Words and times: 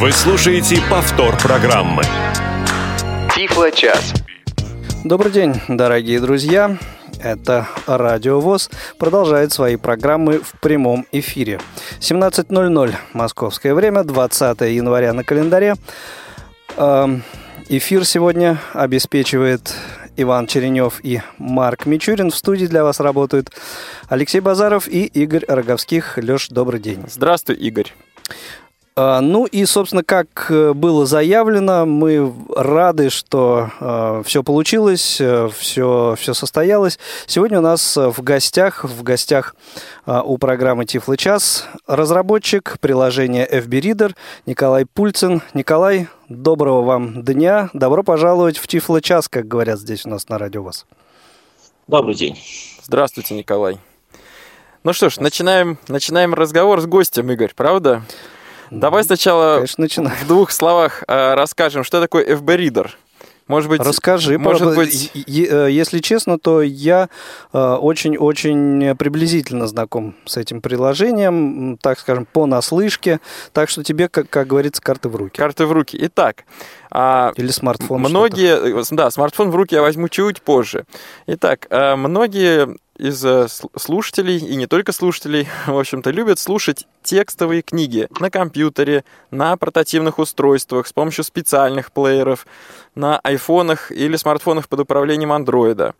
Вы 0.00 0.12
слушаете 0.12 0.78
повтор 0.88 1.36
программы. 1.36 2.02
Тифло-час. 3.36 4.14
Добрый 5.04 5.30
день, 5.30 5.60
дорогие 5.68 6.20
друзья. 6.20 6.78
Это 7.22 7.68
Радио 7.86 8.40
ВОЗ 8.40 8.70
продолжает 8.96 9.52
свои 9.52 9.76
программы 9.76 10.38
в 10.38 10.58
прямом 10.58 11.04
эфире. 11.12 11.60
17.00 12.00 12.94
московское 13.12 13.74
время, 13.74 14.02
20 14.02 14.62
января 14.62 15.12
на 15.12 15.22
календаре. 15.22 15.74
Эм, 16.78 17.22
эфир 17.68 18.06
сегодня 18.06 18.56
обеспечивает 18.72 19.74
Иван 20.16 20.46
Черенев 20.46 21.00
и 21.02 21.20
Марк 21.36 21.84
Мичурин. 21.84 22.30
В 22.30 22.36
студии 22.36 22.64
для 22.64 22.84
вас 22.84 23.00
работают 23.00 23.50
Алексей 24.08 24.40
Базаров 24.40 24.88
и 24.88 25.04
Игорь 25.04 25.44
Роговских. 25.46 26.16
Леш, 26.16 26.48
добрый 26.48 26.80
день. 26.80 27.04
Здравствуй, 27.06 27.56
Игорь. 27.56 27.92
А, 28.96 29.20
ну 29.20 29.46
и, 29.46 29.64
собственно, 29.66 30.02
как 30.02 30.50
э, 30.50 30.72
было 30.72 31.06
заявлено, 31.06 31.86
мы 31.86 32.32
рады, 32.54 33.08
что 33.08 33.70
э, 33.80 34.22
все 34.26 34.42
получилось, 34.42 35.20
все, 35.56 36.14
все 36.18 36.34
состоялось. 36.34 36.98
Сегодня 37.26 37.58
у 37.58 37.62
нас 37.62 37.96
в 37.96 38.20
гостях, 38.22 38.84
в 38.84 39.02
гостях 39.02 39.54
э, 40.06 40.20
у 40.24 40.38
программы 40.38 40.86
Тифлы 40.86 41.16
час 41.16 41.66
разработчик 41.86 42.78
приложения 42.80 43.46
FB 43.46 43.80
Reader 43.80 44.16
Николай 44.46 44.86
Пульцин. 44.86 45.42
Николай, 45.54 46.08
доброго 46.28 46.82
вам 46.82 47.22
дня. 47.22 47.70
Добро 47.72 48.02
пожаловать 48.02 48.58
в 48.58 48.66
Тифлы 48.66 49.00
час, 49.00 49.28
как 49.28 49.46
говорят 49.46 49.78
здесь 49.78 50.04
у 50.04 50.08
нас 50.08 50.28
на 50.28 50.36
радио 50.36 50.62
вас. 50.62 50.84
Добрый 51.86 52.16
день. 52.16 52.38
Здравствуйте, 52.82 53.34
Николай. 53.34 53.78
Ну 54.82 54.92
что 54.94 55.10
ж, 55.10 55.18
начинаем, 55.18 55.78
начинаем 55.88 56.34
разговор 56.34 56.80
с 56.80 56.86
гостем, 56.86 57.30
Игорь, 57.30 57.52
правда? 57.54 58.02
Давай 58.70 59.02
сначала 59.02 59.66
Конечно, 59.76 60.10
в 60.10 60.26
двух 60.28 60.52
словах 60.52 61.02
э, 61.08 61.34
расскажем, 61.34 61.82
что 61.82 62.00
такое 62.00 62.24
FB 62.24 62.44
Reader. 62.44 62.90
Может 63.48 63.68
быть, 63.68 63.80
Расскажи, 63.80 64.38
может 64.38 64.62
правда, 64.62 64.76
быть... 64.76 65.10
Э, 65.26 65.68
если 65.68 65.98
честно, 65.98 66.38
то 66.38 66.62
я 66.62 67.08
э, 67.52 67.58
очень-очень 67.58 68.94
приблизительно 68.96 69.66
знаком 69.66 70.14
с 70.24 70.36
этим 70.36 70.60
приложением, 70.60 71.76
так 71.82 71.98
скажем, 71.98 72.26
по 72.26 72.46
наслышке. 72.46 73.18
Так 73.52 73.68
что 73.68 73.82
тебе, 73.82 74.08
как, 74.08 74.30
как 74.30 74.46
говорится, 74.46 74.80
карты 74.80 75.08
в 75.08 75.16
руки. 75.16 75.36
Карты 75.36 75.66
в 75.66 75.72
руки. 75.72 75.98
Итак, 76.02 76.44
а, 76.92 77.32
Или 77.34 77.48
смартфон. 77.50 78.00
Многие, 78.00 78.84
да, 78.94 79.10
смартфон 79.10 79.50
в 79.50 79.56
руки 79.56 79.74
я 79.74 79.82
возьму 79.82 80.08
чуть 80.08 80.42
позже. 80.42 80.84
Итак, 81.26 81.66
многие 81.70 82.76
из 83.00 83.24
э, 83.24 83.48
слушателей, 83.76 84.38
и 84.38 84.56
не 84.56 84.66
только 84.66 84.92
слушателей, 84.92 85.48
в 85.66 85.78
общем-то, 85.78 86.10
любят 86.10 86.38
слушать 86.38 86.86
текстовые 87.02 87.62
книги 87.62 88.08
на 88.18 88.30
компьютере, 88.30 89.04
на 89.30 89.56
портативных 89.56 90.18
устройствах, 90.18 90.86
с 90.86 90.92
помощью 90.92 91.24
специальных 91.24 91.92
плееров, 91.92 92.46
на 92.94 93.18
айфонах 93.20 93.90
или 93.90 94.16
смартфонах 94.16 94.68
под 94.68 94.80
управлением 94.80 95.32
андроида. 95.32 95.94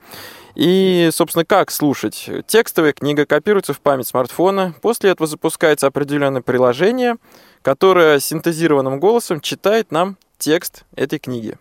И, 0.55 1.09
собственно, 1.13 1.45
как 1.45 1.71
слушать? 1.71 2.29
Текстовая 2.47 2.93
книга 2.93 3.25
копируется 3.25 3.73
в 3.73 3.81
память 3.81 4.09
смартфона, 4.09 4.75
после 4.83 5.11
этого 5.11 5.27
запускается 5.27 5.87
определенное 5.87 6.43
приложение, 6.43 7.17
которое 7.63 8.21
синтезированным 8.21 9.01
голосом 9.01 9.41
читает 9.41 9.91
нам 9.91 10.17
текст 10.39 10.85
этой 10.97 11.19
книги. 11.19 11.57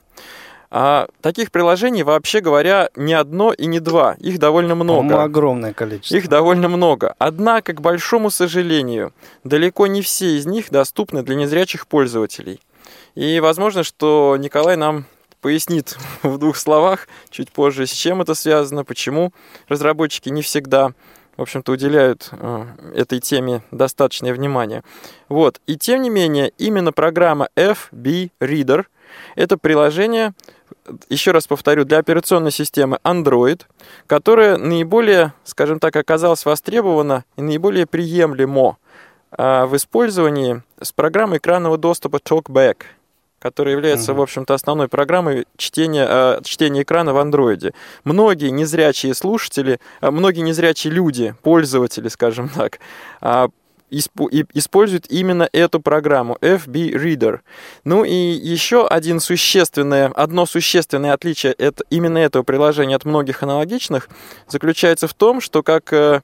А 0.71 1.07
таких 1.21 1.51
приложений, 1.51 2.03
вообще 2.03 2.41
говоря, 2.41 2.89
не 2.95 3.13
одно 3.13 3.53
и 3.53 3.65
не 3.65 3.79
два. 3.79 4.15
Их 4.19 4.37
довольно 4.37 4.75
много. 4.75 5.15
по 5.15 5.23
огромное 5.23 5.73
количество. 5.73 6.15
Их 6.15 6.27
довольно 6.27 6.69
много. 6.69 7.15
Однако, 7.17 7.73
к 7.73 7.81
большому 7.81 8.29
сожалению, 8.29 9.13
далеко 9.43 9.87
не 9.87 10.01
все 10.01 10.37
из 10.37 10.45
них 10.45 10.69
доступны 10.69 11.23
для 11.23 11.35
незрячих 11.35 11.87
пользователей. 11.87 12.59
И 13.15 13.39
возможно, 13.39 13.83
что 13.83 14.37
Николай 14.39 14.77
нам 14.77 15.05
пояснит 15.41 15.97
в 16.23 16.37
двух 16.37 16.55
словах 16.55 17.07
чуть 17.31 17.51
позже, 17.51 17.87
с 17.87 17.91
чем 17.91 18.21
это 18.21 18.35
связано, 18.35 18.83
почему 18.83 19.33
разработчики 19.67 20.29
не 20.29 20.41
всегда 20.41 20.91
в 21.37 21.41
общем-то, 21.41 21.71
уделяют 21.71 22.27
э, 22.33 22.65
этой 22.95 23.21
теме 23.21 23.61
достаточное 23.71 24.33
внимание. 24.33 24.83
Вот. 25.29 25.61
И 25.67 25.77
тем 25.77 26.01
не 26.01 26.09
менее, 26.09 26.51
именно 26.57 26.91
программа 26.91 27.47
FB 27.55 28.31
Reader– 28.41 28.83
это 29.35 29.57
приложение, 29.57 30.33
еще 31.09 31.31
раз 31.31 31.47
повторю, 31.47 31.85
для 31.85 31.97
операционной 31.97 32.51
системы 32.51 32.99
Android, 33.03 33.61
которая 34.07 34.57
наиболее, 34.57 35.33
скажем 35.43 35.79
так, 35.79 35.95
оказалась 35.95 36.45
востребована 36.45 37.25
и 37.35 37.41
наиболее 37.41 37.85
приемлемо 37.85 38.77
а, 39.31 39.65
в 39.65 39.75
использовании 39.75 40.61
с 40.81 40.91
программой 40.91 41.37
экранного 41.37 41.77
доступа 41.77 42.17
TalkBack, 42.17 42.77
которая 43.39 43.73
является, 43.73 44.13
в 44.13 44.21
общем-то, 44.21 44.53
основной 44.53 44.87
программой 44.87 45.45
чтения, 45.57 46.05
а, 46.07 46.41
чтения 46.43 46.83
экрана 46.83 47.13
в 47.13 47.17
андроиде. 47.17 47.73
Многие 48.03 48.49
незрячие 48.49 49.13
слушатели, 49.13 49.79
а, 50.01 50.11
многие 50.11 50.41
незрячие 50.41 50.93
люди, 50.93 51.35
пользователи, 51.41 52.07
скажем 52.07 52.49
так, 52.49 52.79
используют 53.91 55.05
именно 55.09 55.47
эту 55.51 55.79
программу 55.79 56.37
FB 56.41 56.93
Reader. 56.93 57.39
Ну 57.83 58.03
и 58.03 58.13
еще 58.13 58.87
один 58.87 59.19
существенное, 59.19 60.07
одно 60.07 60.45
существенное 60.45 61.13
отличие 61.13 61.53
это, 61.53 61.83
именно 61.89 62.17
этого 62.17 62.43
приложения 62.43 62.95
от 62.95 63.05
многих 63.05 63.43
аналогичных 63.43 64.09
заключается 64.47 65.07
в 65.07 65.13
том, 65.13 65.41
что 65.41 65.63
как 65.63 65.91
э, 65.93 66.21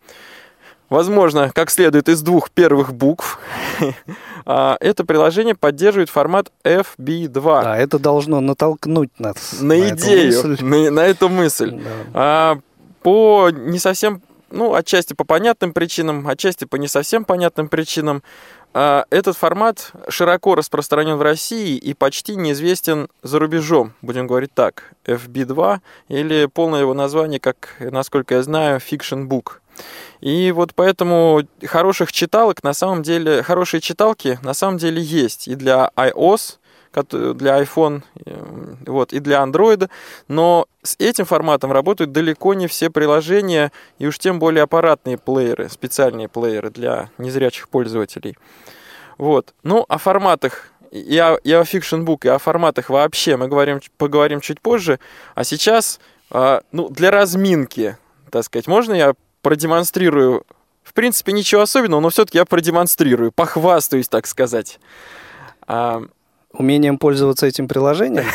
возможно, 0.89 1.51
как 1.53 1.69
следует 1.71 2.09
из 2.09 2.21
двух 2.21 2.49
первых 2.51 2.93
букв, 2.93 3.39
а, 4.45 4.77
это 4.79 5.05
приложение 5.05 5.55
поддерживает 5.55 6.09
формат 6.09 6.51
FB2. 6.63 7.63
Да, 7.63 7.77
это 7.77 7.99
должно 7.99 8.39
натолкнуть 8.41 9.11
нас 9.19 9.59
на, 9.59 9.75
на 9.75 9.89
идею, 9.89 10.31
эту 10.31 10.65
на, 10.65 10.91
на 10.91 11.05
эту 11.05 11.29
мысль. 11.29 11.71
Да. 11.71 11.89
А, 12.13 12.59
по 13.01 13.49
не 13.51 13.79
совсем 13.79 14.21
ну, 14.55 14.73
отчасти 14.73 15.13
по 15.13 15.23
понятным 15.23 15.73
причинам, 15.73 16.27
отчасти 16.27 16.65
по 16.65 16.77
не 16.77 16.87
совсем 16.87 17.25
понятным 17.25 17.67
причинам. 17.67 18.23
А, 18.73 19.05
этот 19.09 19.37
формат 19.37 19.91
широко 20.09 20.55
распространен 20.55 21.17
в 21.17 21.21
России 21.21 21.77
и 21.77 21.93
почти 21.93 22.35
неизвестен 22.35 23.09
за 23.21 23.39
рубежом, 23.39 23.93
будем 24.01 24.27
говорить 24.27 24.53
так, 24.53 24.95
FB2, 25.05 25.79
или 26.07 26.45
полное 26.47 26.81
его 26.81 26.93
название, 26.93 27.39
как, 27.39 27.75
насколько 27.79 28.35
я 28.35 28.43
знаю, 28.43 28.79
Fiction 28.79 29.27
Book. 29.27 29.59
И 30.21 30.51
вот 30.51 30.73
поэтому 30.73 31.41
хороших 31.65 32.11
читалок 32.11 32.63
на 32.63 32.73
самом 32.73 33.03
деле, 33.03 33.43
хорошие 33.43 33.81
читалки 33.81 34.39
на 34.41 34.53
самом 34.53 34.77
деле 34.77 35.01
есть 35.01 35.47
и 35.49 35.55
для 35.55 35.91
iOS, 35.97 36.57
для 37.03 37.61
iPhone 37.61 38.03
э, 38.25 38.75
вот, 38.85 39.13
и 39.13 39.19
для 39.19 39.43
Android, 39.43 39.89
но 40.27 40.67
с 40.81 40.95
этим 40.99 41.25
форматом 41.25 41.71
работают 41.71 42.11
далеко 42.11 42.53
не 42.53 42.67
все 42.67 42.89
приложения, 42.89 43.71
и 43.99 44.07
уж 44.07 44.19
тем 44.19 44.39
более 44.39 44.63
аппаратные 44.63 45.17
плееры, 45.17 45.69
специальные 45.69 46.29
плееры 46.29 46.69
для 46.69 47.09
незрячих 47.17 47.69
пользователей. 47.69 48.37
Вот. 49.17 49.53
Ну, 49.63 49.85
о 49.87 49.97
форматах 49.97 50.71
и 50.91 51.17
о, 51.17 51.35
и 51.43 51.51
о 51.51 51.61
Fiction 51.63 52.05
Book, 52.05 52.25
и 52.25 52.29
о 52.29 52.37
форматах 52.37 52.89
вообще 52.89 53.37
мы 53.37 53.47
говорим, 53.47 53.79
поговорим 53.97 54.41
чуть 54.41 54.61
позже. 54.61 54.99
А 55.33 55.43
сейчас, 55.43 55.99
а, 56.29 56.61
ну, 56.71 56.89
для 56.89 57.11
разминки, 57.11 57.97
так 58.31 58.43
сказать, 58.43 58.67
можно 58.67 58.93
я 58.93 59.13
продемонстрирую 59.41 60.45
в 60.85 60.93
принципе, 60.93 61.33
ничего 61.33 61.61
особенного, 61.61 61.99
но 61.99 62.09
все-таки 62.09 62.37
я 62.37 62.45
продемонстрирую, 62.45 63.31
похвастаюсь, 63.31 64.07
так 64.07 64.27
сказать. 64.27 64.79
Умением 66.57 66.97
пользоваться 66.97 67.45
этим 67.45 67.67
приложением? 67.67 68.25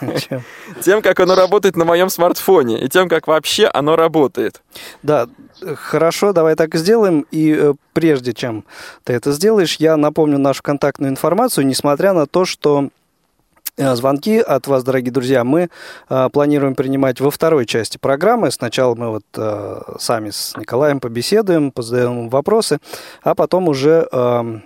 Тем, 0.82 1.02
как 1.02 1.20
оно 1.20 1.34
работает 1.34 1.76
на 1.76 1.84
моем 1.84 2.08
смартфоне, 2.08 2.82
и 2.82 2.88
тем, 2.88 3.08
как 3.08 3.26
вообще 3.26 3.66
оно 3.72 3.96
работает. 3.96 4.62
Да, 5.02 5.28
хорошо, 5.76 6.32
давай 6.32 6.54
так 6.54 6.74
и 6.74 6.78
сделаем. 6.78 7.26
И 7.30 7.54
э, 7.56 7.74
прежде 7.92 8.32
чем 8.32 8.64
ты 9.04 9.12
это 9.12 9.32
сделаешь, 9.32 9.76
я 9.76 9.96
напомню 9.96 10.38
нашу 10.38 10.62
контактную 10.62 11.10
информацию, 11.10 11.66
несмотря 11.66 12.12
на 12.12 12.26
то, 12.26 12.44
что 12.44 12.88
звонки 13.76 14.38
от 14.38 14.66
вас, 14.66 14.84
дорогие 14.84 15.12
друзья, 15.12 15.44
мы 15.44 15.70
э, 16.08 16.28
планируем 16.30 16.74
принимать 16.74 17.20
во 17.20 17.30
второй 17.30 17.66
части 17.66 17.96
программы. 17.98 18.50
Сначала 18.50 18.94
мы 18.94 19.08
вот 19.08 19.24
э, 19.36 19.80
сами 19.98 20.30
с 20.30 20.54
Николаем 20.56 21.00
побеседуем, 21.00 21.70
позадаем 21.72 22.28
вопросы, 22.28 22.78
а 23.22 23.34
потом 23.34 23.68
уже 23.68 24.06
э, 24.12 24.58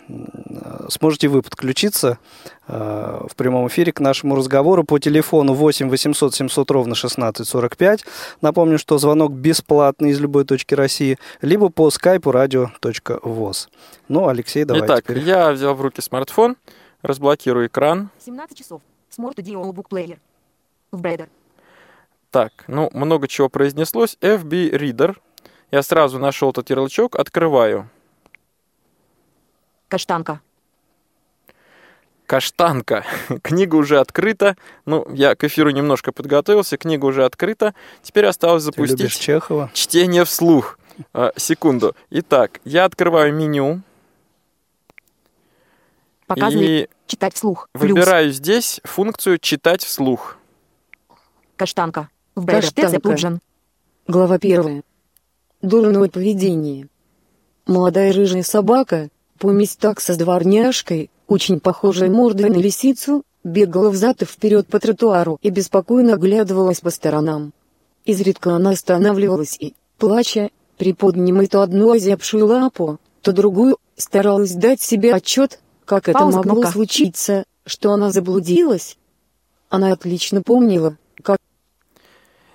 сможете 0.89 1.29
вы 1.29 1.43
подключиться 1.43 2.19
э, 2.67 3.27
в 3.29 3.37
прямом 3.37 3.69
эфире 3.69 3.93
к 3.93 4.01
нашему 4.01 4.35
разговору 4.35 4.83
по 4.83 4.99
телефону 4.99 5.55
8 5.55 5.89
800 5.89 6.35
700 6.35 6.71
ровно 6.71 6.95
16 6.95 7.47
45. 7.47 8.05
Напомню, 8.41 8.79
что 8.79 8.99
звонок 8.99 9.33
бесплатный 9.33 10.11
из 10.11 10.21
любой 10.21 10.45
точки 10.45 10.75
России, 10.75 11.19
либо 11.43 11.69
по 11.69 11.91
скайпу 11.91 12.31
radio.voz. 12.31 13.69
Ну, 14.09 14.29
Алексей, 14.29 14.65
давай 14.65 14.87
Итак, 14.87 15.05
теперь. 15.05 15.21
я 15.21 15.53
взял 15.53 15.75
в 15.75 15.81
руки 15.81 16.01
смартфон, 16.01 16.57
разблокирую 17.03 17.69
экран. 17.69 18.11
17 18.25 18.59
часов. 18.59 18.83
Smart 19.17 19.37
Audio 19.37 19.73
Book 19.73 19.89
Player. 19.89 20.19
В 20.93 21.01
Braider. 21.01 21.29
Так, 22.31 22.53
ну, 22.69 22.91
много 22.93 23.29
чего 23.29 23.49
произнеслось. 23.49 24.19
FB 24.21 24.71
Reader. 24.73 25.17
Я 25.71 25.83
сразу 25.83 26.19
нашел 26.19 26.51
этот 26.51 26.71
ярлычок, 26.71 27.17
открываю. 27.17 27.89
Каштанка. 29.89 30.41
Каштанка. 32.27 33.05
Книга 33.43 33.77
уже 33.77 34.01
открыта. 34.01 34.57
Ну, 34.85 35.07
я 35.13 35.35
к 35.35 35.45
эфиру 35.45 35.71
немножко 35.71 36.13
подготовился, 36.13 36.77
книга 36.77 37.07
уже 37.07 37.25
открыта. 37.25 37.75
Теперь 38.03 38.27
осталось 38.27 38.65
запустить 38.65 39.19
Чехова? 39.19 39.71
чтение 39.73 40.25
вслух. 40.25 40.79
А, 41.13 41.33
секунду. 41.37 41.95
Итак, 42.11 42.61
я 42.65 42.85
открываю 42.85 43.33
меню 43.33 43.83
Показывает 46.27 46.69
и 46.69 46.89
читать 47.07 47.35
вслух. 47.35 47.69
Плюс. 47.73 47.93
выбираю 47.93 48.33
здесь 48.33 48.81
функцию 48.85 49.39
«Читать 49.39 49.85
вслух». 49.85 50.37
Каштанка. 51.57 52.11
В 52.35 52.45
Каштанка. 52.47 53.01
Плуджин. 53.01 53.41
Глава 54.09 54.39
первая. 54.39 54.83
Дурное 55.63 56.09
поведение. 56.09 56.89
Молодая 57.67 58.13
рыжая 58.13 58.43
собака, 58.43 59.09
помесь 59.39 59.77
такса 59.77 60.15
с 60.15 60.17
дворняжкой, 60.17 61.11
очень 61.27 61.61
похожая 61.61 62.11
мордой 62.11 62.51
на 62.51 62.57
лисицу, 62.57 63.25
бегала 63.43 63.91
взад 63.91 64.23
и 64.23 64.25
вперед 64.25 64.67
по 64.67 64.79
тротуару 64.79 65.39
и 65.43 65.51
беспокойно 65.51 66.15
оглядывалась 66.15 66.81
по 66.81 66.91
сторонам. 66.91 67.53
Изредка 68.05 68.55
она 68.55 68.71
останавливалась 68.71 69.57
и, 69.59 69.75
плача, 69.99 70.51
приподнимая 70.77 71.47
то 71.49 71.63
одну 71.63 71.93
озябшую 71.93 72.47
лапу, 72.47 72.99
то 73.23 73.33
другую, 73.33 73.79
старалась 73.97 74.53
дать 74.53 74.81
себе 74.81 75.15
отчет, 75.15 75.61
как 75.87 76.09
это 76.09 76.19
Пауза, 76.19 76.39
могло 76.39 76.53
кнопка. 76.55 76.73
случиться, 76.73 77.45
что 77.65 77.93
она 77.93 78.11
заблудилась. 78.11 78.99
Она 79.71 79.93
отлично 79.93 80.43
помнила, 80.43 80.97
как 81.23 81.39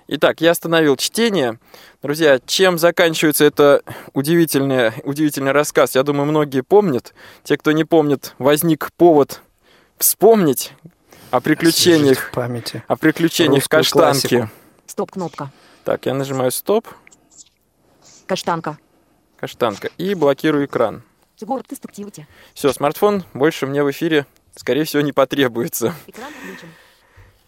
Итак, 0.08 0.40
я 0.40 0.50
остановил 0.50 0.96
чтение. 0.96 1.58
Друзья, 2.02 2.38
чем 2.44 2.78
заканчивается 2.78 3.44
это 3.44 3.82
удивительный, 4.12 4.92
удивительный 5.04 5.52
рассказ, 5.52 5.94
я 5.94 6.02
думаю, 6.02 6.26
многие 6.26 6.62
помнят. 6.62 7.14
Те, 7.44 7.56
кто 7.56 7.72
не 7.72 7.84
помнит, 7.84 8.34
возник 8.38 8.90
повод 8.96 9.40
вспомнить 9.98 10.72
о 11.30 11.40
приключениях, 11.40 12.30
памяти. 12.32 12.84
о 12.88 12.96
приключениях 12.96 13.62
Русскую 13.62 13.80
каштанки. 13.80 14.28
классику. 14.28 14.50
Стоп-кнопка. 14.86 15.50
Так, 15.84 16.04
я 16.06 16.14
нажимаю 16.14 16.50
стоп, 16.50 16.86
Каштанка. 18.26 18.78
каштанка, 19.36 19.88
и 19.98 20.14
блокирую 20.14 20.66
экран. 20.66 21.02
Ты 21.68 21.76
структивите. 21.76 22.26
Все, 22.54 22.72
смартфон 22.72 23.24
больше 23.34 23.66
мне 23.66 23.82
в 23.82 23.90
эфире, 23.90 24.26
скорее 24.56 24.84
всего, 24.84 25.02
не 25.02 25.12
потребуется. 25.12 25.94
Экран 26.06 26.32
включен. 26.32 26.68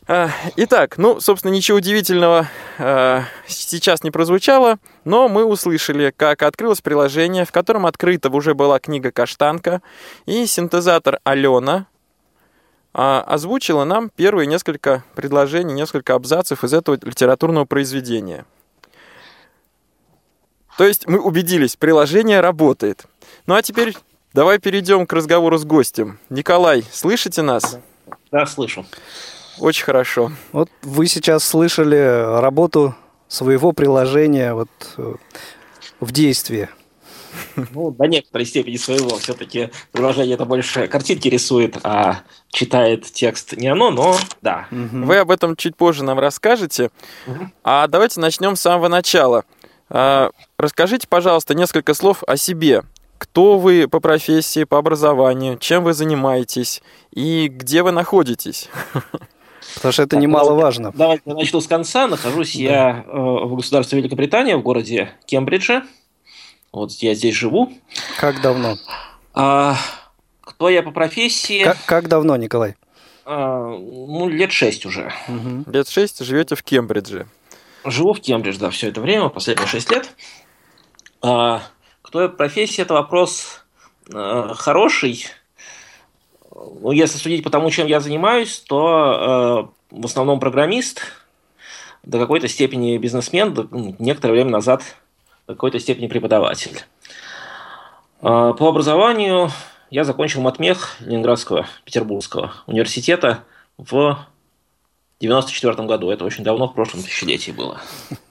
А, 0.06 0.28
Итак, 0.56 0.98
ну, 0.98 1.18
собственно, 1.18 1.50
ничего 1.50 1.78
удивительного 1.78 2.46
а, 2.78 3.22
сейчас 3.46 4.02
не 4.02 4.10
прозвучало, 4.10 4.78
но 5.04 5.28
мы 5.28 5.46
услышали, 5.46 6.12
как 6.14 6.42
открылось 6.42 6.82
приложение, 6.82 7.46
в 7.46 7.52
котором 7.52 7.86
открыта 7.86 8.28
уже 8.28 8.54
была 8.54 8.78
книга 8.80 9.12
«Каштанка», 9.12 9.80
и 10.26 10.44
синтезатор 10.44 11.20
Алена 11.24 11.86
а, 12.92 13.22
озвучила 13.22 13.84
нам 13.84 14.10
первые 14.14 14.46
несколько 14.46 15.04
предложений, 15.14 15.72
несколько 15.72 16.14
абзацев 16.14 16.64
из 16.64 16.74
этого 16.74 16.98
литературного 17.00 17.64
произведения. 17.64 18.44
То 20.76 20.84
есть 20.84 21.06
мы 21.06 21.18
убедились, 21.18 21.76
приложение 21.76 22.40
работает. 22.40 23.06
Ну 23.46 23.54
а 23.54 23.62
теперь 23.62 23.94
давай 24.32 24.58
перейдем 24.58 25.06
к 25.06 25.12
разговору 25.12 25.58
с 25.58 25.64
гостем. 25.64 26.18
Николай, 26.30 26.82
слышите 26.90 27.42
нас? 27.42 27.78
Да, 28.30 28.46
слышу. 28.46 28.86
Очень 29.58 29.84
хорошо. 29.84 30.32
Вот 30.52 30.70
вы 30.82 31.06
сейчас 31.06 31.44
слышали 31.44 32.40
работу 32.40 32.94
своего 33.28 33.72
приложения 33.72 34.54
вот 34.54 34.70
э, 34.96 35.14
в 36.00 36.12
действии. 36.12 36.68
Ну, 37.56 37.90
до 37.90 38.06
некоторой 38.06 38.46
степени 38.46 38.76
своего. 38.76 39.18
Все-таки 39.18 39.70
приложение 39.92 40.34
это 40.34 40.44
больше 40.44 40.86
картинки 40.88 41.28
рисует, 41.28 41.76
а 41.82 42.20
читает 42.48 43.04
текст 43.04 43.52
не 43.52 43.68
оно, 43.68 43.90
но 43.90 44.16
да. 44.40 44.66
Вы 44.70 45.18
об 45.18 45.30
этом 45.30 45.56
чуть 45.56 45.76
позже 45.76 46.02
нам 46.02 46.18
расскажете. 46.18 46.90
А 47.62 47.86
давайте 47.88 48.20
начнем 48.20 48.56
с 48.56 48.60
самого 48.60 48.88
начала. 48.88 49.44
А, 49.90 50.30
Расскажите, 50.58 51.06
пожалуйста, 51.06 51.54
несколько 51.54 51.92
слов 51.94 52.22
о 52.26 52.36
себе. 52.36 52.82
Кто 53.18 53.58
вы 53.58 53.88
по 53.88 54.00
профессии, 54.00 54.64
по 54.64 54.78
образованию, 54.78 55.58
чем 55.58 55.84
вы 55.84 55.94
занимаетесь 55.94 56.82
и 57.12 57.48
где 57.48 57.82
вы 57.82 57.90
находитесь? 57.92 58.68
Потому 59.74 59.92
что 59.92 60.02
это 60.02 60.10
Так, 60.16 60.20
немаловажно. 60.20 60.92
Давайте 60.94 61.22
я 61.26 61.34
начну 61.34 61.60
с 61.60 61.66
конца. 61.66 62.06
Нахожусь 62.06 62.54
я 62.54 63.04
э, 63.06 63.10
в 63.12 63.56
государстве 63.56 63.98
Великобритания, 63.98 64.56
в 64.56 64.62
городе 64.62 65.10
Кембридже. 65.26 65.84
Вот 66.72 66.92
я 66.92 67.14
здесь 67.14 67.34
живу. 67.34 67.72
Как 68.18 68.40
давно? 68.40 68.76
А, 69.32 69.76
кто 70.40 70.68
я 70.68 70.82
по 70.82 70.90
профессии? 70.90 71.64
Как, 71.64 71.78
как 71.86 72.08
давно, 72.08 72.36
Николай? 72.36 72.76
А, 73.24 73.68
ну, 73.68 74.28
лет 74.28 74.52
шесть 74.52 74.84
уже. 74.86 75.12
Мгм. 75.28 75.64
Лет 75.72 75.88
шесть 75.88 76.24
живете 76.24 76.54
в 76.56 76.62
Кембридже. 76.62 77.26
Живу 77.84 78.12
в 78.12 78.20
Кембридже, 78.20 78.58
да, 78.58 78.70
все 78.70 78.88
это 78.88 79.00
время, 79.00 79.28
последние 79.28 79.66
шесть 79.66 79.90
лет. 79.90 80.08
А, 81.22 81.62
кто 82.14 82.22
я 82.22 82.28
по 82.28 82.36
профессии, 82.36 82.80
это 82.80 82.94
вопрос 82.94 83.64
э, 84.14 84.52
хороший. 84.54 85.26
Ну, 86.54 86.92
если 86.92 87.18
судить 87.18 87.42
по 87.42 87.50
тому, 87.50 87.72
чем 87.72 87.88
я 87.88 87.98
занимаюсь, 87.98 88.60
то 88.60 89.68
э, 89.90 89.96
в 89.96 90.04
основном 90.06 90.38
программист, 90.38 91.02
до 92.04 92.20
какой-то 92.20 92.46
степени 92.46 92.96
бизнесмен, 92.98 93.52
до- 93.52 93.66
некоторое 93.98 94.34
время 94.34 94.50
назад 94.50 94.84
до 95.48 95.54
какой-то 95.54 95.80
степени 95.80 96.06
преподаватель. 96.06 96.82
А, 98.22 98.52
По 98.52 98.68
образованию 98.68 99.50
я 99.90 100.04
закончил 100.04 100.40
матмех 100.40 100.94
Ленинградского 101.00 101.66
Петербургского 101.84 102.52
университета 102.68 103.42
в 103.76 104.24
94 105.20 105.86
году. 105.86 106.10
Это 106.10 106.24
очень 106.24 106.44
давно, 106.44 106.68
в 106.68 106.74
прошлом 106.74 107.02
тысячелетии 107.02 107.50
было. 107.50 107.80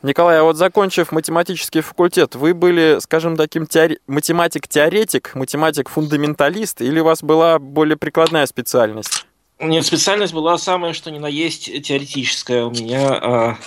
Николай, 0.02 0.40
а 0.40 0.44
вот 0.44 0.58
закончив 0.58 1.12
математический 1.12 1.82
факультет, 1.82 2.36
вы 2.36 2.54
были, 2.54 2.98
скажем, 3.00 3.38
таким 3.38 3.64
теори- 3.64 4.00
математик-теоретик, 4.08 5.34
математик-фундаменталист, 5.36 6.82
или 6.82 7.00
у 7.00 7.06
вас 7.06 7.24
была 7.24 7.60
более 7.60 7.98
прикладная 7.98 8.46
специальность? 8.46 9.26
Нет, 9.60 9.86
специальность 9.86 10.34
была 10.34 10.58
самая, 10.58 10.94
что 10.94 11.10
ни 11.10 11.20
на 11.20 11.28
есть, 11.28 11.66
теоретическая. 11.84 12.66
У 12.66 12.72
меня 12.72 13.14
а, 13.14 13.58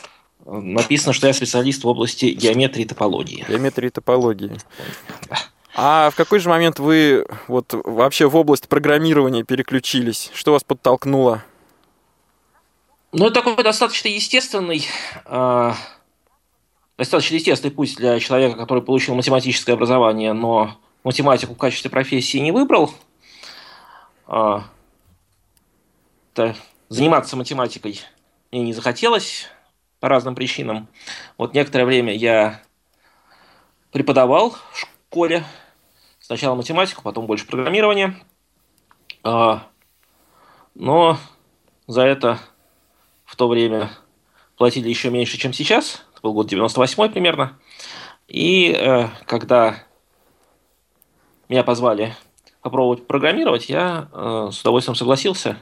написано, 0.44 1.12
что 1.12 1.26
я 1.26 1.32
специалист 1.32 1.82
в 1.82 1.88
области 1.88 2.26
геометрии 2.26 2.82
и 2.82 2.86
топологии. 2.86 3.44
Геометрии 3.48 3.88
и 3.88 3.90
топологии. 3.90 4.52
А 5.74 6.10
в 6.10 6.16
какой 6.16 6.38
же 6.38 6.48
момент 6.48 6.78
вы 6.78 7.26
вот 7.48 7.74
вообще 7.84 8.28
в 8.28 8.36
область 8.36 8.68
программирования 8.68 9.42
переключились? 9.42 10.30
Что 10.34 10.52
вас 10.52 10.64
подтолкнуло? 10.64 11.42
Ну, 13.18 13.24
это 13.24 13.36
такой 13.36 13.64
достаточно 13.64 14.08
естественный, 14.08 14.86
а, 15.24 15.74
достаточно 16.98 17.36
естественный 17.36 17.72
путь 17.72 17.96
для 17.96 18.20
человека, 18.20 18.58
который 18.58 18.82
получил 18.82 19.14
математическое 19.14 19.72
образование, 19.72 20.34
но 20.34 20.76
математику 21.02 21.54
в 21.54 21.56
качестве 21.56 21.90
профессии 21.90 22.36
не 22.36 22.52
выбрал. 22.52 22.92
Это 24.26 24.66
заниматься 26.90 27.36
математикой 27.36 28.02
мне 28.52 28.60
не 28.60 28.74
захотелось 28.74 29.48
по 29.98 30.10
разным 30.10 30.34
причинам. 30.34 30.86
Вот 31.38 31.54
некоторое 31.54 31.86
время 31.86 32.14
я 32.14 32.60
преподавал 33.92 34.58
в 34.72 34.78
школе. 34.78 35.42
Сначала 36.20 36.54
математику, 36.54 37.00
потом 37.00 37.24
больше 37.24 37.46
программирование. 37.46 38.14
А, 39.22 39.66
но 40.74 41.16
за 41.86 42.02
это 42.02 42.40
в 43.26 43.36
то 43.36 43.48
время 43.48 43.90
платили 44.56 44.88
еще 44.88 45.10
меньше, 45.10 45.36
чем 45.36 45.52
сейчас. 45.52 46.04
Это 46.12 46.22
был 46.22 46.32
год 46.32 46.46
98 46.46 47.12
примерно. 47.12 47.58
И 48.28 48.72
э, 48.72 49.08
когда 49.26 49.82
меня 51.48 51.62
позвали 51.62 52.16
попробовать 52.62 53.06
программировать, 53.06 53.68
я 53.68 54.08
э, 54.12 54.48
с 54.52 54.60
удовольствием 54.60 54.96
согласился. 54.96 55.58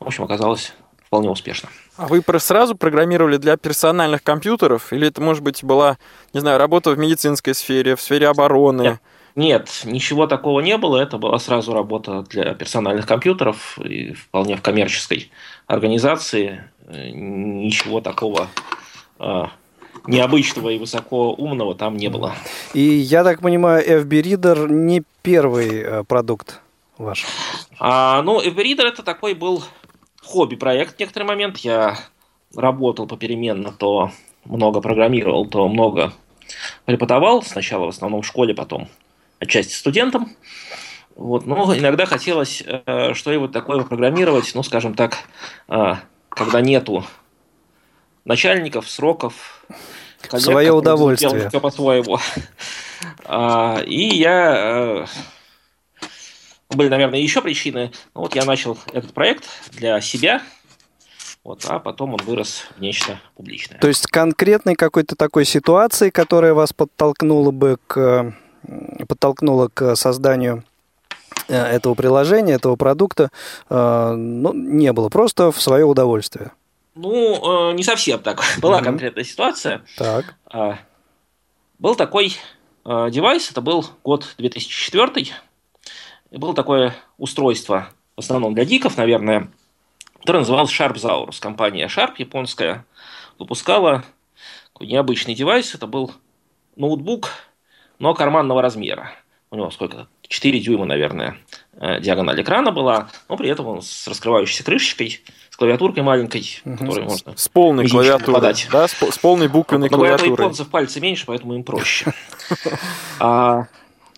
В 0.00 0.06
общем, 0.06 0.24
оказалось 0.24 0.74
вполне 1.06 1.30
успешно. 1.30 1.68
А 1.96 2.08
вы 2.08 2.22
сразу 2.38 2.74
программировали 2.74 3.36
для 3.36 3.56
персональных 3.56 4.22
компьютеров? 4.22 4.92
Или 4.92 5.08
это, 5.08 5.22
может 5.22 5.42
быть, 5.42 5.64
была, 5.64 5.98
не 6.34 6.40
знаю, 6.40 6.58
работа 6.58 6.90
в 6.90 6.98
медицинской 6.98 7.54
сфере, 7.54 7.96
в 7.96 8.00
сфере 8.00 8.28
обороны? 8.28 8.82
Нет. 8.82 9.00
Нет, 9.36 9.82
ничего 9.84 10.26
такого 10.26 10.60
не 10.60 10.78
было. 10.78 10.96
Это 10.96 11.18
была 11.18 11.38
сразу 11.38 11.74
работа 11.74 12.22
для 12.22 12.54
персональных 12.54 13.06
компьютеров 13.06 13.78
и 13.78 14.14
вполне 14.14 14.56
в 14.56 14.62
коммерческой 14.62 15.30
организации. 15.66 16.64
Ничего 16.88 18.00
такого 18.00 18.48
э, 19.18 19.44
необычного 20.06 20.70
и 20.70 20.78
высокоумного 20.78 21.74
там 21.74 21.98
не 21.98 22.08
было. 22.08 22.34
И 22.72 22.80
я 22.80 23.24
так 23.24 23.42
понимаю, 23.42 23.86
FB 23.86 24.22
Reader 24.22 24.72
не 24.72 25.02
первый 25.20 25.82
э, 25.82 26.04
продукт 26.04 26.62
ваш. 26.96 27.26
А, 27.78 28.22
ну, 28.22 28.40
Everreader 28.40 28.84
это 28.84 29.02
такой 29.02 29.34
был 29.34 29.62
хобби-проект 30.22 30.96
в 30.96 30.98
некоторый 30.98 31.24
момент. 31.24 31.58
Я 31.58 31.98
работал 32.54 33.06
попеременно, 33.06 33.70
то 33.70 34.10
много 34.46 34.80
программировал, 34.80 35.46
то 35.46 35.68
много 35.68 36.12
преподавал. 36.84 37.42
Сначала 37.42 37.86
в 37.86 37.88
основном 37.88 38.22
в 38.22 38.26
школе, 38.26 38.54
потом 38.54 38.88
отчасти 39.38 39.74
студентам. 39.74 40.36
Вот. 41.14 41.46
Но 41.46 41.76
иногда 41.76 42.06
хотелось 42.06 42.62
э, 42.66 43.14
что-нибудь 43.14 43.52
такое 43.52 43.82
программировать, 43.82 44.54
ну, 44.54 44.62
скажем 44.62 44.94
так, 44.94 45.16
э, 45.68 45.94
когда 46.28 46.60
нету 46.60 47.04
начальников, 48.24 48.88
сроков. 48.88 49.64
Коллег, 50.20 50.44
Свое 50.44 50.72
удовольствие. 50.72 51.48
Все 51.48 51.60
по-своему. 51.60 52.18
А, 53.24 53.82
и 53.84 54.16
я... 54.16 55.04
Э, 55.04 55.06
были, 56.70 56.88
наверное, 56.88 57.20
еще 57.20 57.42
причины. 57.42 57.92
Ну, 58.14 58.22
вот 58.22 58.34
я 58.34 58.44
начал 58.44 58.78
этот 58.92 59.12
проект 59.12 59.44
для 59.72 60.00
себя, 60.00 60.42
вот, 61.44 61.64
а 61.68 61.78
потом 61.78 62.14
он 62.14 62.20
вырос 62.24 62.66
в 62.76 62.80
нечто 62.80 63.20
публичное. 63.36 63.78
То 63.78 63.86
есть 63.86 64.06
конкретной 64.08 64.74
какой-то 64.74 65.14
такой 65.14 65.44
ситуации, 65.44 66.10
которая 66.10 66.54
вас 66.54 66.72
подтолкнула 66.72 67.52
бы 67.52 67.78
к 67.86 68.34
подтолкнула 69.08 69.68
к 69.72 69.96
созданию 69.96 70.64
э, 71.48 71.54
этого 71.54 71.94
приложения, 71.94 72.54
этого 72.54 72.76
продукта, 72.76 73.30
э, 73.68 74.14
ну, 74.16 74.52
не 74.52 74.92
было, 74.92 75.08
просто 75.08 75.52
в 75.52 75.60
свое 75.60 75.84
удовольствие. 75.84 76.52
Ну, 76.94 77.70
э, 77.70 77.74
не 77.74 77.82
совсем 77.82 78.20
так. 78.20 78.42
Была 78.60 78.80
mm-hmm. 78.80 78.84
конкретная 78.84 79.24
ситуация. 79.24 79.82
Так. 79.96 80.34
А, 80.46 80.78
был 81.78 81.94
такой 81.94 82.36
девайс, 82.84 83.50
это 83.50 83.60
был 83.60 83.84
год 84.04 84.34
2004, 84.38 85.26
и 86.30 86.36
было 86.38 86.54
такое 86.54 86.94
устройство, 87.18 87.88
в 88.14 88.20
основном 88.20 88.54
для 88.54 88.64
диков, 88.64 88.96
наверное, 88.96 89.50
который 90.20 90.38
назывался 90.38 90.74
SharpZaurus. 90.74 91.38
Компания 91.40 91.86
Sharp, 91.86 92.14
японская, 92.18 92.84
выпускала 93.38 94.04
такой 94.72 94.86
необычный 94.86 95.34
девайс. 95.34 95.74
Это 95.74 95.86
был 95.86 96.12
ноутбук, 96.76 97.30
но 97.98 98.14
карманного 98.14 98.62
размера. 98.62 99.12
У 99.50 99.56
него 99.56 99.70
сколько? 99.70 100.08
4 100.28 100.58
дюйма, 100.60 100.86
наверное, 100.86 101.38
э, 101.74 102.00
диагональ 102.00 102.42
экрана 102.42 102.72
была, 102.72 103.08
но 103.28 103.36
при 103.36 103.48
этом 103.48 103.66
он 103.66 103.82
с 103.82 104.08
раскрывающейся 104.08 104.64
крышечкой, 104.64 105.20
с 105.50 105.56
клавиатуркой 105.56 106.02
маленькой, 106.02 106.60
угу. 106.64 106.76
которой 106.76 107.04
можно 107.04 107.36
С 107.36 107.48
полной 107.48 107.88
клавиатурой, 107.88 108.34
подать. 108.34 108.68
да? 108.72 108.88
С, 108.88 108.92
с 108.92 109.18
полной 109.18 109.48
буквенной 109.48 109.88
но 109.88 109.96
клавиатурой. 109.96 110.30
у 110.30 110.34
японцев 110.34 110.68
пальцы 110.68 111.00
меньше, 111.00 111.26
поэтому 111.26 111.54
им 111.54 111.64
проще. 111.64 112.12
А, 113.18 113.66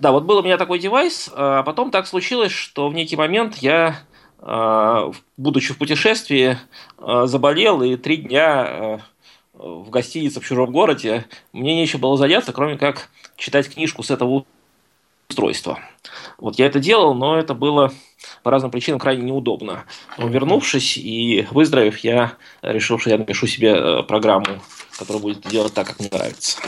да, 0.00 0.12
вот 0.12 0.24
был 0.24 0.38
у 0.38 0.42
меня 0.42 0.58
такой 0.58 0.78
девайс, 0.78 1.30
а 1.32 1.62
потом 1.62 1.90
так 1.90 2.06
случилось, 2.06 2.52
что 2.52 2.88
в 2.88 2.94
некий 2.94 3.16
момент 3.16 3.56
я 3.58 4.00
а, 4.40 5.10
будучи 5.36 5.72
в 5.72 5.78
путешествии, 5.78 6.58
а, 6.98 7.26
заболел 7.26 7.82
и 7.82 7.96
три 7.96 8.16
дня 8.16 9.00
в 9.52 9.90
гостинице 9.90 10.40
в 10.40 10.46
чужом 10.46 10.70
городе 10.70 11.26
мне 11.52 11.74
нечего 11.74 12.00
было 12.00 12.16
заняться, 12.16 12.52
кроме 12.52 12.78
как 12.78 13.08
читать 13.38 13.72
книжку 13.72 14.02
с 14.02 14.10
этого 14.10 14.44
устройства. 15.30 15.78
Вот 16.36 16.58
я 16.58 16.66
это 16.66 16.80
делал, 16.80 17.14
но 17.14 17.38
это 17.38 17.54
было 17.54 17.92
по 18.42 18.50
разным 18.50 18.70
причинам 18.70 18.98
крайне 18.98 19.22
неудобно. 19.22 19.84
Но 20.18 20.28
вернувшись 20.28 20.98
и 20.98 21.46
выздоровев, 21.50 21.98
я 21.98 22.34
решил, 22.62 22.98
что 22.98 23.10
я 23.10 23.18
напишу 23.18 23.46
себе 23.46 24.02
программу, 24.02 24.60
которая 24.98 25.22
будет 25.22 25.40
делать 25.48 25.72
так, 25.74 25.86
как 25.86 26.00
мне 26.00 26.08
нравится. 26.12 26.58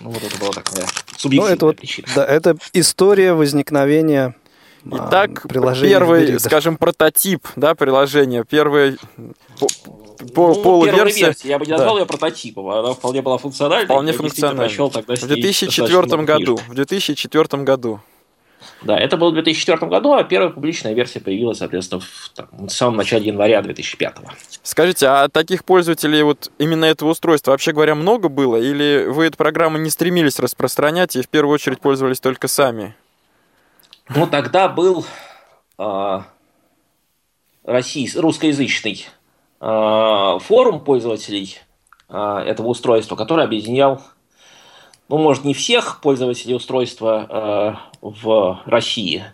Ну, 0.00 0.10
вот 0.10 0.22
это 0.22 0.38
была 0.38 0.52
такая 0.52 0.86
субъективная 1.16 1.50
ну, 1.50 1.56
это 1.56 1.66
вот, 1.66 1.76
причина. 1.76 2.08
Да, 2.14 2.24
это 2.24 2.56
история 2.72 3.34
возникновения 3.34 4.34
Итак, 4.84 5.46
первый, 5.48 6.38
скажем, 6.40 6.76
прототип 6.76 7.46
да, 7.56 7.74
приложения, 7.74 8.44
первый 8.44 8.98
по, 10.34 10.48
ну, 10.54 10.62
полуверсия. 10.62 11.34
Я 11.44 11.58
бы 11.58 11.66
не 11.66 11.72
назвал 11.72 11.94
да. 11.94 12.00
ее 12.00 12.06
прототипом, 12.06 12.68
она 12.68 12.92
вполне 12.92 13.22
была 13.22 13.38
функциональной. 13.38 13.86
Вполне 13.86 14.12
функциональной. 14.12 14.68
В 14.68 15.26
2004 15.26 16.22
году. 16.22 16.58
В 16.68 16.74
2004 16.74 17.62
году. 17.62 18.00
Да, 18.82 18.98
это 18.98 19.16
было 19.16 19.30
в 19.30 19.34
2004 19.34 19.88
году, 19.88 20.12
а 20.12 20.24
первая 20.24 20.50
публичная 20.50 20.92
версия 20.92 21.20
появилась, 21.20 21.58
соответственно, 21.58 22.00
в, 22.00 22.30
там, 22.34 22.48
в 22.52 22.68
самом 22.68 22.96
начале 22.96 23.26
января 23.26 23.62
2005. 23.62 24.16
Скажите, 24.62 25.06
а 25.06 25.28
таких 25.28 25.64
пользователей 25.64 26.22
вот 26.22 26.50
именно 26.58 26.84
этого 26.84 27.10
устройства, 27.10 27.52
вообще 27.52 27.72
говоря, 27.72 27.94
много 27.94 28.28
было? 28.28 28.56
Или 28.56 29.06
вы 29.08 29.26
эту 29.26 29.36
программу 29.36 29.78
не 29.78 29.90
стремились 29.90 30.38
распространять 30.38 31.16
и 31.16 31.22
в 31.22 31.28
первую 31.28 31.54
очередь 31.54 31.80
пользовались 31.80 32.20
только 32.20 32.46
сами? 32.46 32.94
Ну, 34.08 34.26
тогда 34.26 34.68
был 34.68 35.04
э, 35.78 36.20
российс, 37.64 38.16
русскоязычный 38.16 39.06
э, 39.60 40.38
форум 40.40 40.80
пользователей 40.80 41.58
э, 42.08 42.42
этого 42.46 42.68
устройства, 42.68 43.16
который 43.16 43.44
объединял, 43.44 44.00
ну, 45.10 45.18
может, 45.18 45.44
не 45.44 45.52
всех 45.52 46.00
пользователей 46.00 46.54
устройства 46.54 47.26
э, 47.28 47.98
в 48.00 48.62
России, 48.64 49.24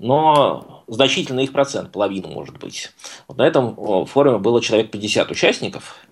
но 0.00 0.82
значительный 0.88 1.44
их 1.44 1.52
процент, 1.52 1.92
половину, 1.92 2.26
может 2.28 2.58
быть. 2.58 2.90
Вот 3.28 3.38
на 3.38 3.46
этом 3.46 4.06
форуме 4.06 4.38
было 4.38 4.60
человек 4.60 4.90
50 4.90 5.30
участников– 5.30 5.96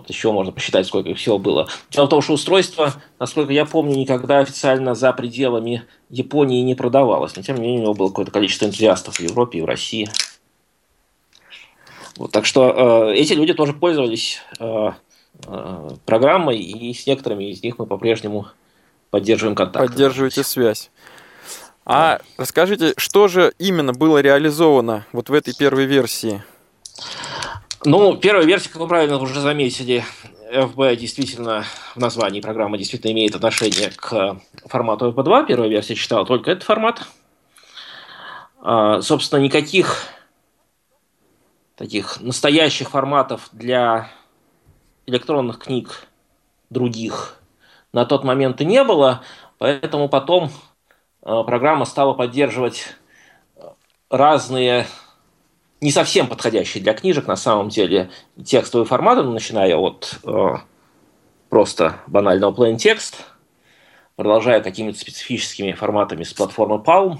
вот 0.00 0.08
еще 0.08 0.32
можно 0.32 0.52
посчитать, 0.52 0.86
сколько 0.86 1.10
их 1.10 1.18
всего 1.18 1.38
было. 1.38 1.68
Дело 1.90 2.06
в 2.06 2.08
том, 2.08 2.22
что 2.22 2.32
устройство, 2.32 2.94
насколько 3.18 3.52
я 3.52 3.66
помню, 3.66 3.96
никогда 3.96 4.38
официально 4.38 4.94
за 4.94 5.12
пределами 5.12 5.84
Японии 6.08 6.62
не 6.62 6.74
продавалось. 6.74 7.36
Но 7.36 7.42
тем 7.42 7.56
не 7.56 7.62
менее, 7.62 7.80
у 7.80 7.82
него 7.82 7.94
было 7.94 8.08
какое-то 8.08 8.32
количество 8.32 8.64
энтузиастов 8.66 9.16
в 9.16 9.20
Европе 9.20 9.58
и 9.58 9.62
в 9.62 9.66
России. 9.66 10.08
Вот, 12.16 12.32
так 12.32 12.44
что 12.46 13.10
э, 13.12 13.16
эти 13.16 13.34
люди 13.34 13.54
тоже 13.54 13.72
пользовались 13.72 14.40
э, 14.58 14.90
э, 15.46 15.88
программой, 16.04 16.58
и 16.58 16.92
с 16.92 17.06
некоторыми 17.06 17.50
из 17.50 17.62
них 17.62 17.78
мы 17.78 17.86
по-прежнему 17.86 18.48
поддерживаем 19.10 19.54
контакт. 19.54 19.86
Поддерживаете 19.86 20.42
связь. 20.42 20.90
А 21.84 22.20
расскажите, 22.36 22.94
что 22.96 23.28
же 23.28 23.52
именно 23.58 23.92
было 23.92 24.18
реализовано 24.18 25.06
вот 25.12 25.28
в 25.28 25.32
этой 25.32 25.54
первой 25.54 25.86
версии? 25.86 26.42
Ну, 27.86 28.14
первая 28.18 28.44
версия, 28.44 28.68
как 28.68 28.82
вы 28.82 28.88
правильно 28.88 29.16
уже 29.16 29.40
заметили, 29.40 30.04
FB 30.52 30.96
действительно 30.96 31.64
в 31.94 31.98
названии 31.98 32.42
программы 32.42 32.76
действительно 32.76 33.12
имеет 33.12 33.34
отношение 33.34 33.90
к 33.90 34.38
формату 34.66 35.10
FB2. 35.12 35.46
Первая 35.46 35.70
версия 35.70 35.94
читала 35.94 36.26
только 36.26 36.50
этот 36.50 36.64
формат. 36.64 37.06
А, 38.60 39.00
собственно, 39.00 39.40
никаких 39.40 40.08
таких 41.74 42.20
настоящих 42.20 42.90
форматов 42.90 43.48
для 43.52 44.10
электронных 45.06 45.58
книг 45.58 46.06
других 46.68 47.40
на 47.94 48.04
тот 48.04 48.24
момент 48.24 48.60
и 48.60 48.66
не 48.66 48.84
было, 48.84 49.22
поэтому 49.56 50.10
потом 50.10 50.50
а, 51.22 51.44
программа 51.44 51.86
стала 51.86 52.12
поддерживать 52.12 52.94
разные 54.10 54.86
не 55.80 55.90
совсем 55.90 56.26
подходящий 56.26 56.80
для 56.80 56.94
книжек 56.94 57.26
на 57.26 57.36
самом 57.36 57.68
деле 57.68 58.10
текстовые 58.44 58.86
форматы, 58.86 59.22
ну, 59.22 59.32
начиная 59.32 59.76
от 59.76 60.18
э, 60.24 60.56
просто 61.48 61.96
банального 62.06 62.52
plain 62.52 62.76
text, 62.76 63.14
продолжая 64.16 64.60
какими-то 64.60 64.98
специфическими 64.98 65.72
форматами 65.72 66.24
с 66.24 66.32
платформы 66.32 66.76
Palm, 66.76 67.18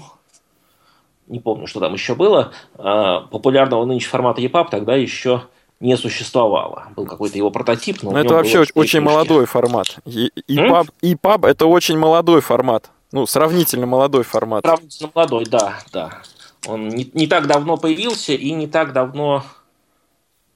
не 1.27 1.39
помню, 1.39 1.65
что 1.65 1.79
там 1.79 1.93
еще 1.93 2.13
было, 2.13 2.51
э, 2.77 3.17
популярного 3.31 3.85
нынче 3.85 4.07
формата 4.07 4.41
EPUB 4.41 4.69
тогда 4.69 4.95
еще 4.95 5.43
не 5.79 5.97
существовало. 5.97 6.87
Был 6.95 7.05
какой-то 7.05 7.37
его 7.37 7.49
прототип. 7.49 8.03
Но, 8.03 8.11
но 8.11 8.19
это 8.19 8.35
вообще 8.35 8.59
очень 8.59 8.73
книжки. 8.73 8.97
молодой 8.97 9.45
формат. 9.45 9.97
EPUB, 10.05 10.89
EPUB 11.01 11.47
это 11.47 11.65
очень 11.65 11.97
молодой 11.97 12.41
формат. 12.41 12.91
Ну, 13.11 13.25
сравнительно 13.25 13.87
молодой 13.87 14.23
формат. 14.23 14.63
Сравнительно 14.63 15.09
молодой, 15.13 15.45
да, 15.45 15.79
да. 15.91 16.21
Он 16.67 16.89
не, 16.89 17.09
не 17.13 17.27
так 17.27 17.47
давно 17.47 17.77
появился 17.77 18.33
и 18.33 18.51
не 18.51 18.67
так 18.67 18.93
давно 18.93 19.43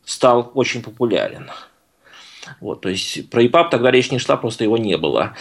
стал 0.03 0.51
очень 0.53 0.83
популярен. 0.83 1.49
Вот, 2.61 2.81
то 2.81 2.89
есть 2.89 3.29
про 3.29 3.43
EPUB 3.43 3.69
тогда 3.69 3.89
речь 3.89 4.11
не 4.11 4.19
шла, 4.19 4.37
просто 4.37 4.63
его 4.63 4.77
не 4.77 4.97
было. 4.97 5.35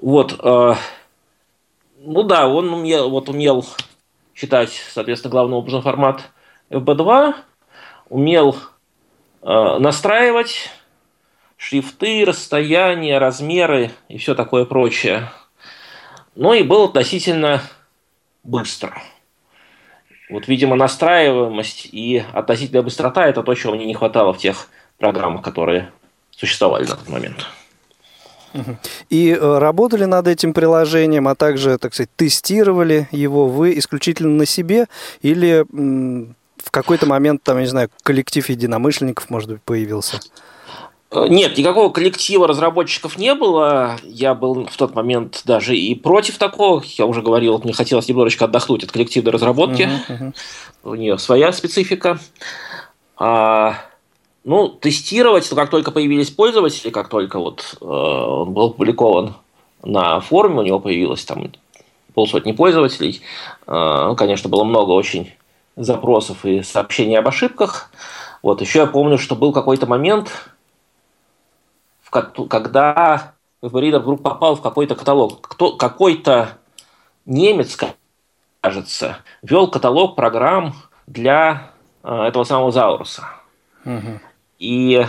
Вот, 0.00 0.38
э, 0.40 0.74
ну 1.98 2.22
да, 2.22 2.48
он 2.48 2.72
умел, 2.72 3.10
вот 3.10 3.28
умел 3.28 3.66
считать, 4.34 4.70
соответственно, 4.92 5.32
главным 5.32 5.58
образом 5.58 5.82
формат 5.82 6.30
FB2, 6.70 7.34
умел 8.08 8.56
э, 9.42 9.78
настраивать 9.78 10.70
шрифты, 11.56 12.24
расстояния, 12.24 13.18
размеры 13.18 13.90
и 14.08 14.18
все 14.18 14.34
такое 14.34 14.64
прочее. 14.64 15.30
Ну 16.34 16.52
и 16.52 16.62
был 16.62 16.84
относительно 16.84 17.62
быстро. 18.42 19.00
Вот, 20.30 20.48
видимо, 20.48 20.76
настраиваемость 20.76 21.88
и 21.92 22.24
относительная 22.32 22.82
быстрота– 22.82 23.26
это 23.28 23.42
то, 23.42 23.54
чего 23.54 23.74
мне 23.74 23.84
не 23.84 23.94
хватало 23.94 24.32
в 24.32 24.38
тех 24.38 24.68
программах, 24.98 25.42
которые 25.42 25.90
существовали 26.30 26.84
на 26.84 26.96
тот 26.96 27.08
момент. 27.08 27.46
И 29.10 29.30
э, 29.30 29.58
работали 29.58 30.04
над 30.04 30.28
этим 30.28 30.54
приложением, 30.54 31.26
а 31.28 31.34
также, 31.34 31.76
так 31.76 31.92
сказать, 31.92 32.10
тестировали 32.16 33.08
его 33.10 33.48
вы 33.48 33.76
исключительно 33.76 34.30
на 34.30 34.46
себе 34.46 34.86
или 35.22 35.66
в 36.64 36.70
какой-то 36.70 37.06
момент, 37.06 37.42
там, 37.42 37.56
я 37.56 37.62
не 37.62 37.68
знаю, 37.68 37.90
коллектив 38.02 38.48
единомышленников, 38.48 39.28
может 39.28 39.50
быть, 39.50 39.62
появился? 39.62 40.20
Э, 41.14 41.26
нет, 41.28 41.56
никакого 41.56 41.90
коллектива 41.90 42.48
разработчиков 42.48 43.16
не 43.16 43.34
было. 43.34 43.96
Я 44.02 44.34
был 44.34 44.66
в 44.66 44.76
тот 44.76 44.94
момент 44.94 45.42
даже 45.44 45.76
и 45.76 45.94
против 45.94 46.38
такого. 46.38 46.82
Я 46.96 47.06
уже 47.06 47.22
говорил, 47.22 47.60
мне 47.62 47.72
хотелось 47.72 48.08
немножечко 48.08 48.46
отдохнуть 48.46 48.84
от 48.84 48.92
коллективной 48.92 49.32
разработки. 49.32 49.82
Uh-huh, 49.82 50.18
uh-huh. 50.18 50.34
У 50.82 50.94
нее 50.94 51.18
своя 51.18 51.52
специфика. 51.52 52.18
А, 53.16 53.76
ну, 54.44 54.68
тестировать, 54.68 55.46
ну, 55.50 55.56
как 55.56 55.70
только 55.70 55.90
появились 55.92 56.30
пользователи, 56.30 56.90
как 56.90 57.08
только 57.08 57.38
вот 57.38 57.76
э, 57.80 57.84
он 57.84 58.52
был 58.52 58.66
опубликован 58.66 59.34
на 59.82 60.20
форуме, 60.20 60.60
у 60.60 60.62
него 60.62 60.80
появилось 60.80 61.24
там 61.24 61.52
полсотни 62.12 62.52
пользователей. 62.52 63.22
Э, 63.66 64.06
ну, 64.08 64.16
конечно, 64.16 64.50
было 64.50 64.64
много 64.64 64.90
очень 64.90 65.32
запросов 65.76 66.44
и 66.44 66.62
сообщений 66.62 67.18
об 67.18 67.28
ошибках. 67.28 67.90
Вот, 68.42 68.60
еще 68.60 68.80
я 68.80 68.86
помню, 68.86 69.16
что 69.16 69.36
был 69.36 69.52
какой-то 69.52 69.86
момент, 69.86 70.30
когда 72.22 73.34
Reader 73.62 73.98
вдруг 73.98 74.22
попал 74.22 74.56
в 74.56 74.62
какой-то 74.62 74.94
каталог. 74.94 75.46
Кто, 75.48 75.76
какой-то 75.76 76.58
немец, 77.24 77.78
кажется, 78.60 79.18
вел 79.42 79.68
каталог 79.68 80.16
программ 80.16 80.74
для 81.06 81.70
э, 82.02 82.14
этого 82.24 82.44
самого 82.44 82.72
Зауруса. 82.72 83.28
Угу. 83.84 84.20
И 84.58 85.06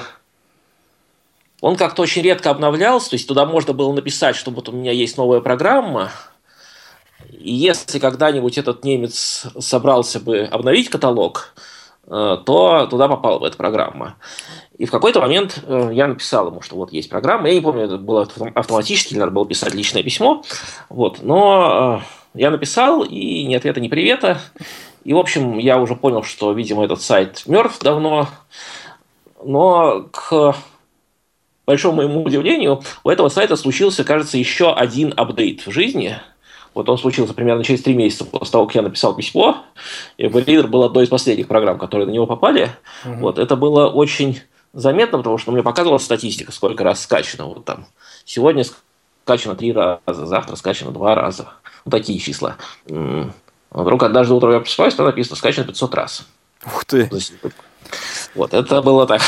он 1.61 1.75
как-то 1.75 2.01
очень 2.01 2.21
редко 2.21 2.49
обновлялся, 2.49 3.11
то 3.11 3.15
есть 3.15 3.27
туда 3.27 3.45
можно 3.45 3.73
было 3.73 3.93
написать, 3.93 4.35
что 4.35 4.51
вот 4.51 4.69
у 4.69 4.71
меня 4.71 4.91
есть 4.91 5.17
новая 5.17 5.39
программа, 5.39 6.11
и 7.29 7.53
если 7.53 7.99
когда-нибудь 7.99 8.57
этот 8.57 8.83
немец 8.83 9.47
собрался 9.59 10.19
бы 10.19 10.39
обновить 10.39 10.89
каталог, 10.89 11.53
то 12.07 12.87
туда 12.87 13.07
попала 13.07 13.39
бы 13.39 13.47
эта 13.47 13.57
программа. 13.57 14.15
И 14.77 14.85
в 14.85 14.91
какой-то 14.91 15.21
момент 15.21 15.63
э, 15.65 15.91
я 15.93 16.07
написал 16.07 16.47
ему, 16.47 16.61
что 16.61 16.75
вот 16.75 16.91
есть 16.91 17.09
программа. 17.09 17.47
Я 17.47 17.55
не 17.55 17.61
помню, 17.61 17.83
это 17.83 17.97
было 17.97 18.27
автоматически, 18.53 19.15
надо 19.15 19.31
было 19.31 19.45
писать 19.45 19.73
личное 19.73 20.03
письмо. 20.03 20.43
Вот. 20.89 21.19
Но 21.23 22.01
э, 22.33 22.39
я 22.39 22.51
написал, 22.51 23.03
и 23.03 23.45
ни 23.45 23.55
ответа, 23.55 23.79
ни 23.79 23.87
привета. 23.87 24.39
И, 25.05 25.13
в 25.13 25.17
общем, 25.17 25.57
я 25.57 25.79
уже 25.79 25.95
понял, 25.95 26.23
что, 26.23 26.51
видимо, 26.51 26.83
этот 26.83 27.01
сайт 27.01 27.43
мертв 27.45 27.79
давно. 27.81 28.27
Но 29.43 30.07
к 30.11 30.55
большому 31.65 31.97
моему 31.97 32.23
удивлению, 32.23 32.81
у 33.03 33.09
этого 33.09 33.29
сайта 33.29 33.55
случился, 33.55 34.03
кажется, 34.03 34.37
еще 34.37 34.73
один 34.73 35.13
апдейт 35.15 35.65
в 35.65 35.71
жизни. 35.71 36.17
Вот 36.75 36.89
он 36.89 36.97
случился 36.97 37.33
примерно 37.33 37.63
через 37.63 37.81
три 37.81 37.95
месяца 37.95 38.25
после 38.25 38.51
того, 38.51 38.67
как 38.67 38.75
я 38.75 38.81
написал 38.81 39.15
письмо. 39.15 39.63
И 40.17 40.25
Reader 40.25 40.67
был 40.67 40.83
одной 40.83 41.05
из 41.05 41.09
последних 41.09 41.47
программ, 41.47 41.79
которые 41.79 42.05
на 42.05 42.11
него 42.11 42.27
попали. 42.27 42.69
Угу. 43.05 43.15
Вот, 43.15 43.39
это 43.39 43.55
было 43.55 43.87
очень 43.87 44.41
заметно, 44.73 45.19
потому 45.19 45.37
что 45.37 45.53
мне 45.53 45.63
показывала 45.63 45.97
статистика, 45.97 46.51
сколько 46.51 46.83
раз 46.83 47.01
скачано. 47.01 47.45
Вот 47.45 47.63
там 47.63 47.87
сегодня 48.25 48.65
скачано 49.23 49.55
три 49.55 49.71
раза, 49.71 50.25
завтра 50.25 50.57
скачано 50.57 50.91
два 50.91 51.15
раза. 51.15 51.47
Вот 51.85 51.91
такие 51.91 52.19
числа. 52.19 52.57
Вдруг 53.71 54.03
однажды 54.03 54.33
утром 54.33 54.51
я 54.51 54.59
просыпаюсь, 54.59 54.95
там 54.95 55.05
написано 55.05 55.37
скачано 55.37 55.65
500 55.65 55.95
раз. 55.95 56.27
Ух 56.65 56.85
ты! 56.85 57.09
Вот, 58.35 58.53
это 58.53 58.81
было 58.81 59.07
так 59.07 59.21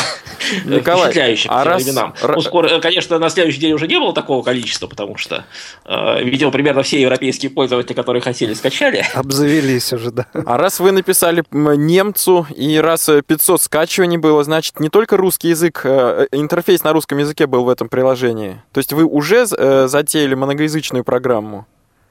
Николай, 0.65 1.05
впечатляюще 1.05 1.49
а 1.49 1.63
раз... 1.63 1.83
временам. 1.83 2.13
Ну, 2.21 2.41
скоро, 2.41 2.79
конечно, 2.79 3.17
на 3.19 3.29
следующий 3.29 3.59
день 3.59 3.73
уже 3.73 3.87
не 3.87 3.99
было 3.99 4.13
такого 4.13 4.43
количества, 4.43 4.87
потому 4.87 5.17
что, 5.17 5.45
э, 5.85 6.23
видимо, 6.23 6.51
примерно 6.51 6.83
все 6.83 7.01
европейские 7.01 7.51
пользователи, 7.51 7.93
которые 7.93 8.21
хотели, 8.21 8.53
скачали. 8.53 9.05
Обзавелись 9.13 9.93
уже, 9.93 10.11
да. 10.11 10.25
А 10.33 10.57
раз 10.57 10.79
вы 10.79 10.91
написали 10.91 11.43
немцу, 11.51 12.47
и 12.55 12.77
раз 12.77 13.09
500 13.25 13.61
скачиваний 13.61 14.17
было, 14.17 14.43
значит, 14.43 14.79
не 14.79 14.89
только 14.89 15.17
русский 15.17 15.49
язык, 15.49 15.81
э, 15.83 16.27
интерфейс 16.31 16.83
на 16.83 16.93
русском 16.93 17.17
языке 17.17 17.47
был 17.47 17.63
в 17.63 17.69
этом 17.69 17.89
приложении. 17.89 18.61
То 18.73 18.79
есть 18.79 18.93
вы 18.93 19.05
уже 19.05 19.45
э, 19.49 19.87
затеяли 19.87 20.35
многоязычную 20.35 21.03
программу? 21.03 21.65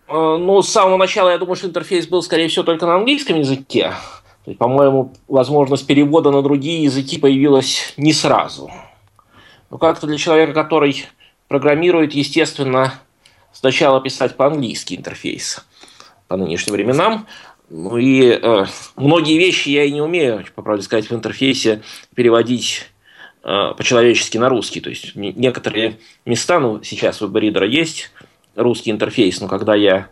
Э, 0.09 0.37
ну, 0.39 0.63
с 0.63 0.69
самого 0.69 0.97
начала 0.97 1.31
я 1.31 1.39
думаю, 1.39 1.57
что 1.57 1.67
интерфейс 1.67 2.07
был, 2.07 2.23
скорее 2.23 2.49
всего, 2.49 2.65
только 2.65 2.87
на 2.87 2.97
английском 2.97 3.39
языке. 3.39 3.93
То 4.47 4.51
есть, 4.51 4.61
по-моему, 4.61 5.13
возможность 5.27 5.89
перевода 5.89 6.31
на 6.31 6.41
другие 6.41 6.85
языки 6.85 7.19
появилась 7.19 7.93
не 7.97 8.13
сразу. 8.13 8.71
Но 9.71 9.77
как-то 9.77 10.07
для 10.07 10.19
человека, 10.19 10.53
который 10.53 11.05
программирует, 11.49 12.15
естественно, 12.15 12.95
сначала 13.53 14.01
писать 14.01 14.37
по-английски 14.37 14.95
интерфейс 14.95 15.67
по 16.29 16.37
нынешним 16.37 16.75
временам. 16.75 17.27
Ну 17.71 17.97
и 17.97 18.39
э, 18.41 18.67
многие 18.95 19.37
вещи 19.37 19.71
я 19.71 19.83
и 19.83 19.91
не 19.91 20.01
умею, 20.01 20.45
по 20.55 20.63
правде 20.63 20.85
сказать, 20.85 21.11
в 21.11 21.13
интерфейсе 21.13 21.83
переводить 22.15 22.87
э, 23.43 23.75
по-человечески 23.77 24.39
на 24.39 24.49
русский. 24.49 24.81
То 24.81 24.91
есть 24.91 25.17
некоторые 25.17 25.99
места, 26.25 26.61
ну 26.61 26.85
сейчас 26.85 27.21
у 27.21 27.29
Reader 27.29 27.67
есть 27.67 28.13
русский 28.55 28.93
интерфейс, 28.93 29.41
но 29.41 29.49
когда 29.49 29.75
я 29.75 30.07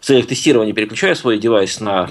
в 0.00 0.06
целях 0.06 0.26
тестирования 0.26 0.74
переключаю 0.74 1.14
свой 1.14 1.38
девайс 1.38 1.78
на 1.78 2.10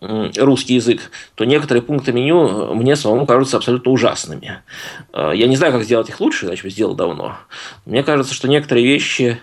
русский 0.00 0.74
язык, 0.74 1.10
то 1.34 1.44
некоторые 1.44 1.82
пункты 1.82 2.12
меню 2.12 2.74
мне 2.74 2.96
самому 2.96 3.26
кажутся 3.26 3.58
абсолютно 3.58 3.92
ужасными. 3.92 4.62
Э, 5.12 5.32
я 5.34 5.46
не 5.46 5.56
знаю, 5.56 5.72
как 5.72 5.84
сделать 5.84 6.08
их 6.08 6.20
лучше, 6.20 6.46
иначе 6.46 6.62
бы 6.62 6.70
сделал 6.70 6.94
давно. 6.94 7.36
Мне 7.84 8.02
кажется, 8.02 8.34
что 8.34 8.48
некоторые 8.48 8.86
вещи 8.86 9.40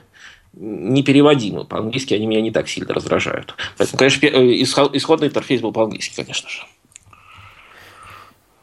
непереводимы. 0.53 1.65
По-английски 1.65 2.13
они 2.15 2.25
меня 2.25 2.41
не 2.41 2.51
так 2.51 2.67
сильно 2.67 2.93
раздражают. 2.93 3.55
Поэтому, 3.77 3.99
конечно, 3.99 4.25
э, 4.25 4.61
исходный 4.61 5.27
интерфейс 5.27 5.61
был 5.61 5.71
по-английски, 5.71 6.15
конечно 6.15 6.49
же. 6.49 6.63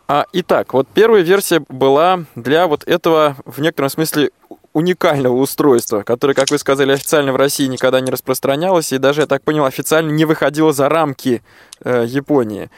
А, 0.06 0.26
итак, 0.32 0.74
вот 0.74 0.86
первая 0.92 1.22
версия 1.22 1.62
была 1.68 2.24
для 2.34 2.66
вот 2.66 2.84
этого, 2.86 3.36
в 3.46 3.60
некотором 3.60 3.88
смысле, 3.88 4.30
уникального 4.74 5.36
устройства, 5.36 6.02
которое, 6.02 6.34
как 6.34 6.50
вы 6.50 6.58
сказали, 6.58 6.92
официально 6.92 7.32
в 7.32 7.36
России 7.36 7.66
никогда 7.66 8.00
не 8.00 8.10
распространялось 8.10 8.92
и 8.92 8.98
даже, 8.98 9.22
я 9.22 9.26
так 9.26 9.42
понял, 9.42 9.64
официально 9.64 10.10
не 10.10 10.26
выходило 10.26 10.72
за 10.72 10.88
рамки 10.88 11.42
э, 11.82 12.04
Японии. 12.06 12.70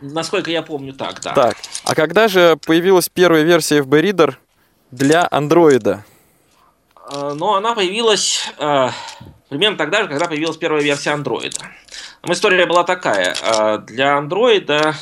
Насколько 0.00 0.50
я 0.50 0.62
помню, 0.62 0.94
так, 0.94 1.20
да. 1.20 1.34
Так, 1.34 1.56
а 1.84 1.94
когда 1.94 2.28
же 2.28 2.56
появилась 2.64 3.10
первая 3.10 3.42
версия 3.42 3.80
FB 3.80 4.02
Reader 4.02 4.34
для 4.90 5.28
андроида? 5.30 6.04
Э, 7.12 7.34
ну, 7.36 7.54
она 7.54 7.74
появилась 7.74 8.48
э, 8.58 8.88
примерно 9.48 9.76
тогда 9.76 10.02
же, 10.02 10.08
когда 10.08 10.26
появилась 10.26 10.56
первая 10.56 10.82
версия 10.82 11.10
андроида. 11.10 11.58
История 12.28 12.64
была 12.66 12.84
такая. 12.84 13.34
Э, 13.42 13.78
для 13.78 14.16
андроида 14.16 14.94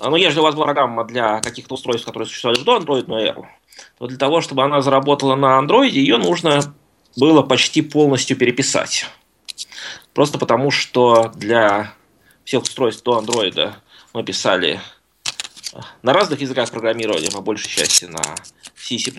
ну, 0.00 0.16
если 0.16 0.40
у 0.40 0.42
вас 0.42 0.54
была 0.54 0.66
программа 0.66 1.04
для 1.04 1.40
каких-то 1.40 1.74
устройств, 1.74 2.06
которые 2.06 2.26
существовали 2.26 2.62
до 2.62 2.78
Android 2.78 3.06
Air, 3.06 3.46
то 3.98 4.06
для 4.06 4.18
того, 4.18 4.40
чтобы 4.40 4.62
она 4.62 4.80
заработала 4.80 5.34
на 5.34 5.58
Android, 5.58 5.88
ее 5.88 6.18
нужно 6.18 6.74
было 7.16 7.42
почти 7.42 7.82
полностью 7.82 8.36
переписать. 8.36 9.06
Просто 10.14 10.38
потому, 10.38 10.70
что 10.70 11.32
для 11.34 11.92
всех 12.44 12.62
устройств 12.62 13.04
до 13.04 13.20
Android 13.20 13.72
мы 14.14 14.24
писали 14.24 14.80
на 16.02 16.12
разных 16.12 16.40
языках 16.40 16.70
программирования, 16.70 17.30
по 17.30 17.40
большей 17.40 17.68
части 17.68 18.06
на 18.06 18.22
C, 18.76 18.98
C++, 18.98 19.10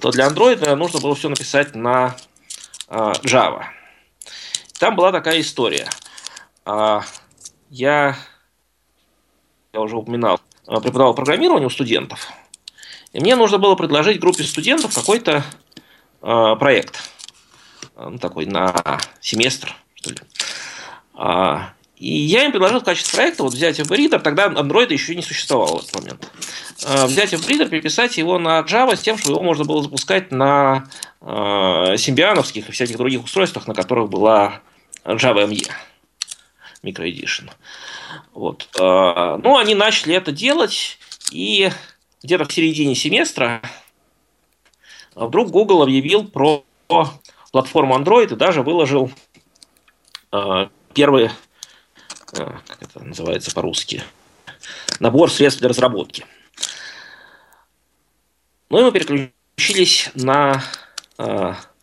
то 0.00 0.10
для 0.10 0.28
Android 0.28 0.74
нужно 0.74 1.00
было 1.00 1.14
все 1.14 1.28
написать 1.28 1.74
на 1.74 2.16
а, 2.88 3.12
Java. 3.24 3.64
Там 4.78 4.94
была 4.94 5.10
такая 5.10 5.40
история. 5.40 5.88
А, 6.64 7.02
я, 7.70 8.16
я 9.76 9.82
уже 9.82 9.96
упоминал, 9.96 10.40
преподавал 10.66 11.14
программирование 11.14 11.66
у 11.66 11.70
студентов– 11.70 12.28
и 13.16 13.20
мне 13.20 13.34
нужно 13.34 13.56
было 13.56 13.74
предложить 13.76 14.20
группе 14.20 14.44
студентов 14.44 14.94
какой-то 14.94 15.42
э, 16.20 16.56
проект. 16.58 17.10
Ну, 17.96 18.18
такой 18.18 18.44
на 18.44 19.00
семестр, 19.22 19.74
что 19.94 20.10
ли. 20.10 20.18
А, 21.14 21.72
и 21.96 22.14
я 22.14 22.44
им 22.44 22.50
предложил 22.50 22.80
в 22.80 22.84
качестве 22.84 23.16
проекта 23.16 23.42
вот 23.42 23.54
взять 23.54 23.80
FB 23.80 24.18
тогда 24.18 24.48
Android 24.48 24.92
еще 24.92 25.14
не 25.14 25.22
существовал 25.22 25.78
в 25.78 25.84
этот 25.84 25.98
момент. 25.98 26.30
А, 26.84 27.06
взять 27.06 27.32
FB 27.32 27.70
переписать 27.70 28.18
его 28.18 28.38
на 28.38 28.60
Java 28.60 28.96
с 28.96 29.00
тем, 29.00 29.16
чтобы 29.16 29.36
его 29.36 29.42
можно 29.42 29.64
было 29.64 29.82
запускать 29.82 30.30
на 30.30 30.84
э, 31.22 31.94
симбиановских 31.96 32.68
и 32.68 32.72
всяких 32.72 32.98
других 32.98 33.24
устройствах, 33.24 33.66
на 33.66 33.72
которых 33.72 34.10
была 34.10 34.60
Java 35.06 35.48
ME. 35.48 35.70
Edition. 36.92 37.50
Вот. 38.32 38.68
Ну, 38.78 39.56
они 39.56 39.74
начали 39.74 40.14
это 40.14 40.32
делать, 40.32 40.98
и 41.30 41.70
где-то 42.22 42.44
в 42.44 42.52
середине 42.52 42.94
семестра 42.94 43.62
вдруг 45.14 45.50
Google 45.50 45.82
объявил 45.82 46.28
про 46.28 46.64
платформу 47.50 47.98
Android 47.98 48.32
и 48.32 48.36
даже 48.36 48.62
выложил 48.62 49.10
э, 50.32 50.68
первый, 50.92 51.24
э, 51.24 51.30
как 52.32 52.82
это 52.82 53.02
называется 53.02 53.52
по-русски, 53.54 54.02
набор 55.00 55.30
средств 55.30 55.60
для 55.60 55.70
разработки. 55.70 56.26
Ну 58.68 58.80
и 58.80 58.82
мы 58.82 58.92
переключились 58.92 60.10
на 60.14 60.62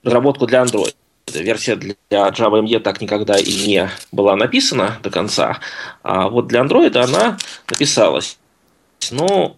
разработку 0.04 0.46
для 0.46 0.62
Android. 0.62 0.96
Версия 1.42 1.76
для 1.76 1.96
Java 2.10 2.62
ME 2.62 2.80
так 2.80 3.02
никогда 3.02 3.38
и 3.38 3.68
не 3.68 3.90
была 4.12 4.36
написана 4.36 5.00
до 5.02 5.10
конца, 5.10 5.60
а 6.02 6.30
вот 6.30 6.48
для 6.48 6.62
Android 6.62 6.96
она 6.98 7.38
написалась. 7.70 8.38
Ну, 9.12 9.58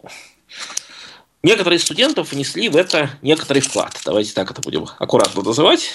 некоторые 1.44 1.78
из 1.78 1.84
студентов 1.84 2.32
внесли 2.32 2.70
в 2.70 2.76
это 2.76 3.10
некоторый 3.22 3.60
вклад. 3.60 4.00
Давайте 4.06 4.34
так 4.34 4.52
это 4.52 4.62
будем 4.62 4.88
аккуратно 5.00 5.42
называть. 5.44 5.92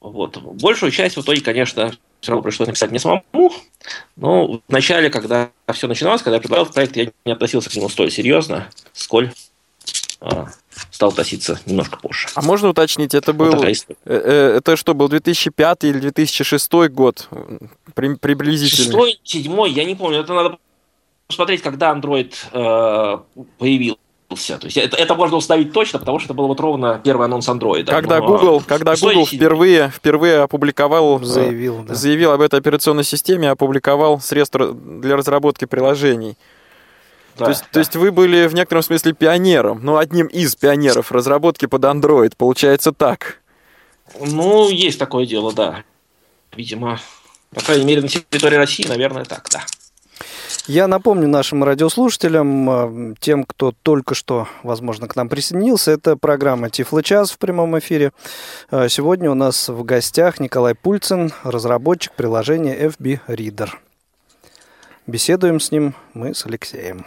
Вот. 0.00 0.36
Большую 0.38 0.92
часть 0.92 1.16
в 1.16 1.22
итоге, 1.22 1.40
конечно, 1.40 1.92
все 2.20 2.32
равно 2.32 2.42
пришлось 2.42 2.68
написать 2.68 2.90
мне 2.90 3.00
самому. 3.00 3.52
Но 4.16 4.60
в 4.66 4.72
начале, 4.72 5.10
когда 5.10 5.50
все 5.72 5.86
начиналось, 5.86 6.22
когда 6.22 6.36
я 6.36 6.40
предлагал 6.40 6.66
проект, 6.66 6.96
я 6.96 7.10
не 7.24 7.32
относился 7.32 7.70
к 7.70 7.74
нему 7.74 7.88
столь 7.88 8.10
серьезно, 8.10 8.68
сколь 8.92 9.32
стал 10.90 11.10
относиться 11.10 11.60
немножко 11.66 11.98
позже. 11.98 12.28
А 12.34 12.42
можно 12.42 12.68
уточнить, 12.68 13.14
это 13.14 13.32
был... 13.32 13.52
Вот 13.52 13.64
э, 13.64 13.84
э, 14.04 14.54
это 14.58 14.76
что, 14.76 14.94
был 14.94 15.08
2005 15.08 15.84
или 15.84 16.00
2006 16.00 16.72
год? 16.90 17.28
Приблизительно. 17.94 18.84
Шестой, 18.84 19.20
седьмой, 19.24 19.70
я 19.70 19.84
не 19.84 19.94
помню. 19.94 20.20
Это 20.20 20.34
надо 20.34 20.58
посмотреть, 21.26 21.62
когда 21.62 21.92
Android 21.92 22.34
э, 22.52 23.44
появился. 23.58 24.58
То 24.58 24.66
есть 24.66 24.76
это, 24.76 24.96
это 24.96 25.14
можно 25.14 25.36
установить 25.36 25.72
точно, 25.72 25.98
потому 25.98 26.18
что 26.18 26.26
это 26.26 26.34
был 26.34 26.48
вот 26.48 26.60
ровно 26.60 27.00
первый 27.02 27.26
анонс 27.26 27.48
Android. 27.48 27.84
Когда 27.84 28.20
Google, 28.20 28.62
когда 28.66 28.94
Google 28.94 29.26
впервые, 29.26 29.90
впервые 29.90 30.40
опубликовал, 30.40 31.22
заявил, 31.22 31.84
да. 31.84 31.94
заявил 31.94 32.32
об 32.32 32.40
этой 32.40 32.58
операционной 32.58 33.04
системе, 33.04 33.50
опубликовал 33.50 34.20
средства 34.20 34.72
для 34.72 35.16
разработки 35.16 35.64
приложений. 35.64 36.36
Да, 37.38 37.44
то, 37.44 37.50
есть, 37.50 37.62
да. 37.62 37.68
то 37.72 37.78
есть 37.78 37.96
вы 37.96 38.10
были 38.10 38.46
в 38.46 38.54
некотором 38.54 38.82
смысле 38.82 39.12
пионером, 39.12 39.80
ну, 39.82 39.96
одним 39.96 40.26
из 40.26 40.56
пионеров 40.56 41.12
разработки 41.12 41.66
под 41.66 41.84
Android, 41.84 42.32
получается 42.36 42.92
так. 42.92 43.40
Ну, 44.20 44.68
есть 44.70 44.98
такое 44.98 45.24
дело, 45.24 45.52
да. 45.52 45.84
Видимо, 46.56 46.98
по 47.54 47.60
крайней 47.60 47.84
мере, 47.84 48.02
на 48.02 48.08
территории 48.08 48.56
России, 48.56 48.86
наверное, 48.88 49.24
так, 49.24 49.48
да. 49.52 49.62
Я 50.66 50.86
напомню 50.86 51.28
нашим 51.28 51.64
радиослушателям, 51.64 53.12
э, 53.12 53.14
тем, 53.20 53.44
кто 53.44 53.72
только 53.82 54.14
что, 54.14 54.48
возможно, 54.62 55.08
к 55.08 55.16
нам 55.16 55.28
присоединился, 55.28 55.92
это 55.92 56.16
программа 56.16 56.68
Тифлы 56.68 57.02
час 57.02 57.30
в 57.30 57.38
прямом 57.38 57.78
эфире. 57.78 58.12
Э, 58.70 58.88
сегодня 58.90 59.30
у 59.30 59.34
нас 59.34 59.68
в 59.68 59.82
гостях 59.84 60.40
Николай 60.40 60.74
Пульцин, 60.74 61.32
разработчик 61.42 62.12
приложения 62.12 62.76
FB 62.76 63.20
Reader. 63.28 63.70
Беседуем 65.06 65.58
с 65.58 65.70
ним 65.70 65.94
мы 66.12 66.34
с 66.34 66.44
Алексеем. 66.44 67.06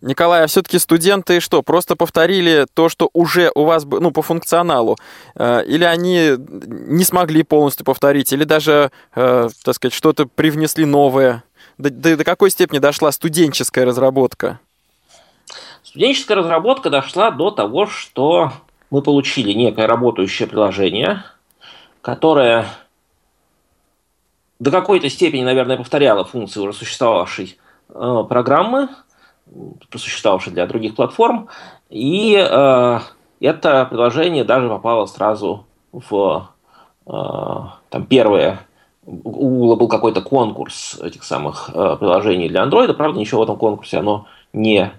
Николай, 0.00 0.44
а 0.44 0.46
все-таки 0.46 0.78
студенты 0.78 1.40
что, 1.40 1.62
просто 1.62 1.94
повторили 1.94 2.66
то, 2.72 2.88
что 2.88 3.10
уже 3.12 3.50
у 3.54 3.64
вас, 3.64 3.84
ну, 3.84 4.10
по 4.10 4.22
функционалу? 4.22 4.96
Э, 5.34 5.62
или 5.64 5.84
они 5.84 6.36
не 6.38 7.04
смогли 7.04 7.42
полностью 7.42 7.84
повторить, 7.84 8.32
или 8.32 8.44
даже, 8.44 8.90
э, 9.14 9.48
так 9.62 9.74
сказать, 9.74 9.92
что-то 9.92 10.26
привнесли 10.26 10.86
новое? 10.86 11.44
До, 11.76 11.90
до, 11.90 12.16
до 12.16 12.24
какой 12.24 12.50
степени 12.50 12.78
дошла 12.78 13.12
студенческая 13.12 13.84
разработка? 13.84 14.58
Студенческая 15.82 16.36
разработка 16.36 16.88
дошла 16.88 17.30
до 17.30 17.50
того, 17.50 17.86
что 17.86 18.52
мы 18.90 19.02
получили 19.02 19.52
некое 19.52 19.86
работающее 19.86 20.48
приложение, 20.48 21.24
которое 22.00 22.66
до 24.58 24.70
какой-то 24.70 25.08
степени, 25.10 25.42
наверное, 25.42 25.76
повторяло 25.76 26.24
функции 26.24 26.60
уже 26.60 26.72
существовавшей 26.72 27.58
э, 27.88 28.24
программы, 28.28 28.88
просуществовавший 29.90 30.52
для 30.52 30.66
других 30.66 30.94
платформ. 30.94 31.48
И 31.88 32.36
э, 32.36 32.98
это 33.40 33.86
приложение 33.86 34.44
даже 34.44 34.68
попало 34.68 35.06
сразу 35.06 35.66
в 35.92 36.48
э, 37.06 37.12
там 37.90 38.06
первое 38.06 38.66
у 39.06 39.48
Google 39.48 39.76
был 39.76 39.88
какой-то 39.88 40.20
конкурс 40.20 40.98
этих 41.02 41.24
самых 41.24 41.70
э, 41.72 41.96
приложений 41.98 42.50
для 42.50 42.62
Android. 42.62 42.92
Правда, 42.92 43.18
ничего 43.18 43.40
в 43.40 43.44
этом 43.44 43.56
конкурсе 43.56 43.98
оно 43.98 44.26
не 44.52 44.78
э, 44.80 44.90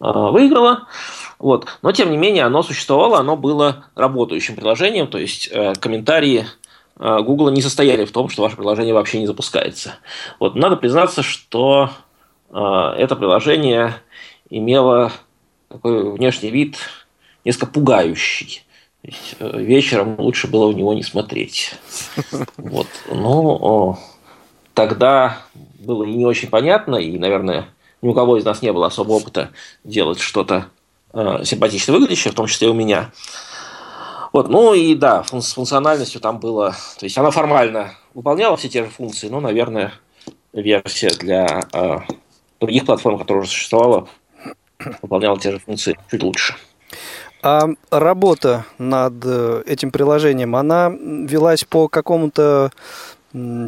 выиграло. 0.00 0.86
Вот. 1.38 1.66
Но, 1.82 1.92
тем 1.92 2.10
не 2.10 2.16
менее, 2.16 2.44
оно 2.44 2.62
существовало, 2.62 3.18
оно 3.18 3.36
было 3.36 3.84
работающим 3.94 4.54
приложением, 4.54 5.08
то 5.08 5.18
есть 5.18 5.48
э, 5.52 5.74
комментарии 5.74 6.46
э, 6.98 7.18
Google 7.20 7.50
не 7.50 7.62
состояли 7.62 8.04
в 8.04 8.12
том, 8.12 8.28
что 8.28 8.42
ваше 8.42 8.56
приложение 8.56 8.94
вообще 8.94 9.18
не 9.18 9.26
запускается. 9.26 9.94
Вот. 10.38 10.54
Надо 10.54 10.76
признаться, 10.76 11.22
что 11.22 11.90
это 12.52 13.16
приложение 13.16 13.94
имело 14.50 15.10
такой 15.68 16.12
внешний 16.12 16.50
вид 16.50 16.76
несколько 17.44 17.66
пугающий. 17.66 18.64
Есть, 19.02 19.36
э, 19.40 19.60
вечером 19.60 20.14
лучше 20.18 20.46
было 20.46 20.68
в 20.68 20.74
него 20.76 20.94
не 20.94 21.02
смотреть. 21.02 21.74
Вот. 22.56 22.86
Но 23.10 23.98
тогда 24.74 25.38
было 25.80 26.04
не 26.04 26.24
очень 26.24 26.48
понятно, 26.48 26.96
и, 26.96 27.18
наверное, 27.18 27.66
ни 28.00 28.08
у 28.08 28.14
кого 28.14 28.36
из 28.36 28.44
нас 28.44 28.62
не 28.62 28.72
было 28.72 28.86
особого 28.86 29.16
опыта 29.16 29.50
делать 29.84 30.20
что-то 30.20 30.66
э, 31.12 31.42
симпатично 31.44 31.92
выглядящее, 31.92 32.32
в 32.32 32.36
том 32.36 32.46
числе 32.46 32.68
и 32.68 32.70
у 32.70 32.74
меня. 32.74 33.10
Вот, 34.32 34.48
ну 34.48 34.72
и 34.72 34.94
да, 34.94 35.24
с 35.24 35.52
функциональностью 35.52 36.20
там 36.20 36.38
было... 36.38 36.74
То 36.98 37.04
есть 37.04 37.18
она 37.18 37.30
формально 37.30 37.94
выполняла 38.14 38.56
все 38.56 38.68
те 38.68 38.84
же 38.84 38.90
функции, 38.90 39.28
но, 39.28 39.40
наверное, 39.40 39.92
версия 40.52 41.10
для 41.10 41.60
э, 41.72 41.98
других 42.62 42.86
платформ, 42.86 43.18
которые 43.18 43.42
уже 43.42 43.50
существовала, 43.50 44.08
выполняла 45.02 45.38
те 45.38 45.50
же 45.50 45.58
функции 45.58 45.98
чуть 46.10 46.22
лучше. 46.22 46.54
А 47.42 47.66
работа 47.90 48.64
над 48.78 49.14
э, 49.24 49.64
этим 49.66 49.90
приложением, 49.90 50.54
она 50.54 50.90
велась 50.90 51.64
по 51.64 51.88
какому-то 51.88 52.70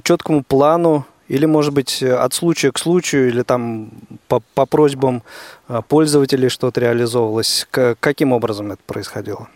четкому 0.05 0.45
плану 0.45 1.07
или, 1.27 1.47
может 1.47 1.73
быть, 1.73 2.03
от 2.03 2.35
случая 2.35 2.71
к 2.71 2.79
случаю, 2.79 3.29
или 3.29 3.43
там 3.43 3.91
по, 4.29 4.41
по 4.55 4.67
просьбам 4.67 5.23
э, 5.69 5.83
пользователей 5.89 6.49
что-то 6.51 6.81
реализовывалось? 6.81 7.67
К, 7.71 7.97
каким 7.99 8.33
образом 8.33 8.71
это 8.71 8.83
происходило? 8.87 9.49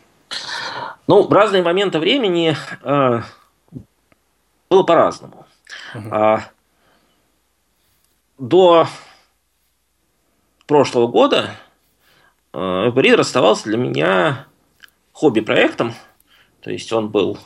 Ну, 1.06 1.22
в 1.22 1.32
разные 1.32 1.62
моменты 1.62 2.00
времени 2.00 2.56
э, 2.82 3.20
было 4.68 4.82
по-разному. 4.82 5.46
Угу. 5.94 6.08
А, 6.10 6.40
до 8.38 8.86
прошлого 10.68 11.08
года 11.08 11.50
Эбрид 12.52 13.18
оставался 13.18 13.64
для 13.64 13.76
меня 13.76 14.46
хобби-проектом. 15.12 15.94
То 16.60 16.70
есть 16.70 16.92
он 16.92 17.08
был 17.08 17.38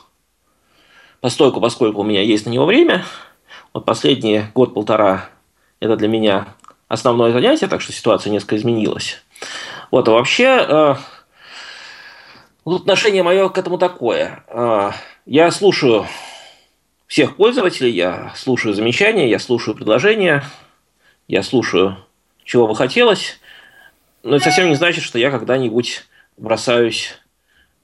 постойку, 1.21 1.59
поскольку 1.61 2.01
у 2.01 2.03
меня 2.03 2.21
есть 2.21 2.45
на 2.45 2.51
него 2.51 2.65
время. 2.65 3.05
Вот 3.73 3.85
последние 3.85 4.51
год-полтора 4.53 5.29
это 5.79 5.95
для 5.95 6.07
меня 6.07 6.55
основное 6.87 7.31
занятие, 7.31 7.67
так 7.67 7.81
что 7.81 7.91
ситуация 7.91 8.29
несколько 8.29 8.57
изменилась. 8.57 9.23
Вот, 9.89 10.07
а 10.07 10.11
вообще, 10.11 10.65
э, 10.67 10.95
отношение 12.65 13.23
мое 13.23 13.49
к 13.49 13.57
этому 13.57 13.77
такое. 13.77 14.43
Э, 14.47 14.91
я 15.25 15.49
слушаю 15.51 16.07
всех 17.07 17.35
пользователей, 17.35 17.91
я 17.91 18.33
слушаю 18.35 18.73
замечания, 18.73 19.29
я 19.29 19.39
слушаю 19.39 19.75
предложения, 19.75 20.43
я 21.27 21.41
слушаю 21.41 21.97
чего 22.43 22.67
бы 22.67 22.75
хотелось, 22.75 23.39
но 24.23 24.35
это 24.35 24.45
совсем 24.45 24.69
не 24.69 24.75
значит, 24.75 25.03
что 25.03 25.19
я 25.19 25.31
когда-нибудь 25.31 26.05
бросаюсь 26.37 27.19